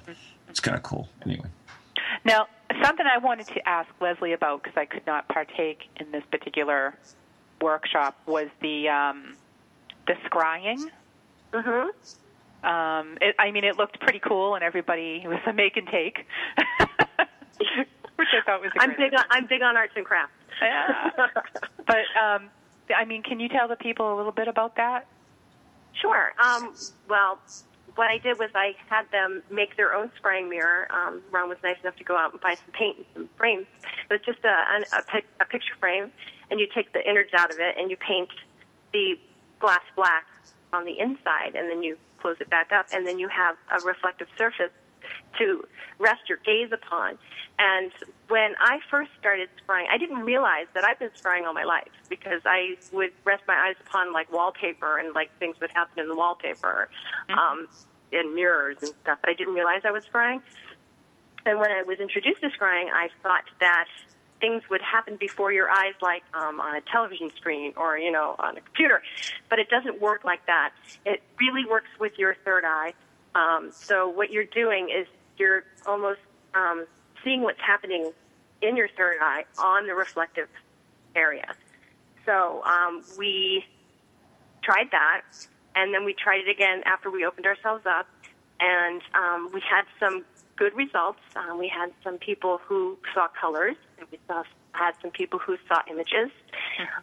it's 0.50 0.60
kind 0.60 0.76
of 0.78 0.84
cool. 0.84 1.10
Anyway, 1.26 1.48
Now, 2.24 2.48
something 2.82 3.06
I 3.06 3.18
wanted 3.18 3.48
to 3.48 3.68
ask 3.68 3.90
Leslie 4.00 4.34
about 4.34 4.64
because 4.64 4.78
I 4.78 4.86
could 4.86 5.06
not 5.06 5.28
partake 5.28 5.90
in 5.98 6.12
this 6.12 6.24
particular 6.32 6.96
workshop 7.62 8.18
was 8.26 8.48
the 8.62 8.90
um, 8.90 9.36
the 10.06 10.14
scrying. 10.30 10.90
Mhm. 11.54 11.90
Um, 12.68 13.18
it, 13.22 13.36
I 13.40 13.52
mean, 13.52 13.64
it 13.64 13.78
looked 13.78 14.00
pretty 14.02 14.20
cool, 14.20 14.56
and 14.56 14.64
everybody 14.64 15.22
it 15.24 15.28
was 15.28 15.40
a 15.48 15.54
make 15.54 15.78
and 15.78 15.88
take, 15.88 16.26
which 17.58 18.28
I 18.34 18.42
thought 18.46 18.62
was. 18.62 18.72
A 18.78 18.82
I'm 18.82 18.90
big 18.98 19.14
on 19.14 19.24
I'm 19.30 19.48
big 19.48 19.62
on 19.62 19.78
arts 19.78 19.94
and 19.96 20.06
crafts. 20.06 20.34
Yeah. 20.62 21.10
But 21.88 22.04
um, 22.22 22.50
I 22.94 23.06
mean, 23.06 23.24
can 23.24 23.40
you 23.40 23.48
tell 23.48 23.70
the 23.70 23.78
people 23.78 24.14
a 24.14 24.16
little 24.18 24.34
bit 24.34 24.50
about 24.50 24.76
that? 24.76 25.08
Sure. 25.94 26.34
Um, 26.38 26.76
well, 27.08 27.40
what 27.96 28.12
I 28.12 28.18
did 28.18 28.38
was 28.38 28.50
I 28.54 28.76
had 28.90 29.10
them 29.12 29.42
make 29.50 29.78
their 29.78 29.94
own 29.94 30.12
scrying 30.22 30.50
mirror. 30.50 30.88
Um, 30.92 31.22
Ron 31.32 31.48
was 31.48 31.58
nice 31.64 31.78
enough 31.82 31.96
to 31.96 32.04
go 32.04 32.18
out 32.18 32.34
and 32.34 32.42
buy 32.42 32.56
some 32.56 32.74
paint 32.74 32.98
and 32.98 33.06
some 33.14 33.30
frames. 33.38 33.68
It 34.10 34.14
was 34.14 34.22
just 34.26 34.40
a, 34.44 34.98
a, 34.98 35.02
pic, 35.04 35.26
a 35.40 35.46
picture 35.46 35.76
frame, 35.80 36.12
and 36.52 36.60
you 36.60 36.68
take 36.76 36.92
the 36.92 37.10
innards 37.10 37.34
out 37.34 37.54
of 37.54 37.60
it 37.60 37.76
and 37.78 37.90
you 37.90 37.96
paint 37.96 38.30
the 38.92 39.18
glass 39.60 39.82
black 39.96 40.26
on 40.74 40.84
the 40.84 41.00
inside, 41.00 41.56
and 41.56 41.70
then 41.70 41.82
you 41.84 41.98
close 42.18 42.38
it 42.40 42.50
back 42.50 42.72
up, 42.72 42.88
and 42.94 43.06
then 43.06 43.20
you 43.20 43.28
have 43.28 43.56
a 43.72 43.86
reflective 43.86 44.28
surface 44.38 44.72
to 45.38 45.64
rest 46.00 46.22
your 46.28 46.40
gaze 46.46 46.72
upon. 46.72 47.18
And 47.60 47.92
when 48.28 48.54
I 48.60 48.80
first 48.90 49.12
started 49.20 49.50
scrying, 49.64 49.86
I 49.92 49.98
didn't 49.98 50.20
realize 50.20 50.68
that 50.74 50.84
I've 50.84 51.00
been 51.00 51.10
scrying 51.10 51.46
all 51.46 51.54
my 51.54 51.64
life 51.64 51.90
because 52.10 52.42
I 52.46 52.78
would 52.92 53.12
rest 53.26 53.44
my 53.48 53.56
eyes 53.56 53.76
upon 53.86 54.14
like 54.14 54.32
wallpaper 54.32 54.98
and 54.98 55.14
like 55.16 55.30
things 55.40 55.60
would 55.60 55.72
happen 55.72 56.00
in 56.00 56.08
the 56.08 56.16
wallpaper, 56.16 56.90
um, 57.30 57.68
in 58.12 58.36
mirrors 58.36 58.78
and 58.82 58.92
stuff. 59.02 59.20
But 59.22 59.30
I 59.32 59.34
didn't 59.34 59.56
realize 59.56 59.82
I 59.86 59.92
was 59.92 60.04
scrying. 60.06 60.42
And 61.46 61.60
when 61.60 61.72
I 61.72 61.84
was 61.84 62.00
introduced 62.00 62.42
to 62.42 62.50
scrying, 62.50 62.90
I 62.94 63.10
thought 63.24 63.46
that 63.60 63.88
things 64.40 64.64
would 64.70 64.82
happen 64.82 65.18
before 65.18 65.52
your 65.52 65.70
eyes, 65.70 65.94
like 66.02 66.24
um, 66.34 66.60
on 66.60 66.76
a 66.76 66.82
television 66.82 67.32
screen 67.36 67.74
or 67.76 67.98
you 67.98 68.12
know 68.12 68.36
on 68.40 68.58
a 68.58 68.62
computer. 68.62 69.02
But 69.50 69.60
it 69.60 69.70
doesn't 69.70 70.02
work 70.02 70.24
like 70.24 70.46
that. 70.46 70.74
It 71.06 71.22
really 71.40 71.66
works 71.66 71.90
with 72.00 72.14
your 72.18 72.36
third 72.46 72.64
eye. 72.66 72.94
Um, 73.36 73.72
so 73.72 74.10
what 74.10 74.32
you're 74.32 74.46
doing 74.46 74.90
is 74.90 75.08
you're 75.38 75.64
almost 75.86 76.20
um, 76.54 76.86
seeing 77.24 77.42
what's 77.42 77.62
happening 77.62 78.12
in 78.62 78.76
your 78.76 78.88
third 78.98 79.18
eye 79.22 79.46
on 79.60 79.86
the 79.86 79.94
reflective 79.94 80.50
area. 81.16 81.54
So 82.26 82.64
um, 82.64 83.04
we 83.18 83.64
tried 84.64 84.92
that, 84.92 85.22
and 85.76 85.94
then 85.94 86.04
we 86.04 86.14
tried 86.14 86.42
it 86.42 86.50
again 86.50 86.82
after 86.86 87.12
we 87.12 87.26
opened 87.26 87.46
ourselves 87.46 87.86
up, 87.86 88.08
and 88.60 89.02
um, 89.14 89.50
we 89.54 89.62
had 89.62 89.84
some 90.00 90.26
good 90.58 90.76
results. 90.76 91.20
Um, 91.36 91.58
we 91.58 91.68
had 91.68 91.92
some 92.04 92.18
people 92.18 92.60
who 92.66 92.98
saw 93.14 93.28
colors, 93.40 93.76
and 94.00 94.08
we 94.12 94.20
saw 94.28 94.44
had 94.74 94.94
some 95.02 95.12
people 95.12 95.40
who 95.40 95.58
saw 95.68 95.82
images. 95.90 96.32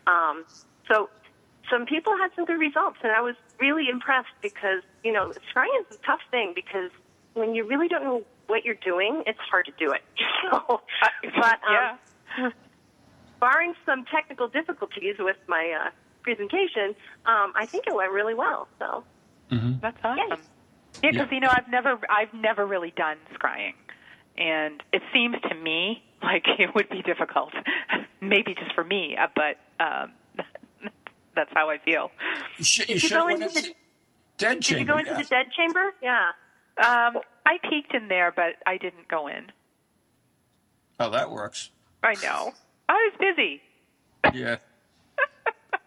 Um, 0.07 0.45
so 0.89 1.09
some 1.71 1.87
people 1.87 2.17
had 2.17 2.31
some 2.37 2.45
good 2.45 2.61
results, 2.61 2.99
and 3.03 3.13
I 3.13 3.21
was 3.21 3.35
really 3.59 3.89
impressed 3.89 4.35
because 4.43 4.83
you 5.03 5.13
know 5.13 5.33
scrying 5.53 5.81
is 5.81 5.97
a 5.97 5.99
tough 6.07 6.21
thing 6.31 6.53
because 6.55 6.91
when 7.35 7.55
you 7.55 7.65
really 7.67 7.89
don't 7.89 8.05
know 8.05 8.23
what 8.47 8.65
you're 8.65 8.75
doing, 8.85 9.23
it's 9.27 9.39
hard 9.39 9.67
to 9.67 9.73
do 9.79 9.93
it. 9.93 10.03
So, 10.51 10.83
but 11.23 11.59
um, 11.67 11.99
yeah. 12.37 12.51
barring 13.41 13.73
some 13.87 14.05
technical 14.05 14.47
difficulties 14.47 15.17
with 15.19 15.39
my 15.49 15.87
uh, 15.87 15.91
presentation, 16.23 16.95
um, 17.25 17.55
I 17.57 17.65
think 17.67 17.87
it 17.87 17.95
went 17.95 18.13
really 18.13 18.35
well. 18.35 18.69
So 18.79 19.05
That's 19.81 19.97
awesome. 20.05 20.39
Yeah, 21.05 21.11
because 21.11 21.29
you 21.33 21.41
know 21.41 21.49
I've 21.51 21.69
never 21.69 21.99
I've 22.09 22.33
never 22.33 22.67
really 22.67 22.93
done 22.97 23.19
scrying, 23.35 23.75
and 24.39 24.83
it 24.93 25.03
seems 25.13 25.37
to 25.49 25.55
me 25.55 26.03
like 26.23 26.45
it 26.59 26.75
would 26.75 26.89
be 26.89 27.03
difficult. 27.03 27.53
Maybe 28.21 28.55
just 28.55 28.75
for 28.75 28.85
me, 28.85 29.17
uh, 29.21 29.27
but 29.35 29.85
um, 29.85 30.13
that's 31.37 31.51
how 31.55 31.69
I 31.69 31.79
feel. 31.79 32.11
you 32.57 32.65
should, 32.65 32.89
you 32.89 32.95
you 32.95 32.99
should 33.01 33.11
go 33.11 33.29
into 33.29 33.45
into 33.49 33.63
the- 33.63 33.75
Dead 34.37 34.55
did 34.61 34.71
you 34.71 34.77
Chamber. 34.79 34.93
go 34.93 34.99
into 34.99 35.11
yeah. 35.13 35.19
the 35.23 35.29
dead 35.29 35.47
chamber? 35.57 35.95
Yeah. 36.03 36.31
Um, 36.79 37.19
I 37.47 37.59
peeked 37.71 37.95
in 37.95 38.09
there, 38.09 38.33
but 38.35 38.57
I 38.67 38.79
didn't 38.79 39.07
go 39.07 39.29
in. 39.29 39.53
Oh, 40.99 41.09
that 41.11 41.31
works. 41.31 41.71
I 42.03 42.15
know. 42.15 42.53
I 42.89 42.95
was 42.95 43.13
busy. 43.21 43.63
Yeah. 44.37 44.57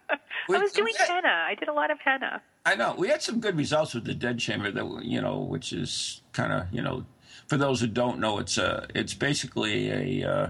I 0.10 0.58
was 0.58 0.72
doing 0.72 0.94
we- 0.98 1.06
henna. 1.06 1.28
I 1.28 1.56
did 1.56 1.68
a 1.68 1.74
lot 1.74 1.92
of 1.92 1.98
henna. 2.04 2.42
I 2.68 2.76
know 2.76 2.96
we 2.98 3.08
had 3.08 3.22
some 3.22 3.40
good 3.40 3.56
results 3.56 3.94
with 3.94 4.04
the 4.04 4.14
Dead 4.14 4.40
Chamber 4.40 4.70
that 4.72 5.06
you 5.06 5.22
know, 5.22 5.40
which 5.40 5.72
is 5.72 6.22
kind 6.34 6.52
of 6.52 6.68
you 6.70 6.82
know, 6.82 7.06
for 7.48 7.56
those 7.56 7.80
who 7.80 7.88
don't 7.88 8.20
know, 8.20 8.40
it's 8.40 8.58
a 8.58 8.86
it's 8.94 9.14
basically 9.14 10.22
a 10.22 10.30
uh, 10.30 10.50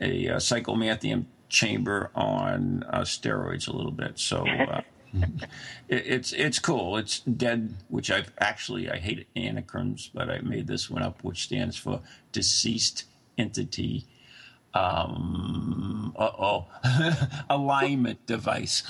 a, 0.00 0.28
uh 0.30 0.36
psychomanteum 0.36 1.26
chamber 1.50 2.10
on 2.14 2.82
uh, 2.84 3.02
steroids 3.02 3.68
a 3.68 3.72
little 3.72 3.92
bit. 3.92 4.18
So 4.18 4.48
uh, 4.48 4.80
it, 5.88 6.06
it's 6.06 6.32
it's 6.32 6.58
cool. 6.58 6.96
It's 6.96 7.20
dead, 7.20 7.74
which 7.88 8.10
I've 8.10 8.32
actually 8.38 8.90
I 8.90 8.96
hate 8.96 9.28
anagrams, 9.36 10.10
but 10.14 10.30
I 10.30 10.38
made 10.38 10.66
this 10.66 10.88
one 10.88 11.02
up, 11.02 11.22
which 11.22 11.42
stands 11.42 11.76
for 11.76 12.00
deceased 12.32 13.04
entity. 13.36 14.06
Um, 14.72 16.14
uh 16.16 16.30
oh, 16.38 16.66
alignment 17.50 18.24
device. 18.24 18.82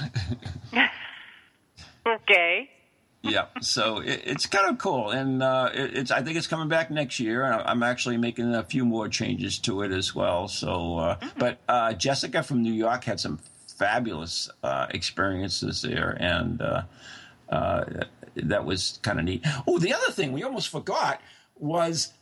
Okay. 2.07 2.69
yeah 3.23 3.47
so 3.61 3.99
it, 4.01 4.21
it's 4.25 4.47
kind 4.47 4.69
of 4.69 4.79
cool 4.79 5.11
and 5.11 5.43
uh, 5.43 5.71
it, 5.73 5.97
it's 5.97 6.11
i 6.11 6.23
think 6.23 6.37
it's 6.37 6.47
coming 6.47 6.69
back 6.69 6.91
next 6.91 7.19
year 7.21 7.45
I- 7.45 7.63
i'm 7.71 7.83
actually 7.83 8.17
making 8.19 8.55
a 8.55 8.63
few 8.63 8.85
more 8.85 9.09
changes 9.09 9.59
to 9.61 9.83
it 9.83 9.91
as 9.93 10.15
well 10.15 10.47
so 10.49 10.99
uh, 10.99 11.19
but 11.39 11.59
uh, 11.69 11.95
jessica 11.95 12.43
from 12.43 12.63
new 12.63 12.73
york 12.73 13.05
had 13.05 13.19
some 13.21 13.39
fabulous 13.79 14.51
uh, 14.63 14.87
experiences 14.91 15.83
there 15.83 16.17
and 16.21 16.61
uh, 16.63 16.83
uh, 17.49 17.85
that 18.37 18.65
was 18.65 18.99
kind 19.03 19.19
of 19.19 19.25
neat. 19.25 19.45
Oh 19.67 19.79
the 19.79 19.93
other 19.95 20.11
thing 20.13 20.33
we 20.33 20.43
almost 20.43 20.69
forgot 20.69 21.21
was 21.57 22.13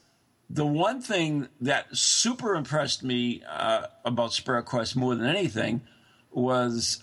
the 0.50 0.64
one 0.66 1.00
thing 1.00 1.48
that 1.60 1.94
super 1.96 2.54
impressed 2.54 3.02
me 3.02 3.42
uh, 3.48 3.86
about 4.04 4.32
Spirit 4.32 4.64
Quest 4.64 4.94
more 4.96 5.14
than 5.14 5.26
anything 5.26 5.82
was 6.30 7.02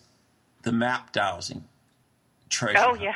the 0.64 0.72
map 0.72 1.12
dowsing 1.12 1.64
treasure 2.50 2.78
Oh 2.80 2.90
hunt. 2.96 3.02
yeah. 3.02 3.16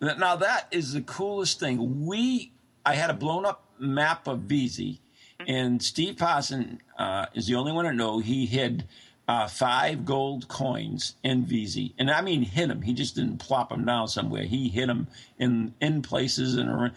Now 0.00 0.36
that 0.36 0.68
is 0.70 0.92
the 0.92 1.00
coolest 1.02 1.58
thing. 1.60 2.06
We 2.06 2.52
I 2.86 2.94
had 2.94 3.10
a 3.10 3.14
blown 3.14 3.44
up 3.44 3.64
map 3.78 4.26
of 4.26 4.40
VZ, 4.40 4.98
and 5.46 5.82
Steve 5.82 6.16
Parson 6.16 6.80
uh, 6.98 7.26
is 7.34 7.46
the 7.46 7.54
only 7.56 7.72
one 7.72 7.86
I 7.86 7.92
know. 7.92 8.18
He 8.18 8.46
hid 8.46 8.86
uh, 9.26 9.46
five 9.46 10.04
gold 10.04 10.48
coins 10.48 11.14
in 11.22 11.44
VZ, 11.44 11.92
and 11.98 12.10
I 12.10 12.20
mean 12.22 12.42
hit 12.42 12.68
them. 12.68 12.82
He 12.82 12.94
just 12.94 13.14
didn't 13.16 13.38
plop 13.38 13.70
them 13.70 13.84
down 13.84 14.08
somewhere. 14.08 14.44
He 14.44 14.68
hid 14.68 14.88
them 14.88 15.08
in 15.38 15.74
in 15.80 16.02
places 16.02 16.56
and 16.56 16.68
around. 16.70 16.92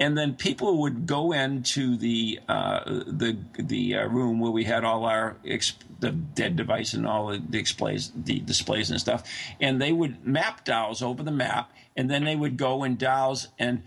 And 0.00 0.18
then 0.18 0.34
people 0.34 0.82
would 0.82 1.06
go 1.06 1.32
into 1.32 1.96
the 1.96 2.40
uh, 2.48 2.80
the 2.84 3.36
the 3.56 3.96
uh, 3.96 4.08
room 4.08 4.40
where 4.40 4.50
we 4.50 4.64
had 4.64 4.82
all 4.82 5.04
our 5.04 5.36
exp- 5.44 5.84
the 6.00 6.10
dead 6.10 6.56
device 6.56 6.94
and 6.94 7.06
all 7.06 7.28
the 7.28 7.38
displays 7.38 8.10
the 8.16 8.40
displays 8.40 8.90
and 8.90 8.98
stuff, 8.98 9.22
and 9.60 9.80
they 9.80 9.92
would 9.92 10.26
map 10.26 10.64
dowse 10.64 11.00
over 11.00 11.22
the 11.22 11.30
map, 11.30 11.70
and 11.96 12.10
then 12.10 12.24
they 12.24 12.34
would 12.34 12.56
go 12.56 12.82
and 12.82 12.98
dowse 12.98 13.48
and 13.56 13.84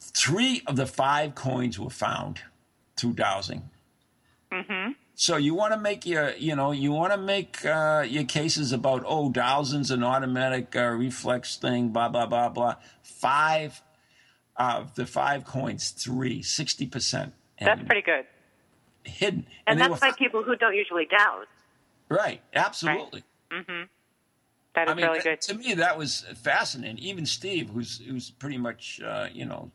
three 0.00 0.62
of 0.66 0.76
the 0.76 0.86
five 0.86 1.34
coins 1.34 1.78
were 1.78 1.90
found 1.90 2.40
through 2.96 3.14
dowsing. 3.14 3.70
Mm-hmm. 4.50 4.92
So 5.14 5.36
you 5.36 5.54
want 5.54 5.72
to 5.72 5.78
make 5.78 6.04
your, 6.06 6.32
you 6.32 6.56
know, 6.56 6.72
you 6.72 6.92
want 6.92 7.12
to 7.12 7.18
make 7.18 7.64
uh, 7.64 8.04
your 8.06 8.24
cases 8.24 8.72
about 8.72 9.04
oh, 9.06 9.30
dowsing's 9.30 9.90
an 9.90 10.02
automatic 10.02 10.74
uh, 10.74 10.86
reflex 10.86 11.56
thing, 11.56 11.90
blah 11.90 12.08
blah 12.08 12.26
blah 12.26 12.48
blah. 12.48 12.76
Five 13.02 13.82
of 14.56 14.94
the 14.94 15.06
five 15.06 15.44
coins, 15.44 15.90
three, 15.90 16.42
60 16.42 16.86
percent. 16.86 17.32
That's 17.60 17.82
pretty 17.84 18.02
good. 18.02 18.24
Hidden, 19.04 19.46
and, 19.66 19.80
and 19.80 19.92
that's 19.92 20.00
by 20.00 20.12
people 20.12 20.42
who 20.42 20.56
don't 20.56 20.76
usually 20.76 21.06
dowse. 21.06 21.46
Right, 22.08 22.40
absolutely. 22.54 23.24
Right. 23.50 23.66
Mm-hmm. 23.66 23.82
That 24.74 24.88
is 24.88 24.92
I 24.92 24.94
mean, 24.94 25.06
really 25.06 25.18
that, 25.18 25.24
good. 25.24 25.40
To 25.42 25.54
me, 25.54 25.74
that 25.74 25.98
was 25.98 26.24
fascinating. 26.42 26.98
Even 26.98 27.26
Steve, 27.26 27.70
who's 27.70 27.98
who's 27.98 28.30
pretty 28.30 28.58
much, 28.58 29.00
uh, 29.04 29.26
you 29.32 29.44
know, 29.44 29.70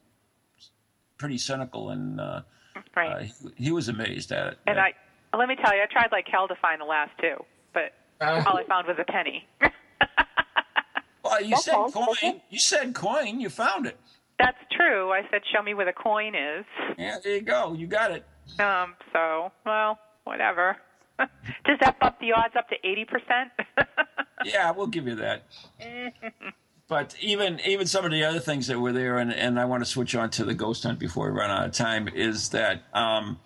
pretty 1.18 1.38
cynical, 1.38 1.90
and 1.90 2.20
uh, 2.20 2.42
right. 2.96 3.10
uh, 3.10 3.20
he, 3.20 3.34
he, 3.66 3.72
was 3.72 3.90
amazed 3.90 4.32
at 4.32 4.54
it. 4.54 4.60
And 4.66 4.80
I, 4.80 4.94
let 5.38 5.48
me 5.48 5.56
tell 5.56 5.76
you, 5.76 5.84
I 5.84 5.86
tried 5.92 6.12
like 6.12 6.28
hell 6.28 6.48
to 6.48 6.56
find 6.56 6.82
the 6.82 6.86
last 6.86 7.12
two, 7.20 7.44
but 7.74 7.94
Uh. 8.22 8.44
all 8.48 8.58
I 8.58 8.64
found 8.64 8.88
was 8.88 8.98
a 9.00 9.12
penny. 9.12 9.46
well, 11.24 11.44
you 11.44 11.58
said 11.58 11.76
coin. 11.94 12.42
You 12.50 12.60
said 12.60 12.96
coin. 12.96 13.40
You 13.40 13.50
found 13.50 13.86
it. 13.86 14.00
That's 14.40 14.58
true. 14.72 15.12
I 15.12 15.22
said, 15.32 15.42
"Show 15.54 15.64
me 15.64 15.74
where 15.74 15.86
the 15.86 15.94
coin 15.94 16.36
is." 16.36 16.66
Yeah, 16.98 17.18
there 17.24 17.36
you 17.36 17.42
go. 17.42 17.74
You 17.74 17.88
got 17.88 18.12
it. 18.12 18.26
Um. 18.60 18.96
So, 19.14 19.52
well, 19.66 20.00
whatever. 20.24 20.78
Does 21.18 21.80
that 21.82 22.00
bump 22.00 22.20
the 22.20 22.34
odds 22.34 22.54
up 22.56 22.70
to 22.70 22.76
eighty 22.84 23.06
percent? 23.06 23.52
yeah, 24.46 24.72
we'll 24.72 24.88
give 24.88 25.08
you 25.08 25.16
that. 25.16 25.44
but 26.88 27.16
even 27.20 27.60
even 27.66 27.88
some 27.88 28.06
of 28.06 28.12
the 28.12 28.24
other 28.24 28.40
things 28.40 28.68
that 28.68 28.80
were 28.80 28.92
there, 28.92 29.18
and, 29.18 29.34
and 29.34 29.60
I 29.60 29.66
want 29.66 29.84
to 29.84 29.90
switch 29.90 30.16
on 30.16 30.30
to 30.32 30.46
the 30.46 30.54
ghost 30.54 30.84
hunt 30.84 31.00
before 31.00 31.32
we 31.32 31.38
run 31.38 31.50
out 31.50 31.66
of 31.66 31.72
time, 31.72 32.08
is 32.08 32.50
that 32.50 32.84
um, 32.94 33.40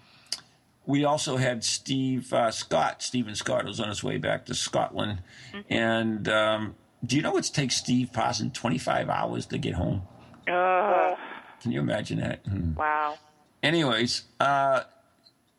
we 0.86 1.06
also 1.06 1.38
had 1.38 1.64
Steve 1.64 2.34
uh, 2.34 2.52
Scott, 2.52 3.02
Stephen 3.02 3.36
Scott, 3.36 3.66
was 3.66 3.80
on 3.80 3.88
his 3.88 4.04
way 4.04 4.18
back 4.18 4.46
to 4.48 4.54
Scotland, 4.54 5.22
mm-hmm. 5.54 5.74
and 5.74 6.28
um, 6.28 6.76
do 7.06 7.16
you 7.16 7.22
know 7.22 7.38
it 7.38 7.50
takes 7.54 7.78
Steve 7.78 8.12
Parson 8.12 8.52
twenty 8.52 8.78
five 8.78 9.10
hours 9.10 9.46
to 9.48 9.58
get 9.58 9.76
home? 9.76 10.02
Uh, 10.48 11.16
Can 11.62 11.72
you 11.72 11.80
imagine 11.80 12.20
that? 12.20 12.44
Mm. 12.46 12.76
Wow. 12.76 13.18
Anyways, 13.64 14.24
uh, 14.40 14.84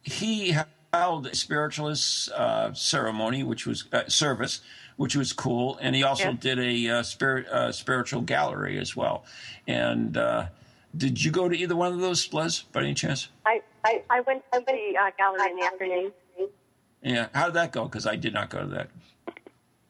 he 0.03 0.57
held 0.93 1.26
a 1.26 1.35
spiritualist 1.35 2.30
uh, 2.33 2.72
ceremony, 2.74 3.43
which 3.45 3.66
was 3.66 3.85
uh, 3.93 4.09
service, 4.09 4.61
which 4.97 5.14
was 5.16 5.33
cool, 5.33 5.78
and 5.80 5.95
he 5.95 6.03
also 6.03 6.30
Yeah. 6.30 6.37
did 6.39 6.59
a 6.59 6.89
uh, 6.99 7.03
spirit 7.03 7.47
uh, 7.49 7.72
spiritual 7.72 8.22
gallery 8.22 8.78
as 8.78 8.97
well. 8.97 9.24
And 9.68 10.16
uh, 10.16 10.47
did 10.97 11.22
you 11.24 11.30
go 11.30 11.49
to 11.49 11.57
either 11.57 11.76
one 11.76 11.93
of 11.93 12.01
those, 12.01 12.33
Les, 12.33 12.62
by 12.62 12.80
any 12.80 12.95
chance? 12.95 13.28
I, 13.47 13.62
I, 13.85 14.03
I 14.11 14.20
went 14.22 14.43
to 14.53 14.61
the 14.66 14.99
uh, 15.01 15.11
gallery 15.16 15.51
in 15.51 15.57
the 15.57 15.64
afternoon. 15.64 16.12
Yeah. 17.03 17.28
How 17.35 17.47
did 17.47 17.55
that 17.55 17.72
go? 17.72 17.85
Because 17.85 18.07
I 18.07 18.16
did 18.16 18.35
not 18.35 18.51
go 18.51 18.61
to 18.61 18.66
that. 18.66 18.89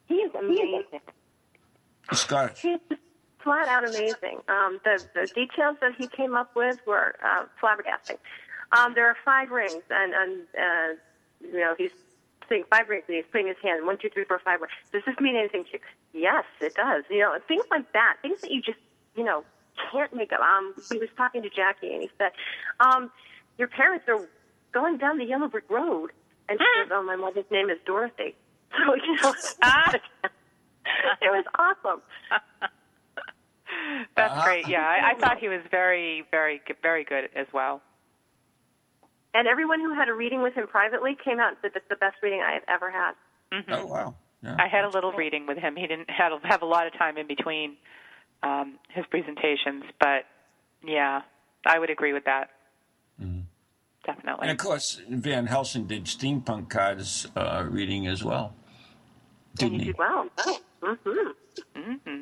He 0.06 0.16
is 0.16 0.34
amazing. 0.34 1.00
Scott. 2.12 2.62
Flat 3.42 3.68
out 3.68 3.88
amazing. 3.88 4.40
Um, 4.48 4.80
the, 4.84 5.02
the 5.14 5.26
details 5.34 5.76
that 5.80 5.92
he 5.98 6.06
came 6.06 6.34
up 6.34 6.54
with 6.54 6.78
were 6.86 7.16
uh, 7.24 7.44
flabbergasting. 7.62 8.18
Um, 8.72 8.94
there 8.94 9.08
are 9.08 9.16
five 9.24 9.50
rings, 9.50 9.82
and, 9.90 10.14
and 10.14 10.42
uh, 10.58 10.94
you 11.40 11.60
know, 11.60 11.74
he's 11.76 11.90
saying 12.48 12.64
five 12.70 12.88
rings, 12.88 13.04
and 13.08 13.16
he's 13.16 13.26
putting 13.30 13.48
his 13.48 13.56
hand, 13.62 13.84
one, 13.86 13.98
two, 13.98 14.08
three, 14.10 14.24
four, 14.24 14.40
five. 14.44 14.60
Does 14.92 15.02
this 15.04 15.16
mean 15.20 15.36
anything 15.36 15.64
to 15.64 15.70
you? 15.72 15.78
Yes, 16.22 16.44
it 16.60 16.74
does. 16.74 17.04
You 17.10 17.20
know, 17.20 17.36
things 17.48 17.64
like 17.70 17.92
that, 17.92 18.16
things 18.22 18.40
that 18.42 18.50
you 18.50 18.62
just, 18.62 18.78
you 19.16 19.24
know, 19.24 19.44
can't 19.90 20.14
make 20.14 20.32
up. 20.32 20.40
Um, 20.40 20.74
he 20.90 20.98
was 20.98 21.08
talking 21.16 21.42
to 21.42 21.50
Jackie, 21.50 21.92
and 21.92 22.02
he 22.02 22.10
said, 22.18 22.32
um, 22.80 23.10
your 23.58 23.68
parents 23.68 24.06
are 24.08 24.26
going 24.72 24.98
down 24.98 25.18
the 25.18 25.24
yellow 25.24 25.48
brick 25.48 25.68
road. 25.68 26.10
And 26.48 26.58
she 26.58 26.82
says, 26.82 26.90
oh, 26.92 27.02
my 27.02 27.16
mother's 27.16 27.44
name 27.50 27.70
is 27.70 27.78
Dorothy. 27.86 28.34
So, 28.72 28.94
you 28.94 29.16
know, 29.22 29.34
it 31.20 31.28
was 31.30 31.44
awesome. 31.58 32.00
That's 34.16 34.32
Uh-huh. 34.32 34.44
great. 34.44 34.64
Yeah, 34.68 34.80
I, 34.80 35.12
I 35.12 35.20
thought 35.20 35.38
he 35.38 35.48
was 35.48 35.60
very, 35.70 36.24
very, 36.30 36.60
g- 36.66 36.74
very 36.82 37.04
good 37.04 37.28
as 37.36 37.46
well. 37.52 37.82
And 39.34 39.48
everyone 39.48 39.80
who 39.80 39.94
had 39.94 40.08
a 40.08 40.14
reading 40.14 40.42
with 40.42 40.54
him 40.54 40.66
privately 40.66 41.16
came 41.24 41.40
out 41.40 41.48
and 41.48 41.56
said 41.62 41.70
that's 41.74 41.88
the 41.88 41.96
best 41.96 42.16
reading 42.22 42.40
I 42.42 42.52
have 42.54 42.64
ever 42.68 42.90
had. 42.90 43.12
hmm 43.52 43.72
Oh 43.72 43.86
wow. 43.86 44.14
Yeah. 44.42 44.56
I 44.58 44.66
had 44.68 44.84
a 44.84 44.88
little 44.90 45.12
reading 45.12 45.46
with 45.46 45.56
him. 45.58 45.76
He 45.76 45.86
didn't 45.86 46.10
have, 46.10 46.32
have 46.42 46.62
a 46.62 46.66
lot 46.66 46.86
of 46.86 46.92
time 46.98 47.16
in 47.16 47.26
between 47.26 47.76
um, 48.42 48.78
his 48.90 49.04
presentations, 49.10 49.84
but 50.00 50.24
yeah, 50.84 51.22
I 51.64 51.78
would 51.78 51.90
agree 51.90 52.12
with 52.12 52.24
that. 52.24 52.50
mhm 53.20 53.44
Definitely. 54.04 54.48
And 54.48 54.50
of 54.50 54.56
course, 54.58 55.00
Van 55.08 55.46
Helsing 55.46 55.86
did 55.86 56.06
steampunk 56.06 56.68
cards 56.68 57.28
uh, 57.36 57.64
reading 57.70 58.08
as 58.08 58.24
well, 58.24 58.52
didn't 59.54 59.74
and 59.74 59.80
he? 59.82 59.86
he 59.86 59.92
did 59.92 59.98
well. 59.98 60.26
Mm-hmm. 60.82 61.92
hmm 62.04 62.21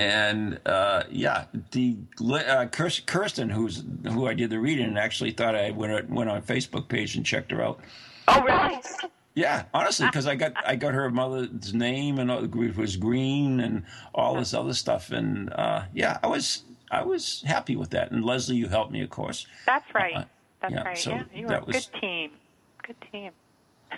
And 0.00 0.58
uh, 0.64 1.02
yeah, 1.10 1.44
the 1.72 1.98
uh, 2.22 2.64
Kirsten, 2.72 3.50
who's 3.50 3.84
who 4.08 4.26
I 4.26 4.32
did 4.32 4.48
the 4.48 4.58
reading, 4.58 4.96
actually 4.96 5.32
thought 5.32 5.54
I 5.54 5.72
went 5.72 6.08
went 6.08 6.30
on 6.30 6.40
Facebook 6.40 6.88
page 6.88 7.16
and 7.16 7.26
checked 7.26 7.50
her 7.52 7.62
out. 7.62 7.80
Oh, 8.26 8.40
really? 8.42 8.80
Yeah, 9.34 9.64
honestly, 9.74 10.06
because 10.06 10.26
I 10.26 10.36
got 10.36 10.54
I 10.66 10.76
got 10.76 10.94
her 10.94 11.10
mother's 11.10 11.74
name 11.74 12.18
and 12.18 12.30
all- 12.30 12.42
it 12.44 12.76
was 12.76 12.96
green 12.96 13.60
and 13.60 13.84
all 14.14 14.36
this 14.36 14.54
other 14.54 14.72
stuff, 14.72 15.10
and 15.10 15.52
uh, 15.52 15.82
yeah, 15.92 16.16
I 16.22 16.28
was 16.28 16.62
I 16.90 17.02
was 17.04 17.42
happy 17.46 17.76
with 17.76 17.90
that. 17.90 18.10
And 18.10 18.24
Leslie, 18.24 18.56
you 18.56 18.68
helped 18.68 18.92
me, 18.92 19.02
of 19.02 19.10
course. 19.10 19.46
That's 19.66 19.84
right. 19.94 20.16
Uh, 20.16 20.24
That's 20.62 20.72
yeah, 20.74 20.82
right. 20.82 20.98
so 20.98 21.10
yeah, 21.10 21.22
you 21.34 21.46
were 21.46 21.56
a 21.56 21.64
was- 21.64 21.76
good 21.90 22.00
team. 22.00 22.30
Good 22.86 22.96
team. 23.12 23.32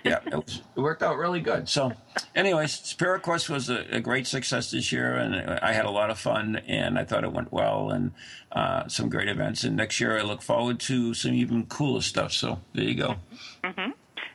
Yeah, 0.04 0.18
it, 0.26 0.34
was, 0.34 0.62
it 0.76 0.80
worked 0.80 1.02
out 1.02 1.16
really 1.16 1.40
good. 1.40 1.68
So, 1.68 1.92
anyways, 2.34 2.72
Spirit 2.72 3.22
Quest 3.22 3.48
was 3.48 3.70
a, 3.70 3.84
a 3.90 4.00
great 4.00 4.26
success 4.26 4.70
this 4.70 4.92
year, 4.92 5.16
and 5.16 5.34
I 5.62 5.72
had 5.72 5.84
a 5.84 5.90
lot 5.90 6.10
of 6.10 6.18
fun, 6.18 6.56
and 6.66 6.98
I 6.98 7.04
thought 7.04 7.24
it 7.24 7.32
went 7.32 7.52
well, 7.52 7.90
and 7.90 8.12
uh, 8.50 8.88
some 8.88 9.08
great 9.08 9.28
events. 9.28 9.64
And 9.64 9.76
next 9.76 10.00
year, 10.00 10.18
I 10.18 10.22
look 10.22 10.42
forward 10.42 10.80
to 10.80 11.14
some 11.14 11.32
even 11.34 11.66
cooler 11.66 12.00
stuff. 12.00 12.32
So, 12.32 12.60
there 12.74 12.84
you 12.84 12.94
go. 12.94 13.16
Mm-hmm. 13.64 13.90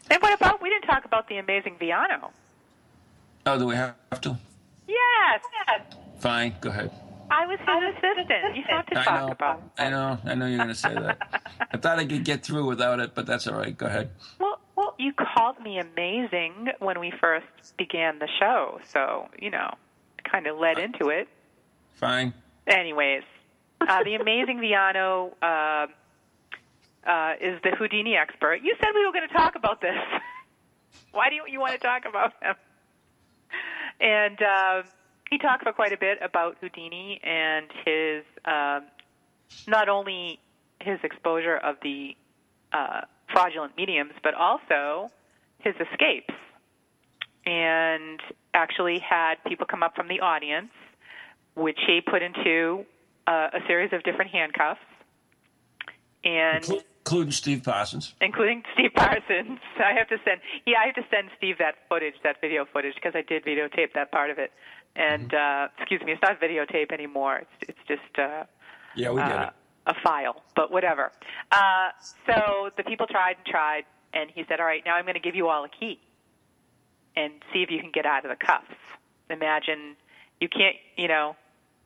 And 0.09 0.21
what 0.21 0.33
about, 0.33 0.61
we 0.61 0.69
didn't 0.69 0.87
talk 0.87 1.05
about 1.05 1.27
the 1.27 1.37
amazing 1.37 1.75
Viano. 1.79 2.29
Oh, 3.45 3.59
do 3.59 3.65
we 3.65 3.75
have 3.75 3.95
to? 4.21 4.37
Yes. 4.87 5.41
Fine, 6.19 6.55
go 6.61 6.69
ahead. 6.69 6.91
I 7.29 7.45
was 7.45 7.59
his 7.59 7.95
assistant. 7.95 8.55
You 8.55 8.63
have 8.69 8.85
to 8.87 8.99
I 8.99 9.03
talk 9.03 9.25
know, 9.27 9.31
about 9.31 9.63
I 9.77 9.89
know, 9.89 10.17
I 10.25 10.35
know 10.35 10.45
you're 10.45 10.57
going 10.57 10.69
to 10.69 10.75
say 10.75 10.93
that. 10.93 11.43
I 11.71 11.77
thought 11.77 11.99
I 11.99 12.05
could 12.05 12.23
get 12.23 12.43
through 12.43 12.65
without 12.65 12.99
it, 12.99 13.13
but 13.15 13.25
that's 13.25 13.47
all 13.47 13.57
right. 13.57 13.77
Go 13.77 13.85
ahead. 13.85 14.11
Well, 14.39 14.59
well, 14.75 14.95
you 14.97 15.13
called 15.13 15.59
me 15.61 15.79
amazing 15.79 16.69
when 16.79 16.99
we 16.99 17.11
first 17.19 17.45
began 17.77 18.19
the 18.19 18.27
show, 18.39 18.79
so 18.87 19.27
you 19.39 19.49
know, 19.49 19.73
kind 20.23 20.47
of 20.47 20.57
led 20.57 20.79
into 20.79 21.09
it. 21.09 21.27
Fine. 21.95 22.33
Anyways, 22.67 23.23
uh, 23.81 24.03
the 24.03 24.15
amazing 24.15 24.59
Viano 24.59 25.31
uh, 25.41 25.87
uh, 27.09 27.33
is 27.41 27.59
the 27.63 27.71
Houdini 27.77 28.15
expert. 28.15 28.61
You 28.61 28.75
said 28.79 28.89
we 28.93 29.05
were 29.05 29.11
going 29.11 29.27
to 29.27 29.33
talk 29.33 29.55
about 29.55 29.81
this. 29.81 29.95
Why 31.11 31.29
do 31.29 31.35
you, 31.35 31.43
you 31.49 31.59
want 31.59 31.73
to 31.73 31.79
talk 31.79 32.03
about 32.07 32.33
him? 32.41 32.55
And 33.99 34.41
uh, 34.41 34.83
he 35.29 35.37
talked 35.37 35.63
for 35.63 35.73
quite 35.73 35.93
a 35.93 35.97
bit 35.97 36.19
about 36.21 36.57
Houdini 36.61 37.19
and 37.23 37.67
his 37.85 38.23
um, 38.45 38.85
not 39.67 39.89
only 39.89 40.39
his 40.81 40.99
exposure 41.03 41.57
of 41.57 41.75
the 41.83 42.15
uh, 42.73 43.01
fraudulent 43.31 43.75
mediums, 43.77 44.13
but 44.23 44.33
also 44.33 45.09
his 45.59 45.73
escapes. 45.75 46.33
And 47.45 48.19
actually 48.53 48.99
had 48.99 49.35
people 49.45 49.65
come 49.65 49.83
up 49.83 49.95
from 49.95 50.07
the 50.07 50.19
audience, 50.19 50.71
which 51.55 51.79
he 51.85 52.01
put 52.01 52.21
into 52.21 52.85
uh, 53.25 53.49
a 53.53 53.59
series 53.67 53.93
of 53.93 54.03
different 54.03 54.31
handcuffs, 54.31 54.79
and 56.23 56.63
Inclu- 56.63 56.83
Including 57.07 57.31
Steve 57.31 57.63
Parsons. 57.63 58.13
including 58.19 58.63
Steve 58.73 58.91
Parsons. 58.93 59.59
I 59.79 59.93
have 59.97 60.09
to 60.09 60.17
send, 60.25 60.41
yeah, 60.65 60.79
I 60.83 60.87
have 60.87 60.95
to 60.95 61.05
send 61.09 61.29
Steve 61.37 61.57
that 61.59 61.75
footage, 61.87 62.15
that 62.23 62.41
video 62.41 62.65
footage, 62.71 62.95
because 62.95 63.13
I 63.15 63.21
did 63.21 63.45
videotape 63.45 63.93
that 63.95 64.11
part 64.11 64.29
of 64.29 64.39
it. 64.39 64.51
And 64.97 65.31
uh, 65.33 65.67
excuse 65.77 66.01
me, 66.01 66.11
it's 66.11 66.21
not 66.23 66.41
videotape 66.41 66.91
anymore. 66.91 67.43
It's 67.43 67.69
it's 67.69 67.79
just 67.87 68.17
uh, 68.19 68.45
Yeah, 68.95 69.11
we 69.11 69.21
get 69.21 69.31
uh, 69.31 69.41
it. 69.43 69.53
a 69.85 69.93
file, 70.01 70.41
but 70.55 70.71
whatever. 70.71 71.11
Uh, 71.51 71.89
so 72.25 72.71
the 72.75 72.83
people 72.83 73.05
tried 73.05 73.37
and 73.37 73.45
tried, 73.45 73.83
and 74.13 74.31
he 74.33 74.43
said, 74.49 74.59
"All 74.59 74.65
right, 74.65 74.81
now 74.85 74.95
I'm 74.95 75.03
going 75.05 75.13
to 75.13 75.19
give 75.21 75.35
you 75.35 75.49
all 75.49 75.63
a 75.63 75.69
key, 75.69 75.99
and 77.15 77.31
see 77.53 77.61
if 77.61 77.69
you 77.69 77.79
can 77.79 77.91
get 77.91 78.05
out 78.07 78.25
of 78.25 78.31
the 78.31 78.43
cuffs." 78.43 78.73
Imagine 79.29 79.95
you 80.41 80.49
can't, 80.49 80.75
you 80.95 81.07
know, 81.07 81.35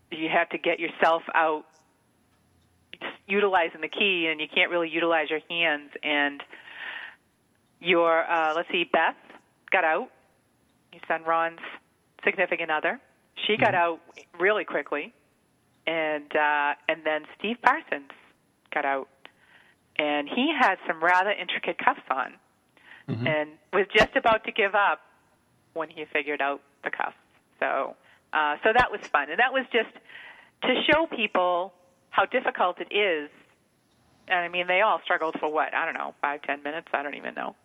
you 0.10 0.30
have 0.30 0.48
to 0.50 0.58
get 0.58 0.80
yourself 0.80 1.24
out 1.34 1.66
utilizing 3.28 3.82
the 3.82 3.88
key, 3.90 4.28
and 4.32 4.40
you 4.40 4.48
can't 4.48 4.72
really 4.72 4.90
utilize 4.90 5.30
your 5.30 5.40
hands. 5.50 5.90
And 6.04 6.42
your, 7.80 8.24
uh, 8.30 8.54
let's 8.56 8.70
see, 8.72 8.84
Beth 8.86 9.16
got 9.72 9.84
out. 9.84 10.10
Your 10.94 11.02
son 11.08 11.24
Ron's 11.24 11.60
significant 12.24 12.72
other. 12.72 13.00
She 13.48 13.58
got 13.58 13.74
out 13.74 14.00
really 14.40 14.66
quickly 14.66 15.14
and 15.88 16.32
uh, 16.36 16.74
and 16.88 17.02
then 17.04 17.26
Steve 17.38 17.58
Parsons 17.62 18.12
got 18.74 18.86
out, 18.86 19.10
and 19.98 20.28
he 20.30 20.52
had 20.58 20.76
some 20.88 21.04
rather 21.04 21.32
intricate 21.32 21.78
cuffs 21.78 22.02
on, 22.10 22.34
mm-hmm. 23.10 23.28
and 23.28 23.50
was 23.74 23.88
just 23.96 24.16
about 24.16 24.44
to 24.46 24.52
give 24.52 24.76
up 24.76 25.02
when 25.74 25.90
he 25.90 26.06
figured 26.12 26.42
out 26.42 26.62
the 26.84 26.92
cuffs. 26.92 27.16
So 27.60 27.96
uh, 28.34 28.56
so 28.64 28.70
that 28.76 28.92
was 28.92 29.02
fun, 29.12 29.30
and 29.30 29.40
that 29.40 29.54
was 29.54 29.66
just 29.72 29.94
to 30.64 30.82
show 30.90 31.08
people 31.08 31.74
how 32.10 32.26
difficult 32.26 32.78
it 32.80 32.94
is. 32.94 33.30
And 34.28 34.40
I 34.40 34.50
mean, 34.50 34.68
they 34.68 34.82
all 34.82 35.02
struggled 35.04 35.36
for 35.40 35.52
what 35.52 35.74
I 35.74 35.86
don't 35.86 35.96
know, 35.96 36.14
five 36.22 36.42
ten 36.44 36.62
minutes. 36.64 36.88
I 36.94 37.04
don't 37.04 37.16
even 37.16 37.34
know. 37.34 37.56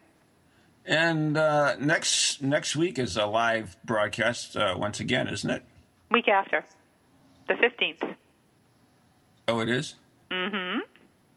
And 0.87 1.37
uh, 1.37 1.77
next 1.77 2.43
next 2.43 2.77
week 2.77 2.99
is 2.99 3.17
a 3.17 3.27
live 3.27 3.77
broadcast 3.85 4.57
uh, 4.57 4.75
once 4.77 5.01
again, 5.01 5.29
isn't 5.29 5.51
it? 5.51 5.63
Week 6.11 6.29
after, 6.29 6.65
the 7.49 7.57
fifteenth. 7.57 8.03
Oh, 9.47 9.61
it 9.61 9.69
is. 9.69 9.95
Mm-hmm. 10.31 10.81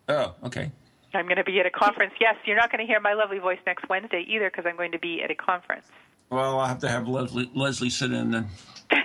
Oh, 0.09 0.35
okay. 0.43 0.71
I'm 1.13 1.25
going 1.25 1.37
to 1.37 1.43
be 1.43 1.59
at 1.59 1.65
a 1.65 1.71
conference. 1.71 2.13
Yes, 2.19 2.35
you're 2.45 2.55
not 2.55 2.71
going 2.71 2.85
to 2.85 2.87
hear 2.87 2.99
my 2.99 3.13
lovely 3.13 3.39
voice 3.39 3.59
next 3.65 3.87
Wednesday 3.89 4.25
either 4.27 4.49
because 4.49 4.65
I'm 4.65 4.77
going 4.77 4.91
to 4.91 4.99
be 4.99 5.21
at 5.21 5.31
a 5.31 5.35
conference. 5.35 5.85
Well, 6.29 6.59
I'll 6.59 6.67
have 6.67 6.79
to 6.79 6.89
have 6.89 7.07
Leslie, 7.07 7.51
Leslie 7.53 7.89
sit 7.89 8.11
in 8.11 8.31
then. 8.31 8.47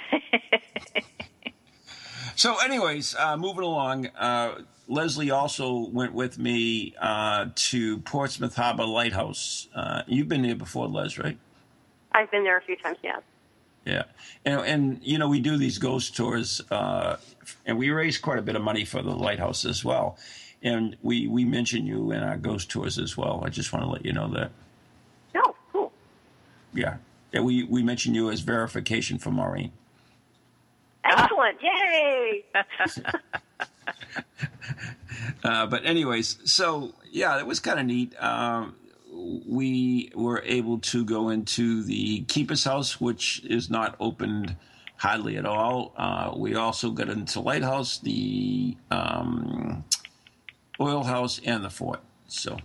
so, 2.37 2.59
anyways, 2.61 3.17
uh, 3.17 3.37
moving 3.37 3.65
along, 3.65 4.07
uh, 4.07 4.61
Leslie 4.87 5.33
also 5.33 5.89
went 5.89 6.13
with 6.13 6.39
me 6.39 6.95
uh, 7.01 7.47
to 7.55 7.99
Portsmouth 7.99 8.55
Harbor 8.55 8.87
Lighthouse. 8.87 9.69
Uh, 9.75 10.03
you've 10.07 10.29
been 10.29 10.43
there 10.43 10.55
before, 10.55 10.87
Les, 10.87 11.19
right? 11.19 11.39
I've 12.13 12.31
been 12.31 12.45
there 12.45 12.57
a 12.57 12.63
few 12.63 12.77
times, 12.77 12.99
yeah. 13.03 13.19
Yeah, 13.85 14.03
and, 14.45 14.61
and 14.63 15.01
you 15.03 15.17
know 15.17 15.29
we 15.29 15.39
do 15.39 15.57
these 15.57 15.79
ghost 15.79 16.17
tours, 16.17 16.61
uh, 16.73 17.19
and 17.65 17.79
we 17.79 17.91
raise 17.91 18.19
quite 18.19 18.39
a 18.39 18.43
bit 18.43 18.57
of 18.57 18.63
money 18.63 18.85
for 18.85 19.01
the 19.01 19.15
lighthouse 19.15 19.65
as 19.65 19.85
well 19.85 20.19
and 20.63 20.97
we 21.03 21.27
we 21.27 21.45
mention 21.45 21.87
you 21.87 22.11
in 22.13 22.23
our 22.23 22.37
ghost 22.37 22.71
tours 22.71 22.99
as 22.99 23.17
well. 23.17 23.43
I 23.45 23.49
just 23.49 23.73
want 23.73 23.85
to 23.85 23.91
let 23.91 24.05
you 24.05 24.13
know 24.13 24.29
that. 24.29 24.51
Oh, 25.37 25.55
cool. 25.73 25.93
Yeah, 26.73 26.97
yeah. 27.33 27.41
We 27.41 27.65
we 27.65 27.83
mention 27.83 28.15
you 28.15 28.31
as 28.31 28.41
verification 28.41 29.19
for 29.19 29.31
Maureen. 29.31 29.73
Excellent! 31.05 31.59
Yay! 31.63 32.45
uh, 35.45 35.67
but 35.67 35.85
anyways, 35.85 36.39
so 36.51 36.93
yeah, 37.11 37.39
it 37.39 37.47
was 37.47 37.61
kind 37.61 37.81
of 37.81 37.87
neat. 37.87 38.15
Um, 38.23 38.75
we 39.47 40.11
were 40.15 40.43
able 40.45 40.79
to 40.79 41.05
go 41.05 41.31
into 41.31 41.83
the 41.83 42.23
keeper's 42.23 42.65
house, 42.65 43.01
which 43.01 43.43
is 43.45 43.71
not 43.71 43.97
opened 43.99 44.57
hardly 44.97 45.37
at 45.37 45.47
all. 45.47 45.93
Uh, 45.97 46.33
we 46.37 46.55
also 46.55 46.91
got 46.91 47.09
into 47.09 47.41
Lighthouse, 47.41 47.99
the 47.99 48.77
um, 48.91 49.85
oil 50.81 51.05
house 51.05 51.41
and 51.45 51.65
the 51.65 51.71
fort. 51.71 52.01
So, 52.29 52.59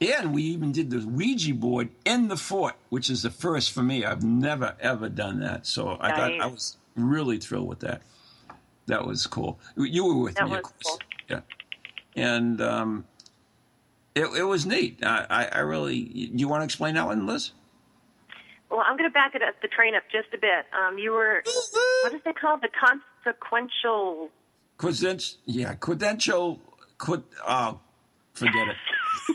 and 0.00 0.34
we 0.34 0.42
even 0.44 0.72
did 0.72 0.90
the 0.90 1.06
Ouija 1.06 1.54
board 1.54 1.90
in 2.04 2.28
the 2.28 2.36
fort, 2.36 2.74
which 2.88 3.10
is 3.10 3.22
the 3.22 3.30
first 3.30 3.72
for 3.72 3.82
me. 3.82 4.04
I've 4.04 4.22
never 4.22 4.76
ever 4.80 5.08
done 5.08 5.40
that, 5.40 5.66
so 5.66 5.96
I 6.00 6.16
thought 6.16 6.40
I 6.40 6.46
was 6.46 6.76
really 6.96 7.38
thrilled 7.38 7.68
with 7.68 7.80
that. 7.80 8.02
That 8.86 9.06
was 9.06 9.26
cool. 9.26 9.60
You 9.76 10.04
were 10.04 10.22
with 10.22 10.34
that 10.36 10.48
me, 10.48 10.56
of 10.56 10.62
course. 10.62 10.82
Cool. 10.84 10.98
Yeah, 11.28 11.40
and 12.16 12.60
um, 12.60 13.04
it, 14.14 14.26
it 14.36 14.44
was 14.44 14.66
neat. 14.66 15.04
I, 15.04 15.48
I 15.52 15.58
really. 15.60 16.02
Do 16.02 16.38
you 16.38 16.48
want 16.48 16.62
to 16.62 16.64
explain 16.64 16.94
that 16.94 17.06
one, 17.06 17.26
Liz? 17.26 17.52
Well, 18.70 18.84
I'm 18.86 18.96
going 18.96 19.10
to 19.10 19.12
back 19.12 19.34
it 19.34 19.42
up, 19.42 19.54
the 19.62 19.68
train 19.68 19.96
up 19.96 20.04
just 20.12 20.28
a 20.32 20.38
bit. 20.38 20.64
Um, 20.72 20.96
you 20.96 21.10
were, 21.10 21.42
what 22.04 22.14
is 22.14 22.20
it 22.24 22.36
called? 22.40 22.62
The 22.62 22.68
consequential. 22.68 24.30
Quident, 24.78 25.36
yeah, 25.44 25.74
credential 25.74 26.60
could 27.00 27.24
oh, 27.48 27.80
forget 28.34 28.68
it. 28.68 28.76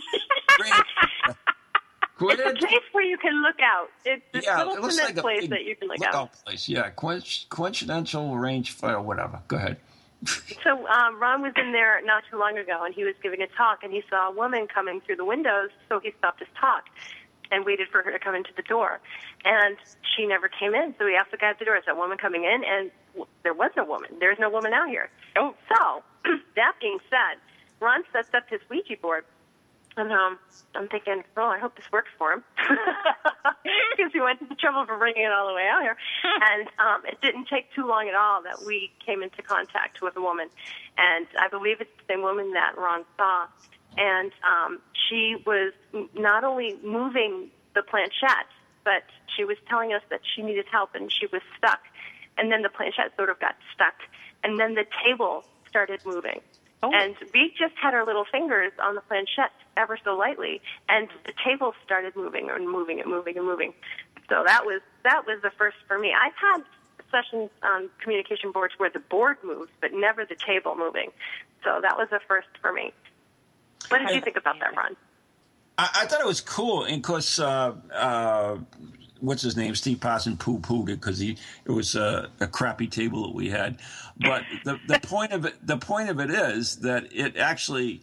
it's 2.21 2.63
a 2.63 2.67
place 2.67 2.79
where 2.91 3.03
you 3.03 3.17
can 3.17 3.41
look 3.41 3.59
out. 3.59 3.87
It's 4.05 4.23
a 4.33 4.41
yeah, 4.41 4.59
little 4.59 4.75
it 4.75 4.81
looks 4.81 4.95
cement 4.95 5.15
like 5.17 5.23
place 5.23 5.49
that 5.49 5.65
you 5.65 5.75
can 5.75 5.89
look 5.89 6.01
out. 6.03 6.33
place. 6.45 6.69
Yeah, 6.69 6.91
coincidental 6.91 8.37
range 8.37 8.71
fire, 8.71 9.01
whatever. 9.01 9.41
Go 9.47 9.57
ahead. 9.57 9.77
so 10.63 10.87
um, 10.87 11.19
Ron 11.19 11.41
was 11.41 11.53
in 11.57 11.71
there 11.71 12.03
not 12.05 12.23
too 12.31 12.37
long 12.37 12.57
ago, 12.57 12.83
and 12.85 12.93
he 12.93 13.03
was 13.03 13.15
giving 13.21 13.41
a 13.41 13.47
talk, 13.57 13.83
and 13.83 13.91
he 13.91 14.03
saw 14.09 14.29
a 14.29 14.31
woman 14.31 14.67
coming 14.67 15.01
through 15.01 15.17
the 15.17 15.25
windows, 15.25 15.69
so 15.89 15.99
he 15.99 16.13
stopped 16.19 16.39
his 16.39 16.47
talk 16.59 16.85
and 17.51 17.65
waited 17.65 17.87
for 17.91 18.01
her 18.01 18.11
to 18.11 18.19
come 18.19 18.33
into 18.33 18.49
the 18.55 18.63
door. 18.63 18.99
And 19.43 19.77
she 20.15 20.25
never 20.25 20.47
came 20.47 20.73
in, 20.73 20.95
so 20.97 21.05
he 21.05 21.15
asked 21.15 21.31
the 21.31 21.37
guy 21.37 21.49
at 21.49 21.59
the 21.59 21.65
door, 21.65 21.77
"Is 21.77 21.83
that 21.85 21.97
woman 21.97 22.17
coming 22.17 22.43
in?" 22.43 22.63
And 22.63 22.91
there 23.43 23.53
was 23.53 23.71
no 23.75 23.85
woman. 23.85 24.11
There's 24.19 24.39
no 24.39 24.49
woman 24.49 24.73
out 24.73 24.89
here. 24.89 25.09
Oh, 25.35 25.53
so 25.69 26.03
that 26.55 26.73
being 26.79 26.99
said, 27.09 27.39
Ron 27.85 28.03
sets 28.11 28.33
up 28.33 28.49
his 28.49 28.61
Ouija 28.67 28.97
board. 28.99 29.25
And 29.95 30.11
um, 30.11 30.39
I'm 30.73 30.87
thinking, 30.89 31.23
oh, 31.37 31.45
I 31.45 31.59
hope 31.59 31.75
this 31.75 31.85
works 31.93 32.09
for 32.17 32.33
him. 32.33 32.43
Because 33.97 34.11
he 34.11 34.19
went 34.19 34.39
to 34.39 34.45
the 34.45 34.55
trouble 34.55 34.81
of 34.81 34.87
bringing 34.99 35.23
it 35.23 35.31
all 35.31 35.47
the 35.47 35.53
way 35.53 35.67
out 35.71 35.81
here. 35.81 35.95
And 36.51 36.67
um, 36.79 37.05
it 37.05 37.21
didn't 37.21 37.47
take 37.47 37.71
too 37.73 37.87
long 37.87 38.09
at 38.09 38.15
all 38.15 38.43
that 38.43 38.65
we 38.65 38.91
came 39.05 39.23
into 39.23 39.41
contact 39.41 40.01
with 40.01 40.17
a 40.17 40.21
woman. 40.21 40.49
And 40.97 41.27
I 41.39 41.47
believe 41.47 41.79
it's 41.79 41.95
the 41.97 42.13
same 42.13 42.21
woman 42.23 42.51
that 42.53 42.77
Ron 42.77 43.05
saw. 43.15 43.47
And 43.97 44.31
um, 44.43 44.79
she 45.07 45.37
was 45.45 45.71
not 46.13 46.43
only 46.43 46.75
moving 46.83 47.49
the 47.73 47.83
planchette, 47.83 48.51
but 48.83 49.03
she 49.35 49.45
was 49.45 49.57
telling 49.69 49.93
us 49.93 50.01
that 50.09 50.21
she 50.35 50.41
needed 50.41 50.65
help 50.69 50.93
and 50.93 51.09
she 51.11 51.27
was 51.27 51.41
stuck. 51.57 51.79
And 52.37 52.51
then 52.51 52.63
the 52.63 52.69
planchette 52.69 53.15
sort 53.15 53.29
of 53.29 53.39
got 53.39 53.55
stuck. 53.73 53.95
And 54.43 54.59
then 54.59 54.75
the 54.75 54.85
table 55.05 55.45
started 55.69 56.01
moving. 56.05 56.41
Oh. 56.83 56.91
And 56.93 57.15
we 57.33 57.53
just 57.57 57.73
had 57.81 57.93
our 57.93 58.05
little 58.05 58.25
fingers 58.31 58.71
on 58.81 58.95
the 58.95 59.01
planchette 59.01 59.51
ever 59.77 59.97
so 60.03 60.15
lightly, 60.15 60.61
and 60.87 61.07
the 61.25 61.33
table 61.43 61.73
started 61.83 62.15
moving 62.15 62.49
and 62.49 62.69
moving 62.69 62.99
and 62.99 63.09
moving 63.09 63.37
and 63.37 63.45
moving. 63.45 63.73
So 64.29 64.43
that 64.45 64.65
was 64.65 64.81
that 65.03 65.25
was 65.25 65.41
the 65.41 65.51
first 65.57 65.77
for 65.87 65.97
me. 65.97 66.13
I've 66.13 66.35
had 66.35 66.63
sessions 67.11 67.49
on 67.63 67.89
communication 68.01 68.51
boards 68.51 68.73
where 68.77 68.89
the 68.89 68.99
board 68.99 69.37
moves, 69.43 69.71
but 69.81 69.91
never 69.93 70.25
the 70.25 70.35
table 70.35 70.75
moving. 70.75 71.11
So 71.63 71.79
that 71.81 71.97
was 71.97 72.07
the 72.11 72.19
first 72.27 72.47
for 72.61 72.71
me. 72.71 72.93
What 73.89 73.99
did 73.99 74.15
you 74.15 74.21
think 74.21 74.37
about 74.37 74.59
that, 74.59 74.75
Ron? 74.75 74.95
I, 75.77 75.89
I 76.01 76.05
thought 76.05 76.21
it 76.21 76.27
was 76.27 76.41
cool, 76.41 76.83
and 76.83 76.97
of 76.97 77.01
course, 77.01 77.39
uh, 77.39 77.73
uh, 77.93 78.57
what's 79.25 79.41
his 79.41 79.57
name? 79.57 79.75
Steve 79.75 79.99
Parson 79.99 80.37
poo 80.37 80.59
pooed 80.59 80.89
it 80.89 80.99
because 80.99 81.19
he 81.19 81.37
it 81.65 81.71
was 81.71 81.95
a, 81.95 82.29
a, 82.39 82.47
crappy 82.47 82.87
table 82.87 83.23
that 83.23 83.35
we 83.35 83.49
had. 83.49 83.77
But 84.17 84.43
the 84.63 84.79
the 84.87 84.99
point 84.99 85.31
of 85.31 85.45
it 85.45 85.55
the 85.65 85.77
point 85.77 86.09
of 86.09 86.19
it 86.19 86.29
is 86.29 86.77
that 86.77 87.13
it 87.13 87.37
actually 87.37 88.01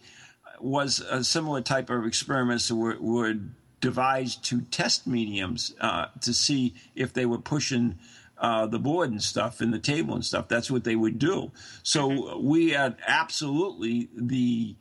was 0.59 0.99
a 0.99 1.23
similar 1.23 1.61
type 1.61 1.89
of 1.89 2.05
experiments 2.05 2.67
that 2.67 2.75
were, 2.75 2.97
were 2.99 3.35
devised 3.81 4.45
to 4.45 4.61
test 4.61 5.07
mediums 5.07 5.73
uh, 5.81 6.05
to 6.21 6.33
see 6.33 6.75
if 6.95 7.13
they 7.13 7.25
were 7.25 7.39
pushing. 7.39 7.97
Uh, 8.35 8.65
the 8.65 8.79
board 8.79 9.09
and 9.09 9.23
stuff 9.23 9.61
and 9.61 9.73
the 9.73 9.79
table 9.79 10.15
and 10.15 10.25
stuff. 10.25 10.49
That's 10.49 10.69
what 10.69 10.83
they 10.83 10.97
would 10.97 11.17
do. 11.17 11.51
So 11.81 12.09
mm-hmm. 12.09 12.45
we 12.45 12.71
had 12.71 12.97
absolutely 13.07 14.09
the 14.13 14.75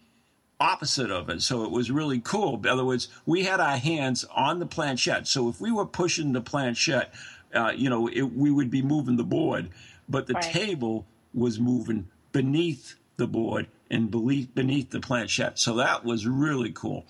opposite 0.62 1.10
of 1.10 1.28
it. 1.28 1.42
So 1.42 1.64
it 1.64 1.70
was 1.72 1.90
really 1.90 2.20
cool. 2.20 2.56
In 2.56 2.66
other 2.68 2.84
words, 2.84 3.08
we 3.26 3.42
had 3.42 3.58
our 3.58 3.76
hands 3.76 4.24
on 4.34 4.60
the 4.60 4.66
planchette. 4.66 5.26
So 5.26 5.48
if 5.48 5.60
we 5.60 5.72
were 5.72 5.84
pushing 5.84 6.32
the 6.32 6.40
planchette, 6.40 7.12
uh, 7.52 7.72
you 7.74 7.90
know, 7.90 8.06
it, 8.06 8.22
we 8.22 8.50
would 8.50 8.70
be 8.70 8.80
moving 8.80 9.16
the 9.16 9.24
board, 9.24 9.70
but 10.08 10.26
the 10.28 10.34
Right. 10.34 10.42
table 10.44 11.04
was 11.34 11.58
moving 11.58 12.08
beneath 12.30 12.94
the 13.16 13.26
board 13.26 13.66
and 13.90 14.10
beneath, 14.10 14.54
beneath 14.54 14.90
the 14.90 15.00
planchette. 15.00 15.58
So 15.58 15.74
that 15.76 16.04
was 16.04 16.26
really 16.26 16.70
cool. 16.70 17.04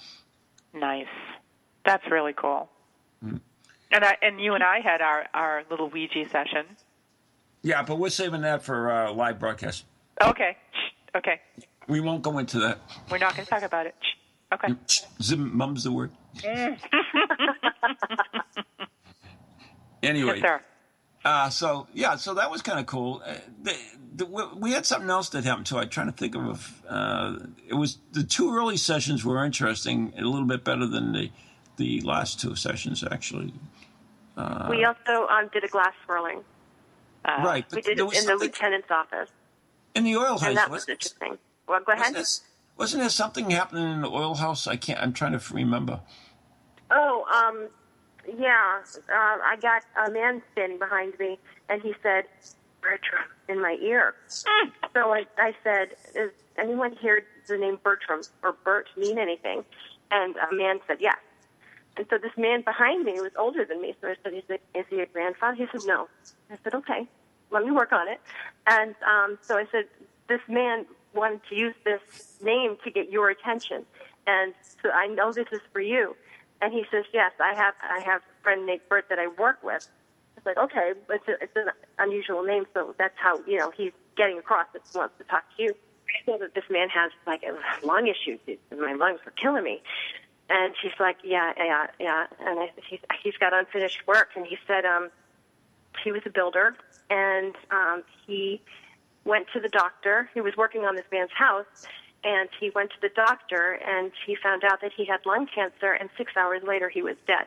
Nice. 0.72 1.06
That's 1.84 2.04
really 2.10 2.32
cool. 2.32 2.70
Hmm. 3.22 3.36
And 3.90 4.04
I 4.04 4.16
and 4.22 4.40
you 4.40 4.54
and 4.54 4.64
I 4.64 4.80
had 4.80 5.02
our 5.02 5.26
our 5.34 5.64
little 5.68 5.90
Ouija 5.90 6.26
session. 6.30 6.64
Yeah, 7.60 7.82
but 7.82 7.98
we're 7.98 8.08
saving 8.08 8.40
that 8.40 8.62
for 8.62 8.90
uh, 8.90 9.12
live 9.12 9.38
broadcast. 9.38 9.84
Okay. 10.24 10.56
Okay. 11.14 11.40
We 11.88 12.00
won't 12.00 12.22
go 12.22 12.38
into 12.38 12.58
that. 12.60 12.78
We're 13.10 13.18
not 13.18 13.34
going 13.34 13.44
to 13.44 13.50
talk 13.50 13.62
about 13.62 13.86
it. 13.86 13.94
Okay. 14.52 14.74
Zim, 15.22 15.56
mum's 15.56 15.84
the 15.84 15.92
word. 15.92 16.10
anyway, 20.02 20.34
Yes, 20.36 20.40
sir. 20.42 20.60
Uh, 21.24 21.48
so 21.50 21.86
yeah, 21.94 22.16
so 22.16 22.34
that 22.34 22.50
was 22.50 22.62
kind 22.62 22.80
of 22.80 22.86
cool. 22.86 23.22
Uh, 23.24 23.34
the, 23.62 23.76
the, 24.16 24.26
we- 24.26 24.58
we 24.58 24.72
had 24.72 24.84
something 24.84 25.08
else 25.08 25.28
that 25.30 25.44
happened 25.44 25.66
too. 25.66 25.78
I'm 25.78 25.88
trying 25.88 26.06
to 26.08 26.12
think 26.12 26.34
of. 26.34 26.82
Uh, 26.88 27.36
it 27.68 27.74
was 27.74 27.98
the 28.12 28.24
two 28.24 28.54
early 28.54 28.76
sessions 28.76 29.24
were 29.24 29.44
interesting, 29.44 30.12
a 30.18 30.22
little 30.22 30.46
bit 30.46 30.64
better 30.64 30.86
than 30.86 31.12
the 31.12 31.30
the 31.76 32.00
last 32.02 32.40
two 32.40 32.54
sessions 32.56 33.04
actually. 33.10 33.54
Uh, 34.36 34.66
we 34.68 34.84
also 34.84 35.26
um, 35.28 35.48
did 35.52 35.62
a 35.64 35.68
glass 35.68 35.92
swirling. 36.04 36.42
Uh, 37.24 37.40
right, 37.44 37.64
We 37.72 37.82
did 37.82 37.98
it 38.00 38.14
in 38.18 38.26
the 38.26 38.34
lieutenant's 38.34 38.90
office, 38.90 39.30
in 39.94 40.02
the 40.04 40.16
oil 40.16 40.38
house. 40.38 40.42
and 40.42 40.56
that 40.56 40.70
was 40.70 40.88
interesting. 40.88 41.38
Well, 41.72 41.80
go 41.86 41.92
ahead. 41.92 42.00
wasn't, 42.00 42.16
this, 42.16 42.40
wasn't 42.76 43.02
there 43.02 43.08
something 43.08 43.50
happening 43.50 43.90
in 43.90 44.02
the 44.02 44.10
oil 44.10 44.34
house? 44.34 44.66
I 44.66 44.76
can't. 44.76 45.00
I'm 45.00 45.14
trying 45.14 45.32
to 45.32 45.54
remember. 45.54 46.00
Oh, 46.90 47.24
um, 47.32 47.68
yeah. 48.38 48.82
Uh, 49.08 49.38
I 49.42 49.56
got 49.58 49.82
a 50.06 50.10
man 50.10 50.42
standing 50.52 50.78
behind 50.78 51.14
me, 51.18 51.38
and 51.70 51.80
he 51.80 51.94
said, 52.02 52.24
Bertram, 52.82 53.24
in 53.48 53.62
my 53.62 53.78
ear. 53.80 54.14
So 54.94 55.14
I, 55.14 55.24
I 55.38 55.54
said, 55.64 55.96
Is 56.14 56.30
anyone 56.58 56.94
here 57.00 57.24
the 57.48 57.56
name 57.56 57.78
Bertram 57.82 58.20
or 58.42 58.54
Bert 58.64 58.88
mean 58.98 59.18
anything? 59.18 59.64
And 60.10 60.36
a 60.36 60.54
man 60.54 60.80
said, 60.86 60.98
Yes. 61.00 61.16
And 61.96 62.04
so 62.10 62.18
this 62.18 62.32
man 62.36 62.60
behind 62.60 63.04
me 63.04 63.14
was 63.14 63.32
older 63.38 63.64
than 63.64 63.80
me, 63.80 63.94
so 64.02 64.08
I 64.08 64.16
said, 64.22 64.34
Is, 64.34 64.44
it, 64.50 64.62
is 64.74 64.84
he 64.90 65.00
a 65.00 65.06
grandfather? 65.06 65.56
He 65.56 65.66
said, 65.72 65.86
No. 65.86 66.08
I 66.50 66.58
said, 66.62 66.74
Okay, 66.74 67.08
let 67.50 67.64
me 67.64 67.70
work 67.70 67.92
on 67.92 68.08
it. 68.08 68.20
And 68.66 68.94
um, 69.06 69.38
so 69.40 69.56
I 69.56 69.64
said, 69.72 69.86
This 70.28 70.40
man 70.48 70.84
wanted 71.14 71.40
to 71.48 71.54
use 71.54 71.74
this 71.84 72.00
name 72.42 72.76
to 72.84 72.90
get 72.90 73.10
your 73.10 73.30
attention. 73.30 73.84
And 74.26 74.54
so 74.82 74.90
I 74.90 75.06
know 75.08 75.32
this 75.32 75.46
is 75.52 75.60
for 75.72 75.80
you. 75.80 76.16
And 76.60 76.72
he 76.72 76.84
says, 76.90 77.04
"Yes, 77.12 77.32
I 77.40 77.54
have. 77.54 77.74
I 77.82 78.00
have 78.00 78.22
a 78.22 78.42
friend 78.42 78.66
named 78.66 78.82
Bert 78.88 79.06
that 79.08 79.18
I 79.18 79.26
work 79.26 79.62
with." 79.62 79.88
It's 80.36 80.46
like, 80.46 80.56
okay, 80.56 80.92
it's, 81.10 81.28
a, 81.28 81.32
it's 81.42 81.56
an 81.56 81.68
unusual 81.98 82.42
name, 82.42 82.66
so 82.72 82.94
that's 82.98 83.14
how 83.16 83.40
you 83.46 83.58
know 83.58 83.72
he's 83.76 83.92
getting 84.16 84.38
across 84.38 84.66
that 84.72 84.82
he 84.90 84.98
wants 84.98 85.14
to 85.18 85.24
talk 85.24 85.44
to 85.56 85.62
you. 85.62 85.74
So 86.26 86.36
that 86.38 86.54
this 86.54 86.64
man 86.70 86.88
has 86.90 87.10
like 87.26 87.42
a 87.42 87.86
lung 87.86 88.06
issues. 88.06 88.38
My 88.70 88.92
lungs 88.92 89.20
were 89.24 89.32
killing 89.32 89.64
me. 89.64 89.82
And 90.50 90.74
she's 90.80 90.92
like, 91.00 91.16
yeah, 91.24 91.52
yeah, 91.56 91.86
yeah. 91.98 92.26
And 92.40 92.60
I, 92.60 92.70
he's 92.88 93.00
he's 93.22 93.36
got 93.38 93.54
unfinished 93.54 94.06
work, 94.06 94.30
and 94.36 94.46
he 94.46 94.58
said, 94.66 94.84
um, 94.84 95.10
he 96.04 96.12
was 96.12 96.22
a 96.26 96.30
builder, 96.30 96.74
and 97.10 97.54
um, 97.70 98.02
he 98.26 98.60
went 99.24 99.46
to 99.52 99.60
the 99.60 99.68
doctor. 99.68 100.28
He 100.34 100.40
was 100.40 100.56
working 100.56 100.84
on 100.84 100.96
this 100.96 101.04
man's 101.12 101.32
house, 101.32 101.86
and 102.24 102.48
he 102.58 102.70
went 102.70 102.90
to 102.90 103.00
the 103.00 103.10
doctor, 103.14 103.78
and 103.86 104.12
he 104.26 104.36
found 104.36 104.64
out 104.64 104.80
that 104.80 104.92
he 104.96 105.04
had 105.04 105.24
lung 105.26 105.46
cancer, 105.46 105.92
and 105.92 106.10
six 106.16 106.32
hours 106.36 106.62
later 106.62 106.88
he 106.88 107.02
was 107.02 107.16
dead. 107.26 107.46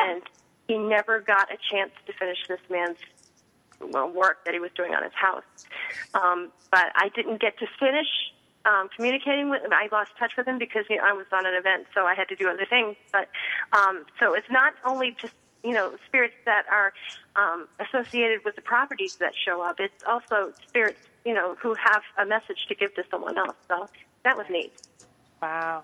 And 0.00 0.22
he 0.66 0.76
never 0.76 1.20
got 1.20 1.52
a 1.52 1.56
chance 1.70 1.92
to 2.06 2.12
finish 2.12 2.38
this 2.48 2.60
man's 2.68 2.98
well, 3.80 4.10
work 4.10 4.44
that 4.44 4.54
he 4.54 4.60
was 4.60 4.70
doing 4.76 4.92
on 4.92 5.02
his 5.02 5.12
house. 5.14 5.44
Um, 6.14 6.50
but 6.70 6.90
I 6.94 7.10
didn't 7.14 7.40
get 7.40 7.58
to 7.58 7.66
finish 7.78 8.08
um, 8.64 8.88
communicating 8.94 9.50
with 9.50 9.62
him. 9.62 9.72
I 9.72 9.88
lost 9.92 10.10
touch 10.18 10.32
with 10.36 10.46
him 10.46 10.58
because 10.58 10.84
you 10.90 10.96
know, 10.96 11.02
I 11.04 11.12
was 11.12 11.26
on 11.32 11.46
an 11.46 11.54
event, 11.54 11.86
so 11.94 12.04
I 12.04 12.14
had 12.14 12.28
to 12.28 12.36
do 12.36 12.48
other 12.48 12.66
things. 12.68 12.96
But 13.12 13.28
um, 13.72 14.04
so 14.20 14.34
it's 14.34 14.50
not 14.50 14.74
only 14.84 15.16
just 15.18 15.34
you 15.68 15.74
know 15.74 15.92
spirits 16.06 16.38
that 16.46 16.64
are 16.72 16.92
um, 17.36 17.68
associated 17.84 18.40
with 18.44 18.56
the 18.56 18.62
properties 18.62 19.16
that 19.16 19.32
show 19.44 19.60
up. 19.60 19.76
It's 19.78 20.02
also 20.12 20.52
spirits 20.66 21.00
you 21.24 21.34
know 21.34 21.56
who 21.62 21.74
have 21.74 22.02
a 22.16 22.24
message 22.24 22.60
to 22.68 22.74
give 22.74 22.94
to 22.94 23.04
someone 23.10 23.36
else. 23.36 23.56
So 23.68 23.86
that 24.24 24.36
was 24.36 24.46
neat. 24.48 24.72
Wow. 25.42 25.82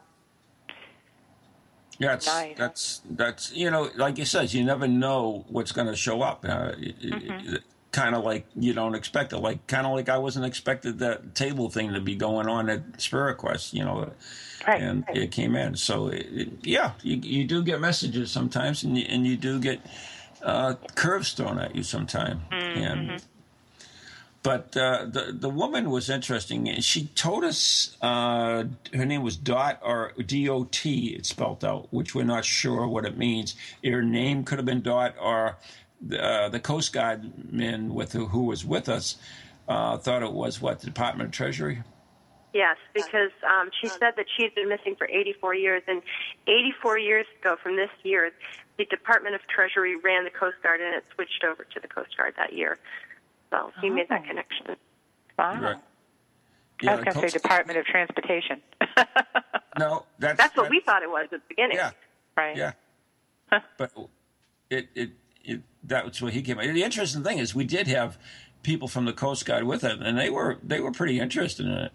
Yeah, 1.99 2.15
it's, 2.15 2.27
Nice. 2.27 2.57
that's 2.57 3.03
that's 3.11 3.53
you 3.53 3.71
know, 3.71 3.91
like 3.95 4.19
you 4.19 4.25
said, 4.25 4.53
you 4.53 4.65
never 4.65 4.89
know 4.89 5.45
what's 5.49 5.73
going 5.73 5.87
to 5.87 5.97
show 5.97 6.23
up. 6.23 6.45
Uh, 6.45 6.73
Mm-hmm. 6.73 7.57
Kind 7.95 8.17
of 8.17 8.25
like 8.25 8.45
you 8.57 8.73
don't 8.75 8.97
expect 8.97 9.33
it. 9.33 9.39
Like 9.39 9.65
kind 9.69 9.87
of 9.87 9.93
like 9.93 10.09
I 10.09 10.19
wasn't 10.19 10.47
expected 10.47 10.99
that 10.99 11.37
table 11.37 11.71
thing 11.71 11.93
to 11.93 12.01
be 12.01 12.17
going 12.17 12.49
on 12.49 12.69
at 12.69 13.01
Spirit 13.01 13.37
Quest, 13.37 13.73
you 13.73 13.85
know, 13.85 14.11
Right. 14.67 14.83
and 14.83 15.05
it 15.15 15.31
came 15.31 15.55
in. 15.55 15.77
So 15.77 16.09
it, 16.09 16.27
it- 16.33 16.67
yeah, 16.67 16.93
you 17.05 17.17
you 17.23 17.45
do 17.45 17.63
get 17.63 17.81
messages 17.81 18.33
sometimes, 18.33 18.83
and 18.83 18.99
you, 18.99 19.07
and 19.09 19.25
you 19.25 19.37
do 19.37 19.61
get 19.61 19.81
uh, 20.43 20.75
curves 20.97 21.35
thrown 21.35 21.59
at 21.61 21.77
you 21.77 21.85
sometime, 21.85 22.41
and. 22.51 23.23
But 24.43 24.77
uh, 24.77 25.07
the 25.07 25.33
the 25.33 25.49
woman 25.49 25.89
was 25.91 26.11
interesting. 26.11 26.69
And 26.69 26.85
she 26.85 27.07
told 27.15 27.45
us 27.45 27.97
uh, 28.03 28.65
her 28.93 29.07
name 29.07 29.23
was 29.23 29.37
Dot 29.39 29.79
or 29.83 30.13
D 30.27 30.51
O 30.51 30.65
T. 30.65 31.15
It's 31.17 31.31
spelled 31.31 31.65
out, 31.65 31.89
which 31.93 32.15
we're 32.15 32.25
not 32.25 32.45
sure 32.45 32.87
what 32.87 33.07
it 33.07 33.17
means. 33.17 33.55
Her 33.83 34.03
name 34.03 34.45
could 34.45 34.59
have 34.59 34.67
been 34.67 34.83
Dot, 34.83 35.15
or 35.19 35.57
uh, 36.19 36.49
the 36.49 36.61
Coast 36.61 36.93
Guard 36.93 37.53
man 37.53 37.95
with 37.95 38.13
who, 38.13 38.27
who 38.27 38.45
was 38.45 38.65
with 38.65 38.89
us 38.89 39.17
uh, 39.69 39.97
thought 39.99 40.23
it 40.23 40.33
was 40.33 40.61
what 40.61 40.81
the 40.81 40.87
Department 40.87 41.29
of 41.29 41.33
Treasury. 41.33 41.83
Yes, 42.53 42.77
because 42.95 43.33
um, 43.43 43.71
she 43.81 43.89
said 43.89 44.13
that 44.17 44.27
she 44.37 44.45
had 44.45 44.55
been 44.55 44.69
missing 44.69 44.95
for 44.97 45.09
84 45.09 45.55
years, 45.55 45.83
and 45.89 46.03
84 46.47 46.99
years 46.99 47.27
ago 47.41 47.57
from 47.61 47.75
this 47.75 47.91
year, 48.05 48.31
the 48.79 48.85
Department 48.85 49.35
of 49.35 49.41
Treasury 49.49 49.97
ran 49.97 50.23
the 50.23 50.31
Coast 50.31 50.57
Guard, 50.63 50.81
and 50.81 50.95
it 50.95 51.05
switched 51.15 51.43
over 51.43 51.65
to 51.65 51.81
the 51.81 51.89
Coast 51.89 52.17
Guard 52.17 52.35
that 52.37 52.53
year. 52.53 52.79
So 53.51 53.73
he 53.81 53.91
made 53.91 54.09
that 54.09 54.25
connection. 54.25 54.77
Wow. 55.37 55.61
Right. 55.61 55.77
I 56.87 56.95
was 56.95 57.05
going 57.05 57.15
to 57.15 57.29
say 57.29 57.39
Department 57.39 57.79
of 57.79 57.87
Transportation. 57.87 58.61
No, 59.79 60.07
that's 60.19 60.39
That's 60.39 60.57
what 60.57 60.65
that- 60.65 60.71
we 60.71 60.81
thought 60.81 61.03
it 61.03 61.11
was 61.11 61.25
at 61.25 61.31
the 61.31 61.41
beginning. 61.49 61.77
Yeah, 61.77 61.91
right. 62.37 62.57
yeah. 62.57 62.73
But 63.77 63.93
it 64.71 64.89
it 64.95 65.11
it 65.45 65.61
that's 65.83 66.21
what 66.23 66.33
he 66.33 66.43
came. 66.43 66.57
The 66.57 66.83
interesting 66.83 67.23
thing 67.23 67.39
is, 67.39 67.55
we 67.55 67.65
did 67.65 67.87
have 67.89 68.19
people 68.63 68.89
from 68.89 69.05
the 69.05 69.13
Coast 69.13 69.45
Guard 69.47 69.65
with 69.65 69.85
it, 69.85 70.01
and 70.01 70.19
they 70.19 70.31
were 70.31 70.59
they 70.63 70.81
were 70.81 70.93
pretty 70.93 71.21
interested 71.21 71.67
in 71.67 71.73
it. 71.73 71.93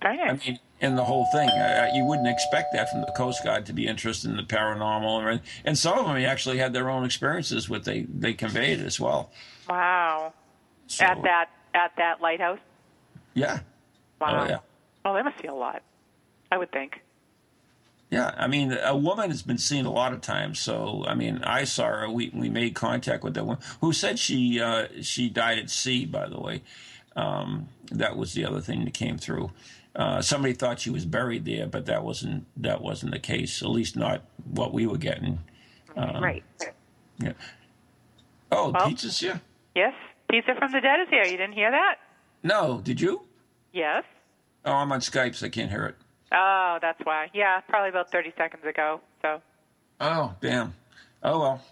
Very 0.00 0.20
I 0.20 0.32
mean, 0.34 0.58
in 0.80 0.94
the 0.94 1.04
whole 1.04 1.26
thing, 1.32 1.48
uh, 1.48 1.88
you 1.92 2.04
wouldn't 2.04 2.28
expect 2.28 2.72
that 2.72 2.88
from 2.88 3.00
the 3.00 3.12
Coast 3.16 3.42
Guard 3.42 3.66
to 3.66 3.72
be 3.72 3.86
interested 3.86 4.30
in 4.30 4.36
the 4.36 4.44
paranormal, 4.44 5.28
and 5.30 5.40
and 5.64 5.76
some 5.76 5.98
of 5.98 6.06
them 6.06 6.16
actually 6.18 6.58
had 6.58 6.72
their 6.72 6.88
own 6.88 7.04
experiences, 7.04 7.68
with 7.68 7.84
they 7.84 8.02
they 8.02 8.32
conveyed 8.32 8.80
as 8.80 9.00
well. 9.00 9.30
Wow. 9.68 10.32
So, 10.86 11.04
At 11.04 11.20
that 11.22 11.50
at 11.74 11.92
that 11.96 12.20
lighthouse. 12.20 12.60
yeah, 13.34 13.60
Wow. 14.20 14.44
oh 14.44 14.48
yeah, 14.48 14.58
Oh, 15.04 15.14
they 15.14 15.22
must 15.22 15.38
see 15.42 15.48
a 15.48 15.54
lot. 15.54 15.82
I 16.50 16.56
would 16.58 16.70
think. 16.72 17.02
Yeah. 18.10 18.34
I 18.36 18.46
mean, 18.46 18.72
a 18.72 18.96
woman 18.96 19.30
has 19.30 19.42
been 19.42 19.58
seen 19.58 19.84
a 19.86 19.90
lot 19.92 20.12
of 20.12 20.20
times. 20.20 20.58
So, 20.60 21.04
I 21.06 21.14
mean, 21.14 21.42
I 21.44 21.64
saw 21.64 21.86
her. 21.88 22.10
We 22.10 22.30
we 22.34 22.48
made 22.48 22.74
contact 22.74 23.22
with 23.24 23.34
that 23.34 23.44
woman 23.44 23.62
who 23.80 23.92
said 23.92 24.18
she 24.18 24.60
uh, 24.60 24.86
she 25.02 25.28
died 25.28 25.58
at 25.58 25.70
sea. 25.70 26.04
By 26.06 26.28
the 26.28 26.40
way, 26.40 26.62
um, 27.16 27.68
that 27.90 28.16
was 28.16 28.34
the 28.34 28.44
other 28.44 28.60
thing 28.60 28.84
that 28.84 28.94
came 28.94 29.18
through. 29.18 29.50
Uh, 29.96 30.22
somebody 30.22 30.54
thought 30.54 30.78
she 30.78 30.90
was 30.90 31.04
buried 31.04 31.44
there, 31.44 31.66
but 31.66 31.86
that 31.86 32.04
wasn't 32.04 32.46
that 32.56 32.80
wasn't 32.80 33.12
the 33.12 33.18
case. 33.18 33.62
At 33.62 33.68
least 33.70 33.96
not 33.96 34.22
what 34.44 34.72
we 34.72 34.86
were 34.86 34.98
getting. 34.98 35.40
Um, 35.96 36.22
Right. 36.22 36.44
Yeah. 37.18 37.32
Oh, 38.52 38.70
Well- 38.70 38.88
pizza's 38.88 39.18
here? 39.18 39.40
Yes. 39.74 39.94
Pizza 40.30 40.54
from 40.58 40.70
the 40.72 40.80
Dead 40.80 41.00
is 41.00 41.08
here. 41.08 41.24
You 41.24 41.36
didn't 41.36 41.54
hear 41.54 41.70
that? 41.70 41.96
No, 42.42 42.80
did 42.82 43.00
you? 43.00 43.22
Yes. 43.72 44.04
Oh, 44.64 44.72
I'm 44.72 44.92
on 44.92 45.00
Skype, 45.00 45.34
so 45.34 45.46
I 45.46 45.48
can't 45.48 45.70
hear 45.70 45.86
it. 45.86 45.96
Oh, 46.32 46.78
that's 46.80 47.00
why. 47.04 47.30
Yeah, 47.32 47.60
probably 47.68 47.90
about 47.90 48.10
30 48.12 48.32
seconds 48.36 48.64
ago. 48.64 49.00
So, 49.22 49.40
Oh, 50.00 50.34
damn. 50.40 50.74
Oh, 51.22 51.40
well. 51.40 51.64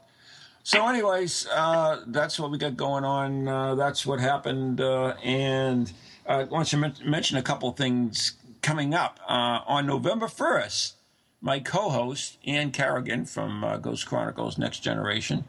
So, 0.63 0.87
anyways, 0.89 1.47
uh, 1.55 2.03
that's 2.09 2.41
what 2.41 2.51
we 2.51 2.59
got 2.59 2.77
going 2.77 3.05
on. 3.05 3.47
Uh, 3.47 3.75
that's 3.77 4.05
what 4.05 4.19
happened. 4.19 4.81
Uh, 4.81 5.15
and 5.23 5.93
uh, 6.29 6.33
I 6.33 6.45
want 6.45 6.69
to 6.69 6.77
men- 6.77 6.95
mention 7.05 7.37
a 7.37 7.43
couple 7.43 7.71
things 7.73 8.33
coming 8.63 8.93
up. 8.95 9.21
Uh, 9.29 9.61
on 9.67 9.87
November 9.87 10.27
1st, 10.27 10.95
my 11.41 11.61
co 11.61 11.91
host, 11.91 12.39
Ann 12.47 12.73
Carrigan 12.73 13.27
from 13.27 13.63
uh, 13.63 13.77
Ghost 13.77 14.07
Chronicles 14.07 14.59
Next 14.59 14.81
Generation, 14.81 15.45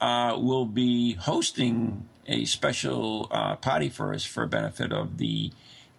uh, 0.00 0.36
will 0.38 0.66
be 0.66 1.14
hosting 1.14 2.08
a 2.28 2.44
special 2.44 3.26
uh, 3.32 3.56
party 3.56 3.88
for 3.88 4.14
us 4.14 4.24
for 4.24 4.46
benefit 4.46 4.92
of 4.92 5.18
the 5.18 5.50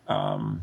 um, 0.08 0.62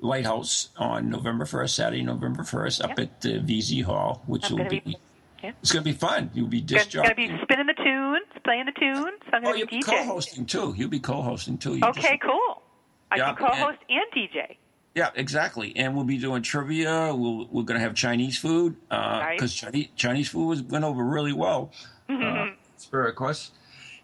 Lighthouse 0.00 0.68
on 0.76 1.08
November 1.10 1.44
1st, 1.44 1.70
Saturday, 1.70 2.02
November 2.02 2.42
1st, 2.42 2.82
up 2.84 2.90
Yep. 2.90 2.98
at 3.00 3.20
the 3.20 3.38
VZ 3.40 3.82
Hall, 3.84 4.22
which 4.26 4.48
will 4.50 4.64
be, 4.68 4.80
be- 4.80 4.96
yeah. 5.42 5.52
it's 5.62 5.72
going 5.72 5.84
to 5.84 5.90
be 5.90 5.96
fun. 5.96 6.30
You'll 6.34 6.48
be 6.48 6.60
Gonna, 6.60 6.84
gonna 6.92 7.14
be 7.14 7.26
spinning 7.42 7.66
the 7.66 7.74
tunes, 7.74 8.26
playing 8.44 8.66
the 8.66 8.72
tunes. 8.72 9.20
I'm 9.32 9.42
Oh, 9.42 9.46
gonna 9.46 9.58
you'll 9.58 9.66
be 9.68 9.76
be 9.78 9.82
co-hosting 9.82 10.46
too. 10.46 10.74
You'll 10.76 10.90
be 10.90 11.00
co-hosting 11.00 11.58
too. 11.58 11.76
You 11.76 11.84
Okay, 11.86 12.00
just- 12.02 12.22
cool. 12.22 12.62
I 13.10 13.16
Yeah, 13.16 13.34
can 13.34 13.46
co-host 13.46 13.78
and, 13.88 14.00
DJ. 14.14 14.56
Yeah, 14.94 15.10
exactly. 15.14 15.76
And 15.76 15.94
we'll 15.94 16.04
be 16.04 16.18
doing 16.18 16.42
trivia. 16.42 17.14
We'll, 17.14 17.46
we're 17.46 17.62
going 17.62 17.78
to 17.78 17.84
have 17.84 17.94
Chinese 17.94 18.36
food 18.38 18.76
Nice. 18.90 19.36
because 19.36 19.54
Chinese, 19.54 19.88
Chinese 19.94 20.28
food 20.28 20.46
was, 20.46 20.62
went 20.62 20.84
over 20.84 21.04
really 21.04 21.32
well. 21.32 21.70
Uh, 22.08 22.48
Spirit 22.76 23.14
Quest. 23.14 23.52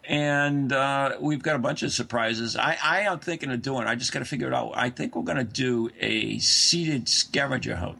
And 0.04 0.72
uh, 0.72 1.16
we've 1.20 1.42
got 1.42 1.56
a 1.56 1.60
bunch 1.60 1.82
of 1.82 1.92
surprises. 1.92 2.56
I, 2.56 2.76
I 2.82 3.00
am 3.02 3.20
thinking 3.20 3.50
of 3.50 3.62
doing. 3.62 3.86
I 3.86 3.94
just 3.94 4.12
got 4.12 4.18
to 4.18 4.24
figure 4.24 4.48
it 4.48 4.54
out. 4.54 4.72
I 4.74 4.90
think 4.90 5.14
we're 5.14 5.22
going 5.22 5.38
to 5.38 5.44
do 5.44 5.90
a 6.00 6.38
seated 6.38 7.08
scavenger 7.08 7.76
hunt, 7.76 7.98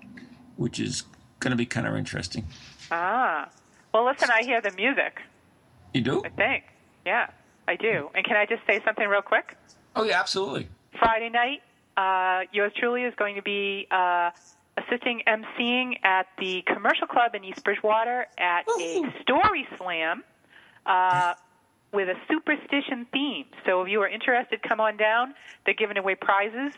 which 0.57 0.81
is 0.81 1.05
going 1.39 1.53
to 1.53 1.57
be 1.57 1.67
kind 1.67 1.87
of 1.87 1.97
interesting. 1.97 2.47
Ah. 2.91 3.49
Well, 3.95 4.07
listen, 4.07 4.31
I 4.35 4.43
hear 4.43 4.61
the 4.61 4.73
music. 4.73 5.21
You 5.93 6.01
do? 6.01 6.23
I 6.25 6.31
think. 6.31 6.65
Yeah, 7.05 7.29
I 7.69 7.77
do. 7.77 8.11
And 8.15 8.25
can 8.25 8.37
I 8.37 8.47
just 8.47 8.67
say 8.67 8.81
something 8.85 9.07
real 9.07 9.23
quick? 9.23 9.57
Oh 9.95 10.05
yeah, 10.05 10.19
absolutely. 10.19 10.69
Friday 10.99 11.29
night, 11.29 11.63
uh, 11.97 12.47
yours 12.53 12.73
truly 12.79 13.03
is 13.03 13.15
going 13.17 13.35
to 13.37 13.43
be 13.43 13.87
uh, 13.91 14.31
assisting 14.79 15.23
emceeing 15.27 15.97
at 16.03 16.27
the 16.39 16.63
Commercial 16.63 17.07
Club 17.07 17.35
in 17.35 17.45
East 17.45 17.63
Bridgewater 17.65 18.27
at 18.39 18.65
a 18.81 19.03
story 19.21 19.67
slam 19.77 20.25
uh, 20.87 21.35
with 21.93 22.09
a 22.09 22.15
superstition 22.31 23.07
theme. 23.13 23.47
So 23.67 23.83
if 23.83 23.89
you 23.89 24.01
are 24.03 24.09
interested, 24.09 24.63
come 24.63 24.81
on 24.81 24.97
down. 24.97 25.35
They're 25.65 25.75
giving 25.75 25.99
away 25.99 26.15
prizes, 26.15 26.73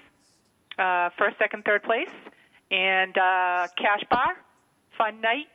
uh, 0.79 1.11
first, 1.17 1.39
second, 1.39 1.65
third 1.65 1.83
place, 1.83 2.11
and 2.71 3.17
uh, 3.17 3.69
cash 3.79 4.05
bar, 4.11 4.37
fun 4.99 5.21
night. 5.21 5.47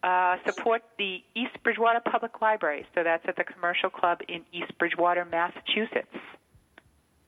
Uh, 0.00 0.36
support 0.46 0.82
the 0.96 1.18
East 1.34 1.60
Bridgewater 1.64 1.98
Public 1.98 2.40
Library. 2.40 2.86
So 2.94 3.02
that's 3.02 3.24
at 3.26 3.34
the 3.34 3.42
Commercial 3.42 3.90
Club 3.90 4.20
in 4.28 4.44
East 4.52 4.78
Bridgewater, 4.78 5.24
Massachusetts. 5.24 6.14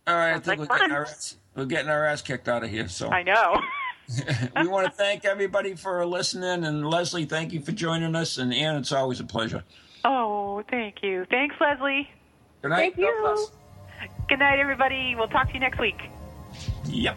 All 0.07 0.14
right, 0.14 0.34
I 0.34 0.38
think 0.38 0.47
like 0.47 0.59
we're, 0.61 0.78
getting 0.78 0.93
our 0.93 1.05
ass, 1.05 1.36
we're 1.57 1.64
getting 1.64 1.91
our 1.91 2.05
ass 2.05 2.22
kicked 2.22 2.49
out 2.49 2.62
of 2.62 2.70
here. 2.70 2.86
So 2.86 3.09
I 3.09 3.24
know. 3.24 3.61
we 4.57 4.68
want 4.68 4.86
to 4.86 4.93
thank 4.93 5.24
everybody 5.24 5.74
for 5.74 6.05
listening. 6.05 6.64
And 6.64 6.88
Leslie, 6.88 7.24
thank 7.24 7.53
you 7.53 7.61
for 7.61 7.72
joining 7.72 8.14
us. 8.14 8.38
And 8.38 8.53
Ann, 8.53 8.76
it's 8.76 8.93
always 8.93 9.20
a 9.20 9.24
pleasure. 9.24 9.64
Oh, 10.05 10.62
thank 10.70 11.03
you. 11.03 11.26
Thanks, 11.30 11.55
Leslie. 11.61 12.09
Good 12.62 12.70
night. 12.70 12.94
Thank 12.94 12.98
you. 12.98 13.48
Good 14.28 14.38
night, 14.38 14.59
everybody. 14.59 15.14
We'll 15.14 15.28
talk 15.28 15.48
to 15.48 15.55
you 15.55 15.61
next 15.61 15.78
week. 15.78 16.01
Yep. 16.86 17.16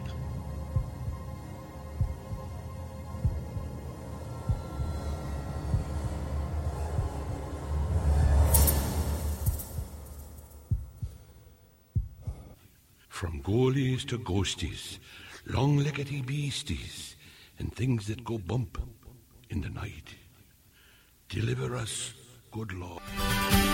From 13.07 13.41
goalies 13.41 14.05
to 14.09 14.19
ghosties, 14.19 14.99
long 15.45 15.79
leggedy 15.79 16.25
beasties, 16.25 17.15
and 17.57 17.73
things 17.73 18.07
that 18.07 18.25
go 18.25 18.37
bump 18.37 18.77
in 19.49 19.61
the 19.61 19.69
night. 19.69 20.15
Deliver 21.29 21.75
us, 21.75 22.13
good 22.53 22.71
Lord. 22.73 23.72